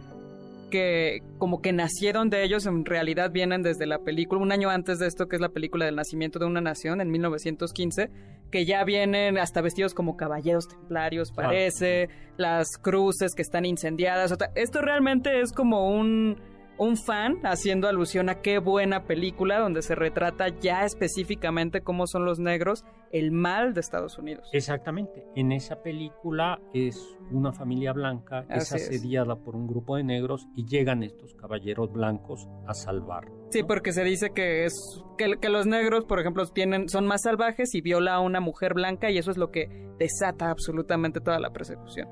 que 0.70 1.22
como 1.38 1.60
que 1.60 1.72
nacieron 1.72 2.30
de 2.30 2.44
ellos 2.44 2.66
en 2.66 2.84
realidad 2.84 3.30
vienen 3.30 3.62
desde 3.62 3.86
la 3.86 3.98
película, 3.98 4.40
un 4.40 4.52
año 4.52 4.70
antes 4.70 4.98
de 4.98 5.06
esto 5.06 5.26
que 5.28 5.36
es 5.36 5.42
la 5.42 5.50
película 5.50 5.84
del 5.84 5.96
nacimiento 5.96 6.38
de 6.38 6.46
una 6.46 6.60
nación 6.60 7.00
en 7.00 7.10
1915, 7.10 8.10
que 8.50 8.64
ya 8.64 8.84
vienen 8.84 9.38
hasta 9.38 9.60
vestidos 9.60 9.94
como 9.94 10.16
caballeros 10.16 10.68
templarios, 10.68 11.32
parece, 11.32 12.08
las 12.36 12.68
cruces 12.80 13.34
que 13.34 13.42
están 13.42 13.64
incendiadas. 13.64 14.34
esto 14.54 14.80
realmente 14.80 15.40
es 15.40 15.52
como 15.52 15.90
un 15.90 16.40
un 16.80 16.96
fan 16.96 17.40
haciendo 17.44 17.88
alusión 17.88 18.30
a 18.30 18.40
qué 18.40 18.58
buena 18.58 19.04
película 19.04 19.58
donde 19.58 19.82
se 19.82 19.94
retrata 19.94 20.48
ya 20.48 20.86
específicamente 20.86 21.82
cómo 21.82 22.06
son 22.06 22.24
los 22.24 22.38
negros, 22.38 22.86
el 23.12 23.32
mal 23.32 23.74
de 23.74 23.80
Estados 23.80 24.16
Unidos. 24.16 24.48
Exactamente. 24.54 25.26
En 25.36 25.52
esa 25.52 25.82
película 25.82 26.58
es 26.72 27.18
una 27.30 27.52
familia 27.52 27.92
blanca, 27.92 28.46
es 28.48 28.72
asediada 28.72 29.36
por 29.36 29.56
un 29.56 29.66
grupo 29.66 29.96
de 29.96 30.04
negros 30.04 30.48
y 30.56 30.64
llegan 30.64 31.02
estos 31.02 31.34
caballeros 31.34 31.92
blancos 31.92 32.48
a 32.66 32.72
salvarlo. 32.72 33.48
Sí, 33.50 33.62
porque 33.62 33.92
se 33.92 34.02
dice 34.02 34.30
que 34.30 34.64
es 34.64 35.04
que, 35.18 35.34
que, 35.38 35.50
los 35.50 35.66
negros, 35.66 36.06
por 36.06 36.18
ejemplo, 36.18 36.46
tienen 36.46 36.88
son 36.88 37.06
más 37.06 37.20
salvajes 37.24 37.74
y 37.74 37.82
viola 37.82 38.14
a 38.14 38.20
una 38.20 38.40
mujer 38.40 38.72
blanca 38.72 39.10
y 39.10 39.18
eso 39.18 39.30
es 39.30 39.36
lo 39.36 39.50
que 39.50 39.68
desata 39.98 40.50
absolutamente 40.50 41.20
toda 41.20 41.40
la 41.40 41.50
persecución. 41.50 42.08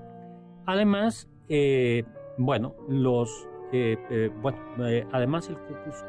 Además, 0.67 1.27
eh, 1.49 2.05
bueno, 2.37 2.75
los 2.87 3.49
eh, 3.73 4.31
bueno, 4.41 4.59
eh, 4.87 5.07
además 5.13 5.49
el 5.49 5.57
Ku 5.57 5.75
Klux 5.85 6.05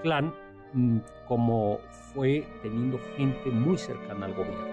mm, 0.74 0.98
como 1.28 1.80
fue 2.14 2.48
teniendo 2.62 3.00
gente 3.18 3.50
muy 3.52 3.78
cercana 3.78 4.28
al 4.28 4.34
gobierno, 4.34 4.66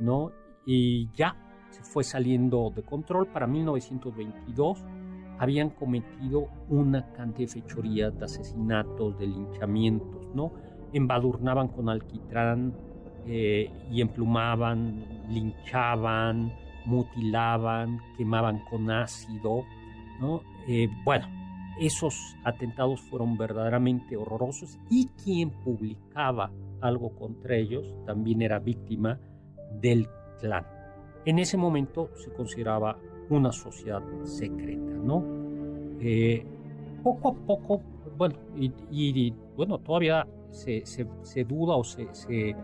¿no? 0.00 0.32
Y 0.66 1.10
ya 1.12 1.36
se 1.70 1.82
fue 1.82 2.02
saliendo 2.02 2.72
de 2.74 2.82
control 2.82 3.26
para 3.28 3.46
1922 3.46 4.84
habían 5.38 5.70
cometido 5.70 6.48
una 6.68 7.12
cantidad 7.12 7.48
de 7.48 7.60
fechorías, 7.60 8.18
de 8.18 8.24
asesinatos, 8.24 9.16
de 9.18 9.28
linchamientos, 9.28 10.26
¿no? 10.34 10.52
Embadurnaban 10.92 11.68
con 11.68 11.88
alquitrán 11.88 12.74
eh, 13.26 13.70
y 13.92 14.00
emplumaban, 14.00 15.04
linchaban, 15.28 16.52
mutilaban, 16.86 18.00
quemaban 18.16 18.64
con 18.68 18.90
ácido, 18.90 19.64
¿no? 20.20 20.42
bueno, 21.04 21.26
esos 21.80 22.36
atentados 22.44 23.00
fueron 23.00 23.36
verdaderamente 23.36 24.16
horrorosos 24.16 24.78
y 24.90 25.06
quien 25.22 25.50
publicaba 25.50 26.50
algo 26.80 27.10
contra 27.10 27.56
ellos 27.56 27.94
también 28.06 28.42
era 28.42 28.58
víctima 28.58 29.18
del 29.80 30.08
clan. 30.40 30.66
En 31.24 31.38
ese 31.38 31.56
momento 31.56 32.10
se 32.16 32.32
consideraba 32.32 32.98
una 33.30 33.52
sociedad 33.52 34.02
secreta, 34.24 34.92
¿no? 34.94 35.22
Eh, 36.00 36.44
poco 37.02 37.28
a 37.28 37.34
poco, 37.34 37.82
bueno, 38.16 38.36
y, 38.56 39.32
bueno, 39.56 39.78
todavía 39.78 40.26
se, 40.50 40.82
duda 41.44 41.76
o 41.76 41.84
se, 41.84 42.56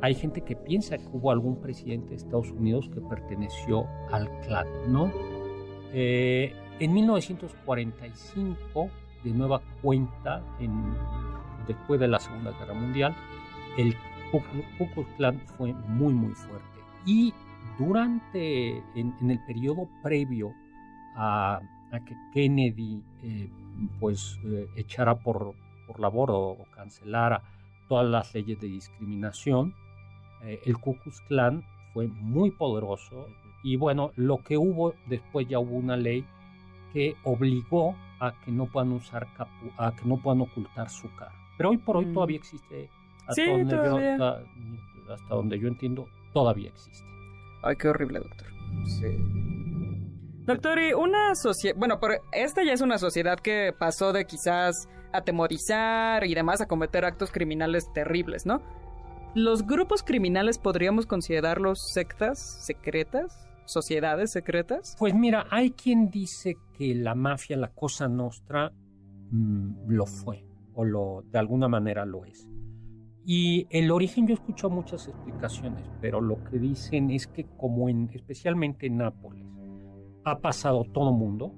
hay 0.00 0.14
gente 0.14 0.40
que 0.42 0.56
piensa 0.56 0.98
que 0.98 1.08
hubo 1.12 1.30
algún 1.30 1.56
presidente 1.56 2.10
de 2.10 2.16
Estados 2.16 2.50
Unidos 2.50 2.88
que 2.92 3.00
perteneció 3.00 3.86
al 4.10 4.28
clan, 4.40 4.66
¿no? 4.88 5.10
Eh, 5.92 6.52
en 6.78 6.92
1945, 6.92 8.90
de 9.24 9.30
nueva 9.30 9.62
cuenta, 9.82 10.42
en, 10.60 10.94
después 11.66 11.98
de 12.00 12.08
la 12.08 12.18
Segunda 12.18 12.52
Guerra 12.52 12.74
Mundial, 12.74 13.14
el 13.78 13.94
Ku 14.30 14.42
Klux 14.94 15.08
Klan 15.16 15.40
fue 15.56 15.72
muy, 15.72 16.12
muy 16.12 16.34
fuerte. 16.34 16.66
Y 17.04 17.32
durante, 17.78 18.78
en, 18.94 19.14
el 19.30 19.38
periodo 19.46 19.88
previo 20.02 20.52
a, 21.16 21.60
que 22.06 22.14
Kennedy 22.34 23.02
eh, 23.22 23.48
pues 23.98 24.38
eh, 24.44 24.66
echara 24.76 25.14
por, 25.14 25.54
por 25.86 25.98
la 25.98 26.08
borda 26.08 26.34
o 26.34 26.66
cancelara 26.74 27.42
todas 27.88 28.06
las 28.06 28.34
leyes 28.34 28.60
de 28.60 28.68
discriminación, 28.68 29.74
eh, 30.42 30.60
el 30.66 30.76
Ku 30.78 30.96
Klux 30.98 31.20
Klan 31.22 31.64
fue 31.94 32.08
muy 32.08 32.50
poderoso 32.50 33.28
y 33.62 33.76
bueno, 33.76 34.10
lo 34.16 34.38
que 34.38 34.58
hubo 34.58 34.94
después 35.06 35.48
ya 35.48 35.58
hubo 35.58 35.76
una 35.76 35.96
ley 35.96 36.26
que 36.96 37.14
obligó 37.24 37.94
a 38.20 38.32
que 38.40 38.50
no 38.50 38.64
puedan 38.64 38.92
usar 38.92 39.28
capu 39.36 39.70
a 39.76 39.94
que 39.94 40.08
no 40.08 40.16
puedan 40.16 40.40
ocultar 40.40 40.88
su 40.88 41.14
cara. 41.14 41.34
Pero 41.58 41.68
hoy 41.68 41.76
por 41.76 41.98
hoy 41.98 42.06
todavía 42.06 42.38
mm. 42.38 42.42
existe. 42.42 42.88
Hasta, 43.26 43.44
donde 43.44 43.74
Yo, 43.74 45.12
hasta, 45.12 45.34
donde 45.34 45.58
yo 45.58 45.68
entiendo, 45.68 46.08
todavía 46.32 46.70
existe. 46.70 47.04
Ay, 47.62 47.76
qué 47.76 47.88
horrible, 47.88 48.20
doctor. 48.20 48.46
Sí. 48.86 49.14
Doctor, 50.46 50.78
y 50.78 50.94
una 50.94 51.34
sociedad, 51.34 51.76
bueno, 51.76 52.00
pero 52.00 52.14
esta 52.32 52.64
ya 52.64 52.72
es 52.72 52.80
una 52.80 52.96
sociedad 52.96 53.38
que 53.40 53.74
pasó 53.78 54.14
de 54.14 54.24
quizás 54.24 54.88
atemorizar 55.12 56.24
y 56.24 56.34
demás 56.34 56.62
a 56.62 56.66
cometer 56.66 57.04
actos 57.04 57.30
criminales 57.30 57.92
terribles, 57.92 58.46
¿no? 58.46 58.62
¿Los 59.34 59.66
grupos 59.66 60.02
criminales 60.02 60.58
podríamos 60.58 61.04
considerarlos 61.04 61.78
sectas 61.92 62.64
secretas? 62.64 63.45
Sociedades 63.66 64.32
secretas? 64.32 64.96
Pues 64.98 65.14
mira, 65.14 65.46
hay 65.50 65.70
quien 65.70 66.10
dice 66.10 66.56
que 66.76 66.94
la 66.94 67.14
mafia, 67.14 67.56
la 67.56 67.72
cosa 67.72 68.08
nostra, 68.08 68.72
mm, 69.30 69.88
lo 69.88 70.06
fue, 70.06 70.44
o 70.74 70.84
lo, 70.84 71.24
de 71.30 71.38
alguna 71.38 71.68
manera 71.68 72.04
lo 72.04 72.24
es. 72.24 72.48
Y 73.24 73.66
el 73.70 73.90
origen 73.90 74.26
yo 74.26 74.34
he 74.34 74.38
escuchado 74.38 74.70
muchas 74.70 75.08
explicaciones, 75.08 75.84
pero 76.00 76.20
lo 76.20 76.44
que 76.44 76.58
dicen 76.58 77.10
es 77.10 77.26
que 77.26 77.44
como 77.56 77.88
en, 77.88 78.08
especialmente 78.12 78.86
en 78.86 78.98
Nápoles, 78.98 79.44
ha 80.24 80.38
pasado 80.38 80.84
todo 80.92 81.12
mundo, 81.12 81.52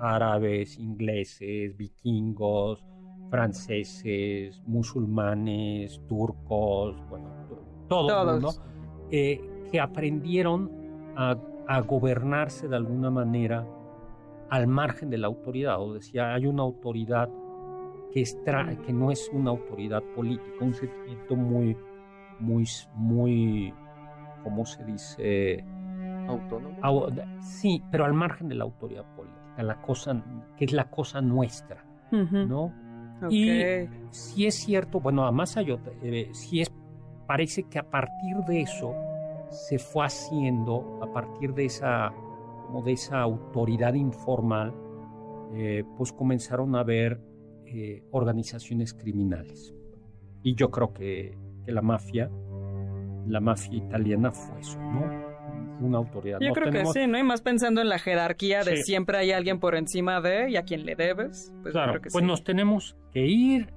árabes, 0.00 0.78
ingleses, 0.78 1.76
vikingos, 1.76 2.84
franceses, 3.30 4.62
musulmanes, 4.66 6.00
turcos, 6.08 6.96
bueno, 7.08 7.30
todo 7.88 8.22
el 8.22 8.32
mundo, 8.32 8.50
eh, 9.10 9.40
que 9.74 9.80
aprendieron 9.80 10.70
a, 11.16 11.36
gobernarse 11.80 12.68
de 12.68 12.76
alguna 12.76 13.10
manera 13.10 13.66
al 14.48 14.68
margen 14.68 15.10
de 15.10 15.18
la 15.18 15.26
autoridad. 15.26 15.82
O 15.82 15.94
decía, 15.94 16.32
hay 16.32 16.46
una 16.46 16.62
autoridad 16.62 17.28
que, 18.12 18.22
que 18.86 18.92
no 18.92 19.10
es 19.10 19.28
una 19.32 19.50
autoridad 19.50 20.00
política, 20.14 20.64
un 20.64 20.74
sentimiento 20.74 21.34
muy, 21.34 21.76
muy, 22.38 22.68
muy, 22.94 23.74
¿cómo 24.44 24.64
se 24.64 24.84
dice? 24.84 25.64
Autónomo. 26.28 27.08
sí, 27.40 27.82
pero 27.90 28.04
al 28.04 28.14
margen 28.14 28.48
de 28.48 28.54
la 28.54 28.62
autoridad 28.62 29.04
política, 29.16 29.60
la 29.60 29.82
cosa, 29.82 30.22
que 30.56 30.66
es 30.66 30.72
la 30.72 30.88
cosa 30.88 31.20
nuestra, 31.20 31.84
¿no? 32.12 32.72
Y 33.28 33.88
si 34.10 34.46
es 34.46 34.54
cierto, 34.54 35.00
bueno, 35.00 35.24
además 35.24 35.56
hay 35.56 35.76
eh, 36.04 36.28
si 36.32 36.60
es, 36.60 36.72
parece 37.26 37.64
que 37.64 37.80
a 37.80 37.90
partir 37.90 38.36
de 38.46 38.60
eso, 38.60 38.94
se 39.54 39.78
fue 39.78 40.04
haciendo 40.04 41.00
a 41.02 41.12
partir 41.12 41.54
de 41.54 41.66
esa, 41.66 42.12
como 42.66 42.82
de 42.82 42.92
esa 42.92 43.20
autoridad 43.20 43.94
informal, 43.94 44.74
eh, 45.54 45.84
pues 45.96 46.12
comenzaron 46.12 46.74
a 46.74 46.80
haber 46.80 47.20
eh, 47.66 48.02
organizaciones 48.10 48.92
criminales. 48.92 49.74
Y 50.42 50.54
yo 50.54 50.70
creo 50.70 50.92
que, 50.92 51.38
que, 51.64 51.72
la 51.72 51.80
mafia, 51.80 52.30
la 53.26 53.40
mafia 53.40 53.78
italiana 53.78 54.30
fue 54.32 54.60
eso, 54.60 54.78
¿no? 54.80 55.34
Una 55.80 55.98
autoridad. 55.98 56.38
Yo 56.40 56.52
creo 56.52 56.70
que 56.70 56.84
sí, 56.86 57.06
¿no? 57.06 57.18
Y 57.18 57.22
más 57.22 57.40
pensando 57.40 57.80
en 57.80 57.88
la 57.88 57.98
jerarquía 57.98 58.62
de 58.62 58.82
siempre 58.82 59.18
hay 59.18 59.32
alguien 59.32 59.60
por 59.60 59.74
encima 59.74 60.20
de 60.20 60.50
y 60.50 60.56
a 60.56 60.62
quien 60.62 60.84
le 60.84 60.94
debes. 60.94 61.52
Pues 61.62 61.72
claro, 61.72 62.00
pues 62.00 62.24
nos 62.24 62.44
tenemos 62.44 62.96
que 63.12 63.26
ir 63.26 63.72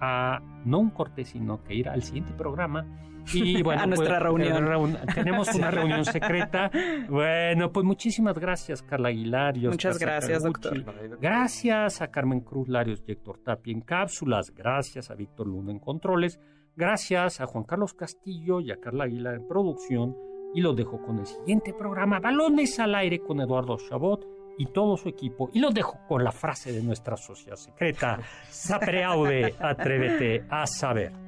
a, 0.00 0.40
no 0.64 0.78
un 0.78 0.90
corte, 0.90 1.24
sino 1.24 1.62
que 1.62 1.74
ir 1.74 1.88
al 1.88 2.02
siguiente 2.02 2.32
programa 2.32 2.86
y 3.32 3.62
bueno, 3.62 3.82
a 3.82 3.86
nuestra 3.86 4.18
pues, 4.18 4.48
reunión. 4.48 4.98
tenemos 5.14 5.54
una 5.54 5.70
reunión 5.70 6.04
secreta. 6.04 6.70
Bueno, 7.08 7.72
pues 7.72 7.84
muchísimas 7.84 8.38
gracias, 8.38 8.82
Carla 8.82 9.08
Aguilar. 9.08 9.56
Muchas 9.58 9.98
gracias, 9.98 10.42
doctor. 10.42 10.84
Gracias 11.20 12.02
a 12.02 12.08
Carmen 12.08 12.40
Cruz 12.40 12.68
Larios 12.68 13.02
y 13.06 13.12
Héctor 13.12 13.38
Tapia 13.38 13.72
en 13.72 13.80
cápsulas. 13.80 14.52
Gracias 14.54 15.10
a 15.10 15.14
Víctor 15.14 15.46
Luna 15.46 15.72
en 15.72 15.78
controles. 15.78 16.40
Gracias 16.76 17.40
a 17.40 17.46
Juan 17.46 17.64
Carlos 17.64 17.94
Castillo 17.94 18.60
y 18.60 18.70
a 18.70 18.76
Carla 18.76 19.04
Aguilar 19.04 19.34
en 19.34 19.48
producción. 19.48 20.16
Y 20.54 20.60
los 20.60 20.76
dejo 20.76 21.02
con 21.02 21.18
el 21.18 21.26
siguiente 21.26 21.74
programa, 21.74 22.20
Balones 22.20 22.78
al 22.80 22.94
aire 22.94 23.18
con 23.18 23.40
Eduardo 23.40 23.76
Chabot 23.76 24.26
y 24.58 24.66
todo 24.66 24.96
su 24.96 25.08
equipo. 25.08 25.50
Y 25.52 25.60
los 25.60 25.74
dejo 25.74 25.98
con 26.08 26.24
la 26.24 26.32
frase 26.32 26.72
de 26.72 26.82
nuestra 26.82 27.16
sociedad 27.16 27.56
secreta. 27.56 28.20
Sapreaude, 28.48 29.54
atrévete 29.58 30.44
a 30.48 30.66
saber. 30.66 31.27